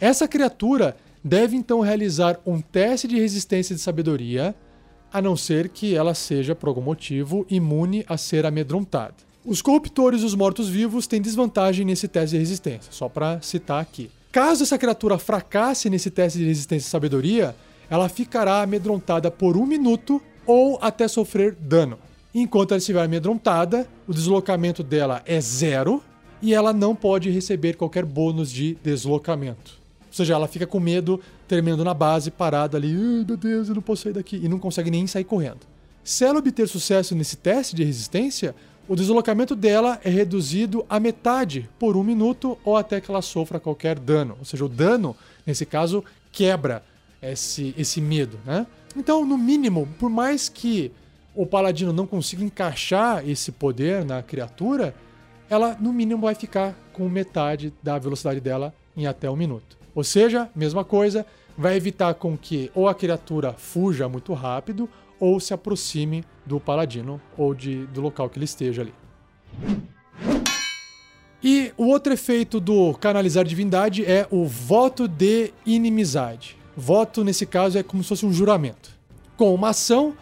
Essa 0.00 0.26
criatura 0.26 0.96
deve 1.22 1.56
então 1.56 1.80
realizar 1.80 2.40
um 2.44 2.60
teste 2.60 3.06
de 3.06 3.18
resistência 3.18 3.74
de 3.74 3.80
sabedoria, 3.80 4.54
a 5.12 5.22
não 5.22 5.36
ser 5.36 5.68
que 5.68 5.94
ela 5.94 6.14
seja, 6.14 6.54
por 6.54 6.68
algum 6.68 6.82
motivo, 6.82 7.46
imune 7.48 8.04
a 8.08 8.16
ser 8.16 8.44
amedrontada. 8.44 9.14
Os 9.44 9.62
corruptores 9.62 10.22
e 10.22 10.24
os 10.24 10.34
mortos-vivos 10.34 11.06
têm 11.06 11.22
desvantagem 11.22 11.84
nesse 11.84 12.06
teste 12.06 12.36
de 12.36 12.38
resistência, 12.38 12.92
só 12.92 13.08
para 13.08 13.40
citar 13.40 13.80
aqui. 13.80 14.10
Caso 14.30 14.62
essa 14.62 14.76
criatura 14.76 15.16
fracasse 15.16 15.88
nesse 15.88 16.10
teste 16.10 16.38
de 16.38 16.44
resistência 16.44 16.84
de 16.84 16.90
sabedoria, 16.90 17.56
ela 17.90 18.08
ficará 18.08 18.62
amedrontada 18.62 19.30
por 19.30 19.56
um 19.56 19.66
minuto 19.66 20.20
ou 20.46 20.78
até 20.80 21.06
sofrer 21.08 21.54
dano. 21.54 21.98
Enquanto 22.34 22.72
ela 22.72 22.78
estiver 22.78 23.02
amedrontada, 23.02 23.86
o 24.06 24.12
deslocamento 24.12 24.82
dela 24.82 25.22
é 25.26 25.40
zero 25.40 26.02
e 26.40 26.54
ela 26.54 26.72
não 26.72 26.94
pode 26.94 27.30
receber 27.30 27.76
qualquer 27.76 28.04
bônus 28.04 28.50
de 28.50 28.76
deslocamento. 28.82 29.78
Ou 30.06 30.12
seja, 30.12 30.34
ela 30.34 30.48
fica 30.48 30.66
com 30.66 30.80
medo, 30.80 31.20
tremendo 31.46 31.84
na 31.84 31.94
base, 31.94 32.30
parada 32.30 32.76
ali, 32.76 32.92
meu 32.92 33.36
Deus, 33.36 33.68
eu 33.68 33.74
não 33.74 33.82
posso 33.82 34.02
sair 34.02 34.12
daqui, 34.12 34.40
e 34.42 34.48
não 34.48 34.58
consegue 34.58 34.90
nem 34.90 35.06
sair 35.06 35.24
correndo. 35.24 35.60
Se 36.02 36.24
ela 36.24 36.38
obter 36.38 36.66
sucesso 36.66 37.14
nesse 37.14 37.36
teste 37.36 37.76
de 37.76 37.84
resistência, 37.84 38.54
o 38.88 38.96
deslocamento 38.96 39.54
dela 39.54 40.00
é 40.02 40.08
reduzido 40.08 40.84
à 40.88 40.98
metade 40.98 41.68
por 41.78 41.96
um 41.96 42.02
minuto 42.02 42.56
ou 42.64 42.76
até 42.76 43.00
que 43.00 43.10
ela 43.10 43.20
sofra 43.20 43.60
qualquer 43.60 43.98
dano. 43.98 44.36
Ou 44.38 44.44
seja, 44.46 44.64
o 44.64 44.68
dano, 44.68 45.14
nesse 45.46 45.66
caso, 45.66 46.02
quebra 46.32 46.82
esse, 47.22 47.74
esse 47.76 48.00
medo, 48.00 48.38
né? 48.44 48.66
Então, 48.96 49.24
no 49.24 49.38
mínimo, 49.38 49.88
por 49.98 50.10
mais 50.10 50.48
que 50.48 50.92
o 51.34 51.46
paladino 51.46 51.92
não 51.92 52.06
consiga 52.06 52.42
encaixar 52.42 53.28
esse 53.28 53.52
poder 53.52 54.04
na 54.04 54.22
criatura, 54.22 54.94
ela 55.48 55.76
no 55.78 55.92
mínimo 55.92 56.22
vai 56.22 56.34
ficar 56.34 56.74
com 56.92 57.08
metade 57.08 57.72
da 57.82 57.98
velocidade 57.98 58.40
dela 58.40 58.74
em 58.96 59.06
até 59.06 59.30
um 59.30 59.36
minuto. 59.36 59.78
Ou 59.94 60.02
seja, 60.02 60.50
mesma 60.54 60.84
coisa, 60.84 61.24
vai 61.56 61.76
evitar 61.76 62.14
com 62.14 62.36
que 62.36 62.70
ou 62.74 62.88
a 62.88 62.94
criatura 62.94 63.52
fuja 63.52 64.08
muito 64.08 64.32
rápido 64.32 64.88
ou 65.20 65.40
se 65.40 65.54
aproxime 65.54 66.24
do 66.44 66.60
paladino 66.60 67.20
ou 67.36 67.54
de, 67.54 67.86
do 67.86 68.00
local 68.00 68.28
que 68.28 68.38
ele 68.38 68.44
esteja 68.44 68.82
ali. 68.82 68.94
E 71.42 71.72
o 71.76 71.86
outro 71.86 72.12
efeito 72.12 72.58
do 72.58 72.94
canalizar 72.94 73.44
divindade 73.44 74.04
é 74.04 74.26
o 74.30 74.44
voto 74.44 75.06
de 75.06 75.52
inimizade. 75.64 76.57
Voto, 76.80 77.24
nesse 77.24 77.44
caso, 77.44 77.76
é 77.76 77.82
como 77.82 78.04
se 78.04 78.10
fosse 78.10 78.24
um 78.24 78.32
juramento. 78.32 78.90
Com 79.36 79.52
uma 79.52 79.70
ação, 79.70 80.14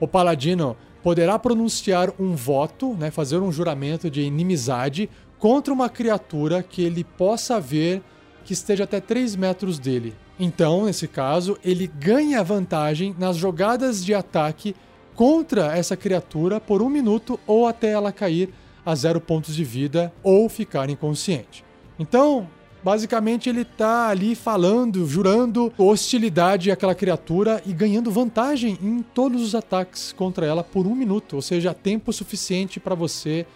o 0.00 0.08
paladino 0.08 0.76
poderá 1.00 1.38
pronunciar 1.38 2.12
um 2.18 2.34
voto, 2.34 2.94
né, 2.94 3.08
fazer 3.12 3.38
um 3.38 3.52
juramento 3.52 4.10
de 4.10 4.20
inimizade 4.20 5.08
contra 5.38 5.72
uma 5.72 5.88
criatura 5.88 6.60
que 6.60 6.82
ele 6.82 7.04
possa 7.04 7.60
ver 7.60 8.02
que 8.44 8.52
esteja 8.52 8.82
até 8.82 9.00
3 9.00 9.36
metros 9.36 9.78
dele. 9.78 10.12
Então, 10.40 10.86
nesse 10.86 11.06
caso, 11.06 11.56
ele 11.62 11.86
ganha 11.86 12.42
vantagem 12.42 13.14
nas 13.16 13.36
jogadas 13.36 14.04
de 14.04 14.12
ataque 14.12 14.74
contra 15.14 15.76
essa 15.76 15.96
criatura 15.96 16.60
por 16.60 16.82
um 16.82 16.88
minuto 16.88 17.38
ou 17.46 17.68
até 17.68 17.90
ela 17.92 18.10
cair 18.10 18.52
a 18.84 18.92
zero 18.96 19.20
pontos 19.20 19.54
de 19.54 19.62
vida 19.62 20.12
ou 20.20 20.48
ficar 20.48 20.90
inconsciente. 20.90 21.64
Então, 21.96 22.48
basicamente, 22.82 23.48
ele 23.48 23.62
está 23.62 24.08
ali 24.08 24.34
falando, 24.34 25.06
jurando 25.06 25.72
hostilidade 25.78 26.70
àquela 26.70 26.94
criatura 26.94 27.62
e 27.64 27.72
ganhando 27.72 28.10
vantagem 28.10 28.78
em 28.82 29.02
todos 29.02 29.42
os 29.42 29.54
ataques 29.54 30.12
contra 30.12 30.46
ela 30.46 30.64
por 30.64 30.86
um 30.86 30.94
minuto, 30.94 31.36
ou 31.36 31.42
seja, 31.42 31.74
tempo 31.74 32.12
suficiente 32.12 32.80
para 32.80 32.94
você 32.94 33.46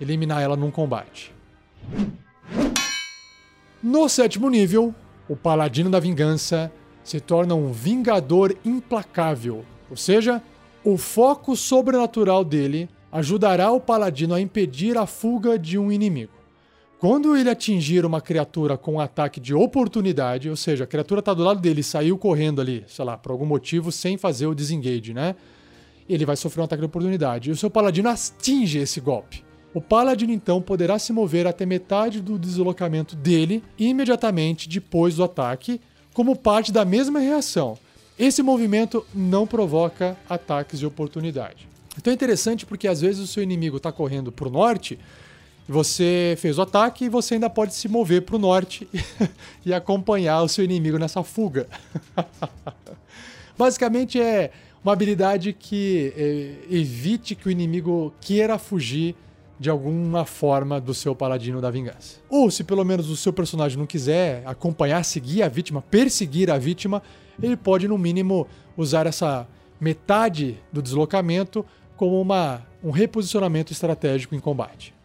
eliminar 0.00 0.42
ela 0.42 0.56
num 0.56 0.70
combate. 0.70 1.32
No 3.82 4.08
sétimo 4.08 4.48
nível, 4.48 4.94
o 5.28 5.36
Paladino 5.36 5.90
da 5.90 6.00
Vingança 6.00 6.72
se 7.04 7.20
torna 7.20 7.54
um 7.54 7.72
Vingador 7.72 8.56
implacável, 8.64 9.64
ou 9.90 9.96
seja, 9.96 10.42
o 10.82 10.96
foco 10.96 11.56
sobrenatural 11.56 12.44
dele 12.44 12.88
ajudará 13.10 13.70
o 13.70 13.80
Paladino 13.80 14.34
a 14.34 14.40
impedir 14.40 14.98
a 14.98 15.06
fuga 15.06 15.58
de 15.58 15.78
um 15.78 15.90
inimigo. 15.90 16.35
Quando 16.98 17.36
ele 17.36 17.50
atingir 17.50 18.06
uma 18.06 18.22
criatura 18.22 18.78
com 18.78 18.94
um 18.94 19.00
ataque 19.00 19.38
de 19.38 19.52
oportunidade, 19.52 20.48
ou 20.48 20.56
seja, 20.56 20.84
a 20.84 20.86
criatura 20.86 21.18
está 21.18 21.34
do 21.34 21.44
lado 21.44 21.60
dele 21.60 21.82
saiu 21.82 22.16
correndo 22.16 22.58
ali, 22.58 22.84
sei 22.88 23.04
lá, 23.04 23.18
por 23.18 23.32
algum 23.32 23.44
motivo, 23.44 23.92
sem 23.92 24.16
fazer 24.16 24.46
o 24.46 24.54
disengage, 24.54 25.12
né? 25.12 25.36
Ele 26.08 26.24
vai 26.24 26.36
sofrer 26.36 26.62
um 26.62 26.64
ataque 26.64 26.80
de 26.80 26.86
oportunidade. 26.86 27.50
E 27.50 27.52
o 27.52 27.56
seu 27.56 27.68
paladino 27.68 28.08
atinge 28.08 28.78
esse 28.78 28.98
golpe. 28.98 29.44
O 29.74 29.80
paladino 29.80 30.32
então 30.32 30.62
poderá 30.62 30.98
se 30.98 31.12
mover 31.12 31.46
até 31.46 31.66
metade 31.66 32.22
do 32.22 32.38
deslocamento 32.38 33.14
dele 33.14 33.62
imediatamente 33.78 34.66
depois 34.66 35.16
do 35.16 35.24
ataque, 35.24 35.78
como 36.14 36.34
parte 36.34 36.72
da 36.72 36.82
mesma 36.82 37.18
reação. 37.18 37.78
Esse 38.18 38.42
movimento 38.42 39.04
não 39.14 39.46
provoca 39.46 40.16
ataques 40.30 40.78
de 40.78 40.86
oportunidade. 40.86 41.68
Então 41.98 42.10
é 42.10 42.14
interessante 42.14 42.64
porque 42.64 42.88
às 42.88 43.02
vezes 43.02 43.20
o 43.20 43.26
seu 43.26 43.42
inimigo 43.42 43.76
está 43.76 43.92
correndo 43.92 44.32
para 44.32 44.48
o 44.48 44.50
norte, 44.50 44.98
você 45.68 46.36
fez 46.38 46.58
o 46.58 46.62
ataque 46.62 47.06
e 47.06 47.08
você 47.08 47.34
ainda 47.34 47.50
pode 47.50 47.74
se 47.74 47.88
mover 47.88 48.22
para 48.22 48.36
o 48.36 48.38
norte 48.38 48.88
e 49.64 49.74
acompanhar 49.74 50.42
o 50.42 50.48
seu 50.48 50.64
inimigo 50.64 50.98
nessa 50.98 51.22
fuga. 51.22 51.66
Basicamente 53.58 54.20
é 54.20 54.50
uma 54.84 54.92
habilidade 54.92 55.52
que 55.52 56.12
é, 56.16 56.76
evite 56.76 57.34
que 57.34 57.48
o 57.48 57.50
inimigo 57.50 58.12
queira 58.20 58.58
fugir 58.58 59.16
de 59.58 59.70
alguma 59.70 60.24
forma 60.24 60.80
do 60.80 60.92
seu 60.92 61.16
paladino 61.16 61.60
da 61.60 61.70
vingança. 61.70 62.20
Ou 62.28 62.50
se 62.50 62.62
pelo 62.62 62.84
menos 62.84 63.08
o 63.08 63.16
seu 63.16 63.32
personagem 63.32 63.78
não 63.78 63.86
quiser 63.86 64.42
acompanhar, 64.46 65.02
seguir 65.04 65.42
a 65.42 65.48
vítima, 65.48 65.82
perseguir 65.82 66.50
a 66.50 66.58
vítima, 66.58 67.02
ele 67.42 67.56
pode 67.56 67.88
no 67.88 67.96
mínimo 67.96 68.46
usar 68.76 69.06
essa 69.06 69.48
metade 69.80 70.58
do 70.72 70.82
deslocamento 70.82 71.64
como 71.96 72.20
uma, 72.20 72.66
um 72.84 72.90
reposicionamento 72.90 73.72
estratégico 73.72 74.34
em 74.34 74.40
combate. 74.40 74.95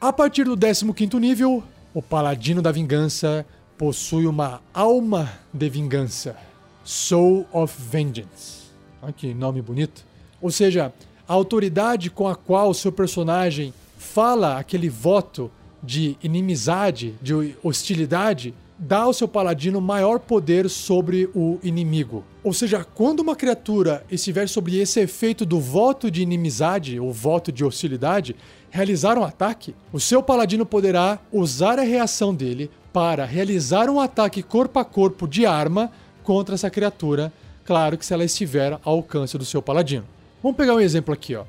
A 0.00 0.12
partir 0.12 0.44
do 0.44 0.56
15º 0.56 1.18
nível, 1.18 1.62
o 1.92 2.00
Paladino 2.00 2.62
da 2.62 2.70
Vingança 2.70 3.44
possui 3.76 4.26
uma 4.26 4.60
alma 4.74 5.32
de 5.52 5.68
vingança, 5.68 6.36
Soul 6.84 7.46
of 7.52 7.74
Vengeance. 7.80 8.68
Olha 9.02 9.12
que 9.12 9.32
nome 9.32 9.62
bonito. 9.62 10.04
Ou 10.40 10.50
seja, 10.50 10.92
a 11.26 11.32
autoridade 11.32 12.10
com 12.10 12.26
a 12.26 12.34
qual 12.34 12.72
seu 12.74 12.90
personagem 12.90 13.72
fala 13.96 14.58
aquele 14.58 14.88
voto 14.88 15.50
de 15.82 16.16
inimizade, 16.22 17.14
de 17.22 17.56
hostilidade, 17.62 18.54
dá 18.78 19.00
ao 19.00 19.12
seu 19.12 19.26
paladino 19.26 19.80
maior 19.80 20.20
poder 20.20 20.70
sobre 20.70 21.28
o 21.34 21.58
inimigo. 21.62 22.24
Ou 22.44 22.52
seja, 22.52 22.84
quando 22.84 23.20
uma 23.20 23.34
criatura 23.34 24.04
estiver 24.10 24.48
sob 24.48 24.78
esse 24.78 25.00
efeito 25.00 25.44
do 25.44 25.58
voto 25.58 26.10
de 26.10 26.22
inimizade 26.22 27.00
ou 27.00 27.12
voto 27.12 27.50
de 27.50 27.64
hostilidade, 27.64 28.36
realizar 28.70 29.18
um 29.18 29.24
ataque, 29.24 29.74
o 29.92 29.98
seu 29.98 30.22
paladino 30.22 30.64
poderá 30.64 31.18
usar 31.32 31.78
a 31.78 31.82
reação 31.82 32.32
dele 32.32 32.70
para 32.92 33.24
realizar 33.24 33.90
um 33.90 34.00
ataque 34.00 34.42
corpo 34.42 34.78
a 34.78 34.84
corpo 34.84 35.26
de 35.26 35.44
arma 35.44 35.90
contra 36.22 36.54
essa 36.54 36.70
criatura, 36.70 37.32
claro 37.64 37.98
que 37.98 38.06
se 38.06 38.14
ela 38.14 38.24
estiver 38.24 38.78
ao 38.84 38.96
alcance 38.96 39.36
do 39.36 39.44
seu 39.44 39.60
paladino. 39.60 40.04
Vamos 40.42 40.56
pegar 40.56 40.74
um 40.74 40.80
exemplo 40.80 41.12
aqui, 41.12 41.34
ó. 41.34 41.44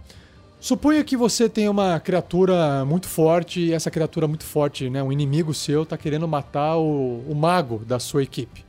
Suponha 0.60 1.06
que 1.06 1.16
você 1.16 1.48
tem 1.48 1.70
uma 1.70 1.98
criatura 2.02 2.84
muito 2.84 3.08
forte 3.08 3.62
e 3.62 3.74
essa 3.74 3.90
criatura 3.90 4.28
muito 4.28 4.44
forte, 4.44 4.90
né, 4.90 5.02
um 5.02 5.10
inimigo 5.10 5.54
seu, 5.54 5.84
está 5.84 5.98
querendo 5.98 6.28
matar 6.28 6.76
o, 6.76 7.24
o 7.30 7.34
mago 7.34 7.82
da 7.86 7.98
sua 7.98 8.24
equipe. 8.24 8.66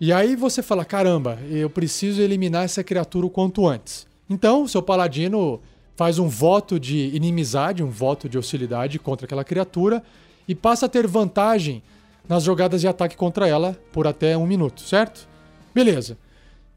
E 0.00 0.10
aí 0.10 0.34
você 0.34 0.62
fala: 0.62 0.86
caramba, 0.86 1.38
eu 1.50 1.68
preciso 1.68 2.22
eliminar 2.22 2.64
essa 2.64 2.82
criatura 2.82 3.26
o 3.26 3.30
quanto 3.30 3.66
antes. 3.66 4.06
Então, 4.30 4.66
seu 4.66 4.82
paladino 4.82 5.60
faz 5.96 6.18
um 6.18 6.28
voto 6.28 6.80
de 6.80 7.14
inimizade, 7.14 7.82
um 7.82 7.90
voto 7.90 8.26
de 8.28 8.38
hostilidade 8.38 8.98
contra 8.98 9.26
aquela 9.26 9.44
criatura 9.44 10.02
e 10.46 10.54
passa 10.54 10.86
a 10.86 10.88
ter 10.88 11.06
vantagem 11.06 11.82
nas 12.26 12.42
jogadas 12.42 12.80
de 12.80 12.88
ataque 12.88 13.16
contra 13.16 13.46
ela 13.46 13.76
por 13.92 14.06
até 14.06 14.36
um 14.36 14.46
minuto, 14.46 14.80
certo? 14.80 15.28
Beleza. 15.74 16.16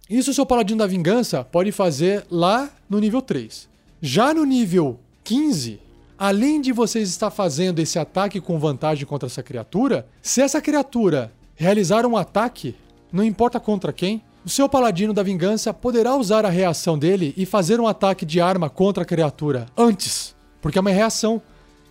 Isso 0.10 0.32
o 0.32 0.34
seu 0.34 0.46
Paladino 0.46 0.80
da 0.80 0.88
Vingança 0.88 1.44
pode 1.44 1.72
fazer 1.72 2.26
lá 2.30 2.70
no 2.90 3.00
nível 3.00 3.22
3. 3.22 3.71
Já 4.04 4.34
no 4.34 4.44
nível 4.44 5.00
15, 5.24 5.80
além 6.18 6.60
de 6.60 6.72
vocês 6.72 7.08
estar 7.08 7.30
fazendo 7.30 7.78
esse 7.78 8.00
ataque 8.00 8.42
com 8.42 8.58
vantagem 8.58 9.06
contra 9.06 9.28
essa 9.28 9.44
criatura, 9.44 10.08
se 10.24 10.42
essa 10.42 10.60
criatura 10.60 11.32
realizar 11.56 12.04
um 12.08 12.18
ataque, 12.18 12.76
não 13.14 13.24
importa 13.24 13.60
contra 13.60 13.94
quem, 13.94 14.24
o 14.44 14.50
seu 14.50 14.68
Paladino 14.68 15.14
da 15.14 15.22
Vingança 15.22 15.72
poderá 15.72 16.16
usar 16.16 16.48
a 16.48 16.50
reação 16.50 16.98
dele 16.98 17.32
e 17.38 17.46
fazer 17.46 17.80
um 17.80 17.86
ataque 17.86 18.26
de 18.26 18.42
arma 18.42 18.72
contra 18.72 19.04
a 19.04 19.06
criatura 19.06 19.68
antes, 19.78 20.36
porque 20.60 20.80
é 20.80 20.82
uma 20.82 20.90
reação. 20.90 21.40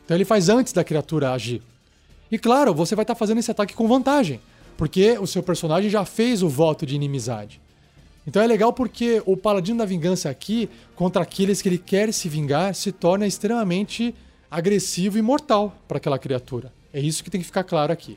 Então 0.04 0.16
ele 0.16 0.24
faz 0.24 0.48
antes 0.48 0.72
da 0.72 0.82
criatura 0.82 1.30
agir. 1.30 1.62
E 2.28 2.36
claro, 2.40 2.74
você 2.74 2.96
vai 2.96 3.04
estar 3.04 3.14
fazendo 3.14 3.38
esse 3.38 3.52
ataque 3.52 3.72
com 3.72 3.86
vantagem, 3.86 4.40
porque 4.76 5.16
o 5.16 5.28
seu 5.28 5.44
personagem 5.44 5.88
já 5.88 6.04
fez 6.04 6.42
o 6.42 6.48
voto 6.48 6.84
de 6.84 6.96
inimizade. 6.96 7.60
Então 8.30 8.40
é 8.42 8.46
legal 8.46 8.72
porque 8.72 9.20
o 9.26 9.36
Paladino 9.36 9.78
da 9.78 9.84
Vingança 9.84 10.30
aqui, 10.30 10.70
contra 10.94 11.20
aqueles 11.20 11.60
que 11.60 11.68
ele 11.68 11.78
quer 11.78 12.12
se 12.12 12.28
vingar, 12.28 12.76
se 12.76 12.92
torna 12.92 13.26
extremamente 13.26 14.14
agressivo 14.48 15.18
e 15.18 15.22
mortal 15.22 15.76
para 15.88 15.96
aquela 15.96 16.16
criatura. 16.16 16.72
É 16.92 17.00
isso 17.00 17.24
que 17.24 17.30
tem 17.30 17.40
que 17.40 17.46
ficar 17.48 17.64
claro 17.64 17.92
aqui. 17.92 18.16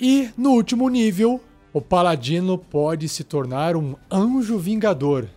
E 0.00 0.30
no 0.34 0.52
último 0.52 0.88
nível, 0.88 1.38
o 1.74 1.80
Paladino 1.82 2.56
pode 2.56 3.06
se 3.06 3.22
tornar 3.22 3.76
um 3.76 3.96
Anjo 4.10 4.56
Vingador 4.56 5.28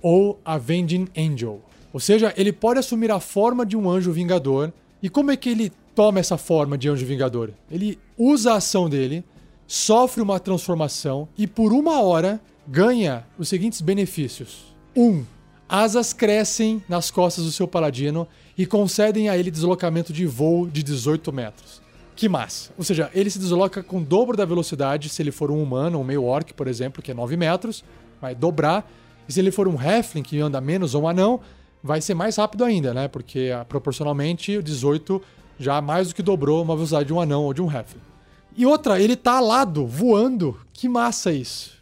ou 0.00 0.40
Avenging 0.42 1.06
Angel. 1.14 1.60
Ou 1.92 2.00
seja, 2.00 2.32
ele 2.34 2.50
pode 2.50 2.78
assumir 2.78 3.10
a 3.10 3.20
forma 3.20 3.66
de 3.66 3.76
um 3.76 3.90
Anjo 3.90 4.10
Vingador. 4.10 4.72
E 5.02 5.10
como 5.10 5.32
é 5.32 5.36
que 5.36 5.50
ele 5.50 5.70
toma 5.94 6.18
essa 6.18 6.38
forma 6.38 6.78
de 6.78 6.88
Anjo 6.88 7.04
Vingador? 7.04 7.50
Ele 7.70 7.98
usa 8.16 8.52
a 8.52 8.56
ação 8.56 8.88
dele 8.88 9.22
sofre 9.70 10.20
uma 10.20 10.40
transformação 10.40 11.28
e 11.38 11.46
por 11.46 11.72
uma 11.72 12.02
hora 12.02 12.40
ganha 12.66 13.24
os 13.38 13.48
seguintes 13.48 13.80
benefícios: 13.80 14.74
1. 14.96 15.00
Um, 15.00 15.24
asas 15.68 16.12
crescem 16.12 16.82
nas 16.88 17.08
costas 17.08 17.44
do 17.44 17.52
seu 17.52 17.68
paladino 17.68 18.26
e 18.58 18.66
concedem 18.66 19.28
a 19.28 19.38
ele 19.38 19.48
deslocamento 19.48 20.12
de 20.12 20.26
voo 20.26 20.66
de 20.66 20.82
18 20.82 21.32
metros. 21.32 21.80
Que 22.16 22.28
massa! 22.28 22.72
Ou 22.76 22.82
seja, 22.82 23.12
ele 23.14 23.30
se 23.30 23.38
desloca 23.38 23.80
com 23.80 23.98
o 23.98 24.04
dobro 24.04 24.36
da 24.36 24.44
velocidade 24.44 25.08
se 25.08 25.22
ele 25.22 25.30
for 25.30 25.52
um 25.52 25.62
humano, 25.62 26.00
um 26.00 26.04
meio 26.04 26.24
orc, 26.24 26.52
por 26.52 26.66
exemplo, 26.66 27.00
que 27.00 27.12
é 27.12 27.14
9 27.14 27.36
metros, 27.36 27.84
vai 28.20 28.34
dobrar 28.34 28.90
E 29.28 29.32
se 29.32 29.38
ele 29.38 29.52
for 29.52 29.68
um 29.68 29.78
Halfling 29.78 30.24
que 30.24 30.40
anda 30.40 30.60
menos 30.60 30.96
ou 30.96 31.04
um 31.04 31.08
anão, 31.08 31.40
vai 31.80 32.00
ser 32.00 32.14
mais 32.14 32.34
rápido 32.34 32.64
ainda, 32.64 32.92
né? 32.92 33.06
Porque 33.06 33.52
ah, 33.54 33.64
proporcionalmente 33.64 34.56
o 34.56 34.62
18 34.64 35.22
já 35.60 35.80
mais 35.80 36.08
do 36.08 36.14
que 36.16 36.22
dobrou 36.22 36.60
uma 36.60 36.74
velocidade 36.74 37.06
de 37.06 37.12
um 37.12 37.20
anão 37.20 37.44
ou 37.44 37.54
de 37.54 37.62
um 37.62 37.70
Halfling. 37.70 38.09
E 38.56 38.66
outra, 38.66 39.00
ele 39.00 39.16
tá 39.16 39.38
alado, 39.38 39.86
voando. 39.86 40.58
Que 40.72 40.88
massa 40.88 41.32
isso. 41.32 41.72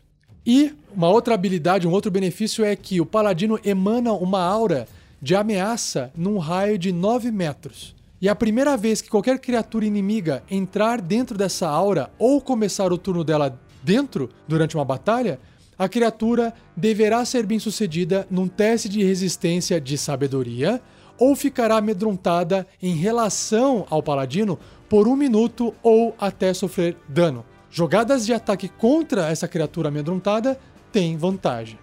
E 0.44 0.74
uma 0.94 1.08
outra 1.08 1.34
habilidade, 1.34 1.86
um 1.86 1.92
outro 1.92 2.10
benefício 2.10 2.64
é 2.64 2.74
que 2.74 3.00
o 3.00 3.06
paladino 3.06 3.60
emana 3.64 4.12
uma 4.12 4.42
aura 4.42 4.88
de 5.20 5.34
ameaça 5.34 6.10
num 6.16 6.38
raio 6.38 6.78
de 6.78 6.92
9 6.92 7.30
metros. 7.30 7.94
E 8.20 8.28
a 8.28 8.34
primeira 8.34 8.76
vez 8.76 9.00
que 9.00 9.10
qualquer 9.10 9.38
criatura 9.38 9.84
inimiga 9.84 10.42
entrar 10.50 11.00
dentro 11.00 11.38
dessa 11.38 11.68
aura 11.68 12.10
ou 12.18 12.40
começar 12.40 12.92
o 12.92 12.98
turno 12.98 13.22
dela 13.22 13.58
dentro 13.82 14.28
durante 14.48 14.74
uma 14.76 14.84
batalha, 14.84 15.38
a 15.78 15.88
criatura 15.88 16.52
deverá 16.76 17.24
ser 17.24 17.46
bem 17.46 17.58
sucedida 17.58 18.26
num 18.28 18.48
teste 18.48 18.88
de 18.88 19.04
resistência 19.04 19.80
de 19.80 19.96
sabedoria 19.96 20.80
ou 21.16 21.36
ficará 21.36 21.76
amedrontada 21.76 22.66
em 22.82 22.94
relação 22.94 23.86
ao 23.88 24.02
paladino 24.02 24.58
por 24.88 25.06
um 25.06 25.14
minuto 25.14 25.74
ou 25.82 26.14
até 26.18 26.52
sofrer 26.54 26.96
dano. 27.08 27.44
Jogadas 27.70 28.24
de 28.24 28.32
ataque 28.32 28.68
contra 28.68 29.28
essa 29.28 29.46
criatura 29.46 29.88
amedrontada 29.88 30.58
têm 30.90 31.16
vantagem. 31.16 31.78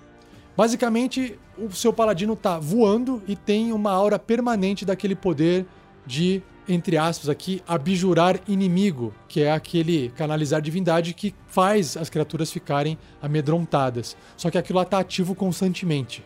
Basicamente, 0.57 1.37
o 1.57 1.71
seu 1.71 1.93
paladino 1.93 2.33
está 2.33 2.57
voando 2.57 3.21
e 3.27 3.35
tem 3.35 3.71
uma 3.71 3.91
aura 3.91 4.17
permanente 4.17 4.85
daquele 4.85 5.15
poder 5.15 5.65
de, 6.05 6.41
entre 6.67 6.97
aspas 6.97 7.29
aqui, 7.29 7.61
abjurar 7.67 8.39
inimigo, 8.47 9.13
que 9.27 9.41
é 9.41 9.51
aquele 9.51 10.09
canalizar 10.15 10.61
divindade 10.61 11.13
que 11.13 11.35
faz 11.47 11.95
as 11.97 12.09
criaturas 12.09 12.51
ficarem 12.51 12.97
amedrontadas. 13.21 14.17
Só 14.35 14.49
que 14.49 14.57
aquilo 14.57 14.77
lá 14.77 14.83
está 14.83 14.99
ativo 14.99 15.35
constantemente. 15.35 16.23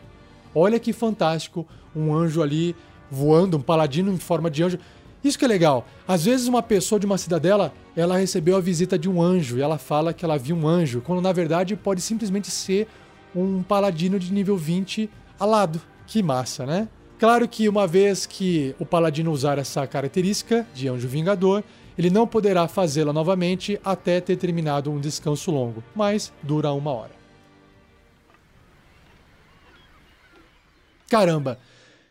Olha 0.54 0.80
que 0.80 0.92
fantástico, 0.92 1.66
um 1.94 2.14
anjo 2.14 2.42
ali 2.42 2.74
voando, 3.10 3.56
um 3.56 3.62
paladino 3.62 4.12
em 4.12 4.18
forma 4.18 4.50
de 4.50 4.62
anjo. 4.62 4.78
Isso 5.22 5.38
que 5.38 5.44
é 5.44 5.48
legal. 5.48 5.86
Às 6.08 6.24
vezes 6.24 6.48
uma 6.48 6.62
pessoa 6.62 6.98
de 6.98 7.06
uma 7.06 7.18
cidadela, 7.18 7.72
ela 7.94 8.16
recebeu 8.16 8.56
a 8.56 8.60
visita 8.60 8.98
de 8.98 9.08
um 9.08 9.20
anjo 9.20 9.58
e 9.58 9.62
ela 9.62 9.76
fala 9.76 10.14
que 10.14 10.24
ela 10.24 10.38
viu 10.38 10.56
um 10.56 10.66
anjo, 10.66 11.02
quando 11.02 11.20
na 11.20 11.32
verdade 11.32 11.76
pode 11.76 12.00
simplesmente 12.00 12.50
ser 12.50 12.88
um 13.34 13.62
paladino 13.62 14.18
de 14.18 14.32
nível 14.32 14.56
20 14.56 15.10
alado. 15.38 15.80
Que 16.06 16.22
massa, 16.22 16.64
né? 16.66 16.88
Claro 17.18 17.46
que 17.46 17.68
uma 17.68 17.86
vez 17.86 18.24
que 18.24 18.74
o 18.78 18.86
paladino 18.86 19.30
usar 19.30 19.58
essa 19.58 19.86
característica 19.86 20.66
de 20.74 20.88
anjo 20.88 21.06
vingador, 21.06 21.62
ele 21.98 22.08
não 22.08 22.26
poderá 22.26 22.66
fazê-la 22.66 23.12
novamente 23.12 23.78
até 23.84 24.22
ter 24.22 24.36
terminado 24.36 24.90
um 24.90 24.98
descanso 24.98 25.50
longo, 25.50 25.84
mas 25.94 26.32
dura 26.42 26.72
uma 26.72 26.90
hora. 26.90 27.20
Caramba, 31.10 31.58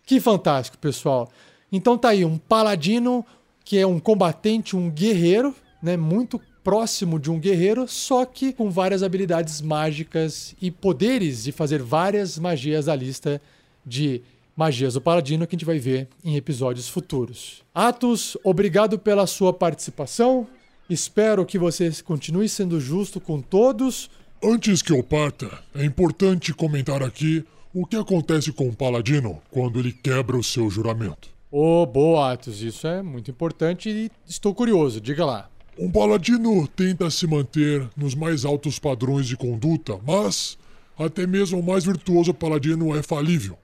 que 0.05 0.19
fantástico, 0.19 0.77
pessoal! 0.77 1.31
Então 1.71 1.97
tá 1.97 2.09
aí 2.09 2.25
um 2.25 2.37
paladino 2.37 3.25
que 3.63 3.77
é 3.77 3.85
um 3.85 3.99
combatente, 3.99 4.75
um 4.75 4.89
guerreiro, 4.89 5.55
né, 5.81 5.95
muito 5.95 6.41
próximo 6.63 7.19
de 7.19 7.31
um 7.31 7.39
guerreiro, 7.39 7.87
só 7.87 8.25
que 8.25 8.51
com 8.51 8.69
várias 8.69 9.03
habilidades 9.03 9.61
mágicas 9.61 10.55
e 10.61 10.69
poderes 10.69 11.43
de 11.43 11.51
fazer 11.51 11.81
várias 11.81 12.37
magias 12.37 12.85
da 12.85 12.95
lista 12.95 13.41
de 13.85 14.21
magias 14.55 14.95
do 14.95 15.01
paladino 15.01 15.47
que 15.47 15.55
a 15.55 15.57
gente 15.57 15.65
vai 15.65 15.79
ver 15.79 16.07
em 16.23 16.35
episódios 16.35 16.89
futuros. 16.89 17.63
Atos, 17.73 18.35
obrigado 18.43 18.99
pela 18.99 19.25
sua 19.25 19.53
participação. 19.53 20.47
Espero 20.89 21.45
que 21.45 21.57
você 21.57 21.89
continue 22.03 22.49
sendo 22.49 22.79
justo 22.79 23.21
com 23.21 23.41
todos. 23.41 24.09
Antes 24.43 24.81
que 24.81 24.91
eu 24.91 25.01
parta, 25.01 25.59
é 25.73 25.85
importante 25.85 26.53
comentar 26.53 27.01
aqui 27.03 27.45
o 27.73 27.85
que 27.85 27.95
acontece 27.95 28.51
com 28.51 28.67
o 28.67 28.75
paladino 28.75 29.41
quando 29.49 29.79
ele 29.79 29.93
quebra 29.93 30.35
o 30.35 30.43
seu 30.43 30.69
juramento. 30.69 31.38
Ô, 31.51 31.81
oh, 31.81 31.85
boa, 31.87 32.33
Atos, 32.33 32.61
isso 32.61 32.85
é 32.85 33.01
muito 33.01 33.31
importante 33.31 33.89
e 33.89 34.11
estou 34.27 34.53
curioso, 34.53 35.01
diga 35.01 35.25
lá. 35.25 35.49
Um 35.79 35.89
paladino 35.89 36.67
tenta 36.67 37.09
se 37.09 37.25
manter 37.25 37.89
nos 37.97 38.13
mais 38.13 38.45
altos 38.45 38.77
padrões 38.77 39.25
de 39.25 39.35
conduta, 39.35 39.99
mas 40.05 40.59
até 40.95 41.25
mesmo 41.25 41.59
o 41.59 41.63
mais 41.63 41.85
virtuoso 41.85 42.35
paladino 42.35 42.95
é 42.95 43.01
falível. 43.01 43.57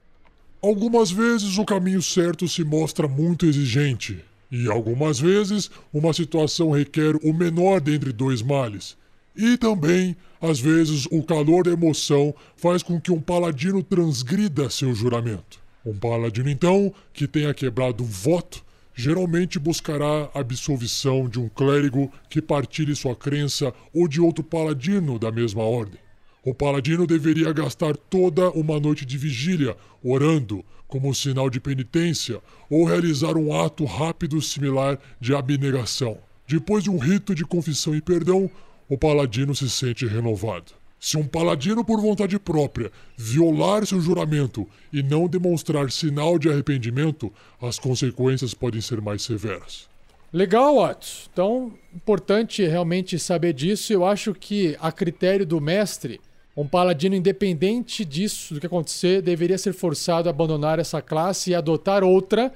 Algumas 0.60 1.12
vezes 1.12 1.58
o 1.58 1.64
caminho 1.64 2.02
certo 2.02 2.48
se 2.48 2.64
mostra 2.64 3.06
muito 3.06 3.46
exigente, 3.46 4.24
e 4.50 4.68
algumas 4.68 5.20
vezes 5.20 5.70
uma 5.92 6.12
situação 6.12 6.72
requer 6.72 7.14
o 7.22 7.32
menor 7.32 7.80
dentre 7.80 8.12
dois 8.12 8.42
males. 8.42 8.96
E 9.36 9.56
também, 9.56 10.16
às 10.40 10.58
vezes, 10.58 11.06
o 11.12 11.22
calor 11.22 11.62
da 11.62 11.70
emoção 11.70 12.34
faz 12.56 12.82
com 12.82 13.00
que 13.00 13.12
um 13.12 13.20
paladino 13.20 13.80
transgrida 13.80 14.68
seu 14.70 14.92
juramento. 14.92 15.65
Um 15.86 15.96
paladino, 15.96 16.50
então, 16.50 16.92
que 17.12 17.28
tenha 17.28 17.54
quebrado 17.54 18.02
um 18.02 18.06
voto, 18.06 18.64
geralmente 18.92 19.56
buscará 19.56 20.28
a 20.34 20.40
absolvição 20.40 21.28
de 21.28 21.38
um 21.38 21.48
clérigo 21.48 22.10
que 22.28 22.42
partilhe 22.42 22.96
sua 22.96 23.14
crença 23.14 23.72
ou 23.94 24.08
de 24.08 24.20
outro 24.20 24.42
paladino 24.42 25.16
da 25.16 25.30
mesma 25.30 25.62
ordem. 25.62 26.00
O 26.44 26.52
paladino 26.52 27.06
deveria 27.06 27.52
gastar 27.52 27.96
toda 27.96 28.50
uma 28.50 28.80
noite 28.80 29.06
de 29.06 29.16
vigília 29.16 29.76
orando 30.02 30.64
como 30.88 31.14
sinal 31.14 31.48
de 31.48 31.60
penitência 31.60 32.40
ou 32.68 32.84
realizar 32.84 33.36
um 33.36 33.56
ato 33.56 33.84
rápido 33.84 34.42
similar 34.42 34.98
de 35.20 35.36
abnegação. 35.36 36.18
Depois 36.48 36.82
de 36.82 36.90
um 36.90 36.98
rito 36.98 37.32
de 37.32 37.44
confissão 37.44 37.94
e 37.94 38.00
perdão, 38.00 38.50
o 38.88 38.98
paladino 38.98 39.54
se 39.54 39.70
sente 39.70 40.04
renovado. 40.04 40.72
Se 41.06 41.16
um 41.16 41.22
paladino, 41.22 41.84
por 41.84 42.00
vontade 42.00 42.36
própria, 42.36 42.90
violar 43.16 43.86
seu 43.86 44.00
juramento 44.00 44.68
e 44.92 45.04
não 45.04 45.28
demonstrar 45.28 45.88
sinal 45.92 46.36
de 46.36 46.48
arrependimento, 46.48 47.32
as 47.62 47.78
consequências 47.78 48.52
podem 48.54 48.80
ser 48.80 49.00
mais 49.00 49.22
severas. 49.22 49.88
Legal, 50.32 50.74
Watts. 50.74 51.30
Então, 51.32 51.72
importante 51.94 52.66
realmente 52.66 53.20
saber 53.20 53.52
disso. 53.52 53.92
Eu 53.92 54.04
acho 54.04 54.34
que, 54.34 54.76
a 54.80 54.90
critério 54.90 55.46
do 55.46 55.60
mestre, 55.60 56.20
um 56.56 56.66
paladino, 56.66 57.14
independente 57.14 58.04
disso, 58.04 58.54
do 58.54 58.58
que 58.58 58.66
acontecer, 58.66 59.22
deveria 59.22 59.58
ser 59.58 59.74
forçado 59.74 60.28
a 60.28 60.30
abandonar 60.30 60.80
essa 60.80 61.00
classe 61.00 61.50
e 61.50 61.54
adotar 61.54 62.02
outra, 62.02 62.52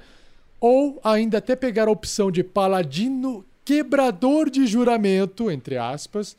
ou 0.59 0.99
ainda 1.05 1.37
até 1.37 1.55
pegar 1.55 1.87
a 1.87 1.91
opção 1.91 2.29
de 2.29 2.43
paladino 2.43 3.45
quebrador 3.63 4.49
de 4.49 4.67
juramento, 4.67 5.49
entre 5.49 5.77
aspas 5.77 6.35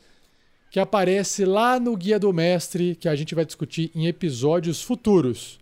que 0.73 0.79
aparece 0.79 1.45
lá 1.45 1.79
no 1.79 1.95
Guia 1.95 2.17
do 2.17 2.33
Mestre, 2.33 2.95
que 2.95 3.07
a 3.07 3.15
gente 3.15 3.35
vai 3.35 3.45
discutir 3.45 3.91
em 3.93 4.07
episódios 4.07 4.81
futuros. 4.81 5.59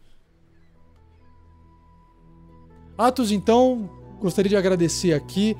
Atos, 2.98 3.30
então, 3.30 3.90
gostaria 4.22 4.48
de 4.48 4.56
agradecer 4.56 5.12
aqui 5.12 5.54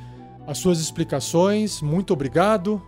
as 0.48 0.58
suas 0.58 0.80
explicações, 0.80 1.82
muito 1.82 2.14
obrigado 2.14 2.82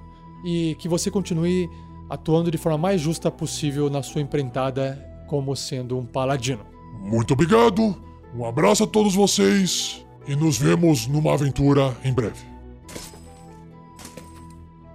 e 0.45 0.77
que 0.80 0.88
você 0.88 1.11
continue 1.11 1.69
atuando 2.10 2.49
de 2.49 2.57
forma 2.57 2.77
mais 2.77 3.02
justa 3.02 3.30
possível 3.30 3.90
na 3.90 4.02
sua 4.02 4.22
empreitada 4.22 5.06
como 5.27 5.53
sendo 5.57 5.98
um 5.98 6.06
paladino. 6.06 6.65
Muito 7.02 7.34
obrigado, 7.34 7.94
um 8.34 8.45
abraço 8.45 8.85
a 8.85 8.88
todos 8.88 9.14
vocês 9.14 10.06
e 10.26 10.34
nos 10.34 10.57
vemos 10.57 11.07
numa 11.07 11.34
aventura 11.34 11.94
em 12.06 12.14
breve. 12.14 12.53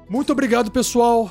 Muito 0.08 0.32
obrigado, 0.32 0.70
pessoal. 0.70 1.30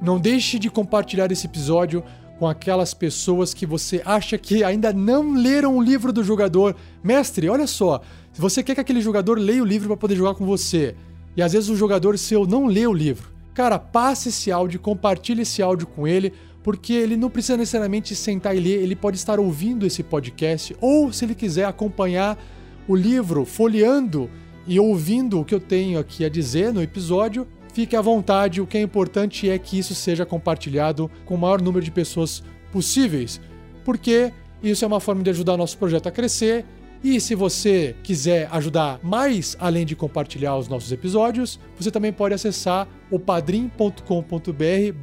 Não 0.00 0.18
deixe 0.18 0.58
de 0.58 0.70
compartilhar 0.70 1.30
esse 1.32 1.46
episódio 1.46 2.02
com 2.38 2.46
aquelas 2.46 2.92
pessoas 2.92 3.54
que 3.54 3.64
você 3.64 4.02
acha 4.04 4.36
que 4.36 4.62
ainda 4.62 4.92
não 4.92 5.34
leram 5.34 5.76
o 5.76 5.82
livro 5.82 6.12
do 6.12 6.22
jogador. 6.22 6.76
Mestre, 7.02 7.48
olha 7.48 7.66
só, 7.66 8.00
se 8.32 8.40
você 8.40 8.62
quer 8.62 8.74
que 8.74 8.80
aquele 8.80 9.00
jogador 9.00 9.38
leia 9.38 9.62
o 9.62 9.66
livro 9.66 9.88
para 9.88 9.96
poder 9.96 10.16
jogar 10.16 10.34
com 10.34 10.44
você, 10.44 10.94
e 11.36 11.42
às 11.42 11.52
vezes 11.52 11.68
o 11.68 11.76
jogador 11.76 12.18
seu 12.18 12.46
não 12.46 12.66
lê 12.66 12.86
o 12.86 12.92
livro, 12.92 13.30
cara, 13.54 13.78
passe 13.78 14.28
esse 14.28 14.52
áudio, 14.52 14.78
compartilhe 14.78 15.42
esse 15.42 15.62
áudio 15.62 15.86
com 15.86 16.06
ele, 16.06 16.32
porque 16.62 16.92
ele 16.92 17.16
não 17.16 17.30
precisa 17.30 17.56
necessariamente 17.56 18.14
sentar 18.14 18.54
e 18.56 18.60
ler, 18.60 18.82
ele 18.82 18.96
pode 18.96 19.16
estar 19.16 19.38
ouvindo 19.38 19.86
esse 19.86 20.02
podcast, 20.02 20.76
ou 20.80 21.12
se 21.12 21.24
ele 21.24 21.34
quiser 21.34 21.64
acompanhar 21.64 22.38
o 22.86 22.94
livro 22.94 23.44
folheando 23.44 24.28
e 24.66 24.78
ouvindo 24.78 25.40
o 25.40 25.44
que 25.44 25.54
eu 25.54 25.60
tenho 25.60 25.98
aqui 25.98 26.24
a 26.24 26.28
dizer 26.28 26.72
no 26.72 26.82
episódio, 26.82 27.46
Fique 27.76 27.94
à 27.94 28.00
vontade, 28.00 28.58
o 28.58 28.66
que 28.66 28.78
é 28.78 28.80
importante 28.80 29.50
é 29.50 29.58
que 29.58 29.78
isso 29.78 29.94
seja 29.94 30.24
compartilhado 30.24 31.10
com 31.26 31.34
o 31.34 31.38
maior 31.38 31.60
número 31.60 31.84
de 31.84 31.90
pessoas 31.90 32.42
possíveis, 32.72 33.38
porque 33.84 34.32
isso 34.62 34.82
é 34.82 34.88
uma 34.88 34.98
forma 34.98 35.22
de 35.22 35.28
ajudar 35.28 35.58
nosso 35.58 35.76
projeto 35.76 36.06
a 36.06 36.10
crescer. 36.10 36.64
E 37.04 37.20
se 37.20 37.34
você 37.34 37.94
quiser 38.02 38.48
ajudar 38.50 38.98
mais 39.02 39.58
além 39.60 39.84
de 39.84 39.94
compartilhar 39.94 40.56
os 40.56 40.68
nossos 40.68 40.90
episódios, 40.90 41.60
você 41.78 41.90
também 41.90 42.14
pode 42.14 42.34
acessar 42.34 42.88
o 43.10 43.18
padrim.com.br 43.18 44.00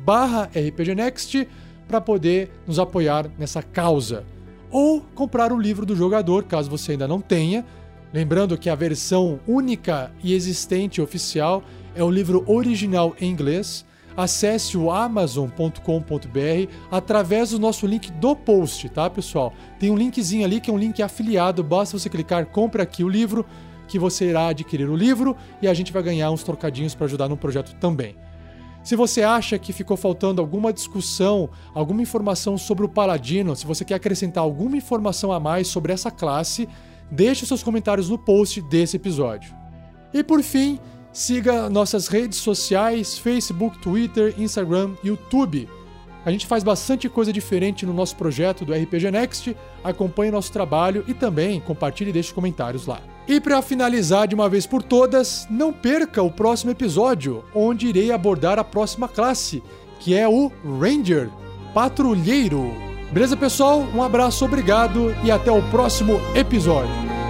barra 0.03 0.49
rpgnext 0.51 1.47
para 1.87 2.01
poder 2.01 2.49
nos 2.65 2.79
apoiar 2.79 3.29
nessa 3.37 3.61
causa. 3.61 4.25
Ou 4.71 5.01
comprar 5.13 5.53
o 5.53 5.59
livro 5.59 5.85
do 5.85 5.95
jogador, 5.95 6.45
caso 6.45 6.71
você 6.71 6.93
ainda 6.93 7.07
não 7.07 7.21
tenha. 7.21 7.63
Lembrando 8.11 8.57
que 8.57 8.67
a 8.67 8.75
versão 8.75 9.39
única 9.47 10.11
e 10.23 10.33
existente 10.33 10.99
oficial 10.99 11.63
é 11.95 12.03
o 12.03 12.09
livro 12.09 12.43
original 12.47 13.15
em 13.19 13.29
inglês. 13.29 13.85
acesse 14.15 14.77
o 14.77 14.91
amazon.com.br 14.91 15.79
através 16.91 17.49
do 17.49 17.57
nosso 17.57 17.87
link 17.87 18.11
do 18.11 18.35
post, 18.35 18.87
tá, 18.89 19.09
pessoal? 19.09 19.51
Tem 19.79 19.89
um 19.89 19.97
linkzinho 19.97 20.45
ali 20.45 20.61
que 20.61 20.69
é 20.69 20.73
um 20.73 20.77
link 20.77 21.01
afiliado, 21.01 21.63
basta 21.63 21.97
você 21.97 22.09
clicar 22.09 22.45
compre 22.45 22.81
aqui 22.81 23.03
o 23.03 23.09
livro 23.09 23.43
que 23.87 23.99
você 23.99 24.29
irá 24.29 24.47
adquirir 24.47 24.89
o 24.89 24.95
livro 24.95 25.35
e 25.61 25.67
a 25.67 25.73
gente 25.73 25.91
vai 25.91 26.03
ganhar 26.03 26.31
uns 26.31 26.43
trocadinhos 26.43 26.95
para 26.95 27.05
ajudar 27.05 27.27
no 27.27 27.37
projeto 27.37 27.75
também. 27.75 28.15
Se 28.83 28.95
você 28.95 29.23
acha 29.23 29.57
que 29.57 29.71
ficou 29.71 29.95
faltando 29.95 30.41
alguma 30.41 30.73
discussão, 30.73 31.49
alguma 31.73 32.01
informação 32.01 32.57
sobre 32.57 32.85
o 32.85 32.89
Paladino, 32.89 33.55
se 33.55 33.65
você 33.65 33.85
quer 33.85 33.95
acrescentar 33.95 34.43
alguma 34.43 34.75
informação 34.75 35.31
a 35.31 35.39
mais 35.39 35.67
sobre 35.67 35.93
essa 35.93 36.11
classe, 36.11 36.67
deixe 37.09 37.45
seus 37.45 37.63
comentários 37.63 38.09
no 38.09 38.17
post 38.17 38.61
desse 38.61 38.97
episódio. 38.97 39.55
E 40.13 40.21
por 40.21 40.43
fim, 40.43 40.79
siga 41.13 41.69
nossas 41.69 42.07
redes 42.07 42.39
sociais: 42.39 43.17
Facebook, 43.17 43.77
Twitter, 43.79 44.33
Instagram, 44.37 44.91
YouTube. 45.03 45.69
A 46.25 46.31
gente 46.31 46.47
faz 46.47 46.63
bastante 46.63 47.09
coisa 47.09 47.33
diferente 47.33 47.85
no 47.85 47.93
nosso 47.93 48.15
projeto 48.15 48.63
do 48.63 48.73
RPG 48.73 49.11
Next. 49.11 49.55
Acompanhe 49.83 50.31
nosso 50.31 50.51
trabalho 50.51 51.03
e 51.07 51.13
também 51.13 51.59
compartilhe 51.59 52.09
e 52.09 52.13
deixe 52.13 52.33
comentários 52.33 52.87
lá. 52.87 53.01
E 53.27 53.39
para 53.39 53.61
finalizar 53.61 54.27
de 54.27 54.35
uma 54.35 54.49
vez 54.49 54.65
por 54.65 54.81
todas, 54.81 55.45
não 55.49 55.71
perca 55.71 56.21
o 56.21 56.31
próximo 56.31 56.71
episódio, 56.71 57.43
onde 57.53 57.87
irei 57.87 58.11
abordar 58.11 58.57
a 58.57 58.63
próxima 58.63 59.07
classe, 59.07 59.61
que 59.99 60.13
é 60.13 60.27
o 60.27 60.51
Ranger, 60.79 61.29
Patrulheiro. 61.73 62.71
Beleza, 63.11 63.37
pessoal? 63.37 63.85
Um 63.93 64.01
abraço, 64.01 64.43
obrigado 64.43 65.13
e 65.23 65.31
até 65.31 65.51
o 65.51 65.61
próximo 65.69 66.19
episódio. 66.35 67.22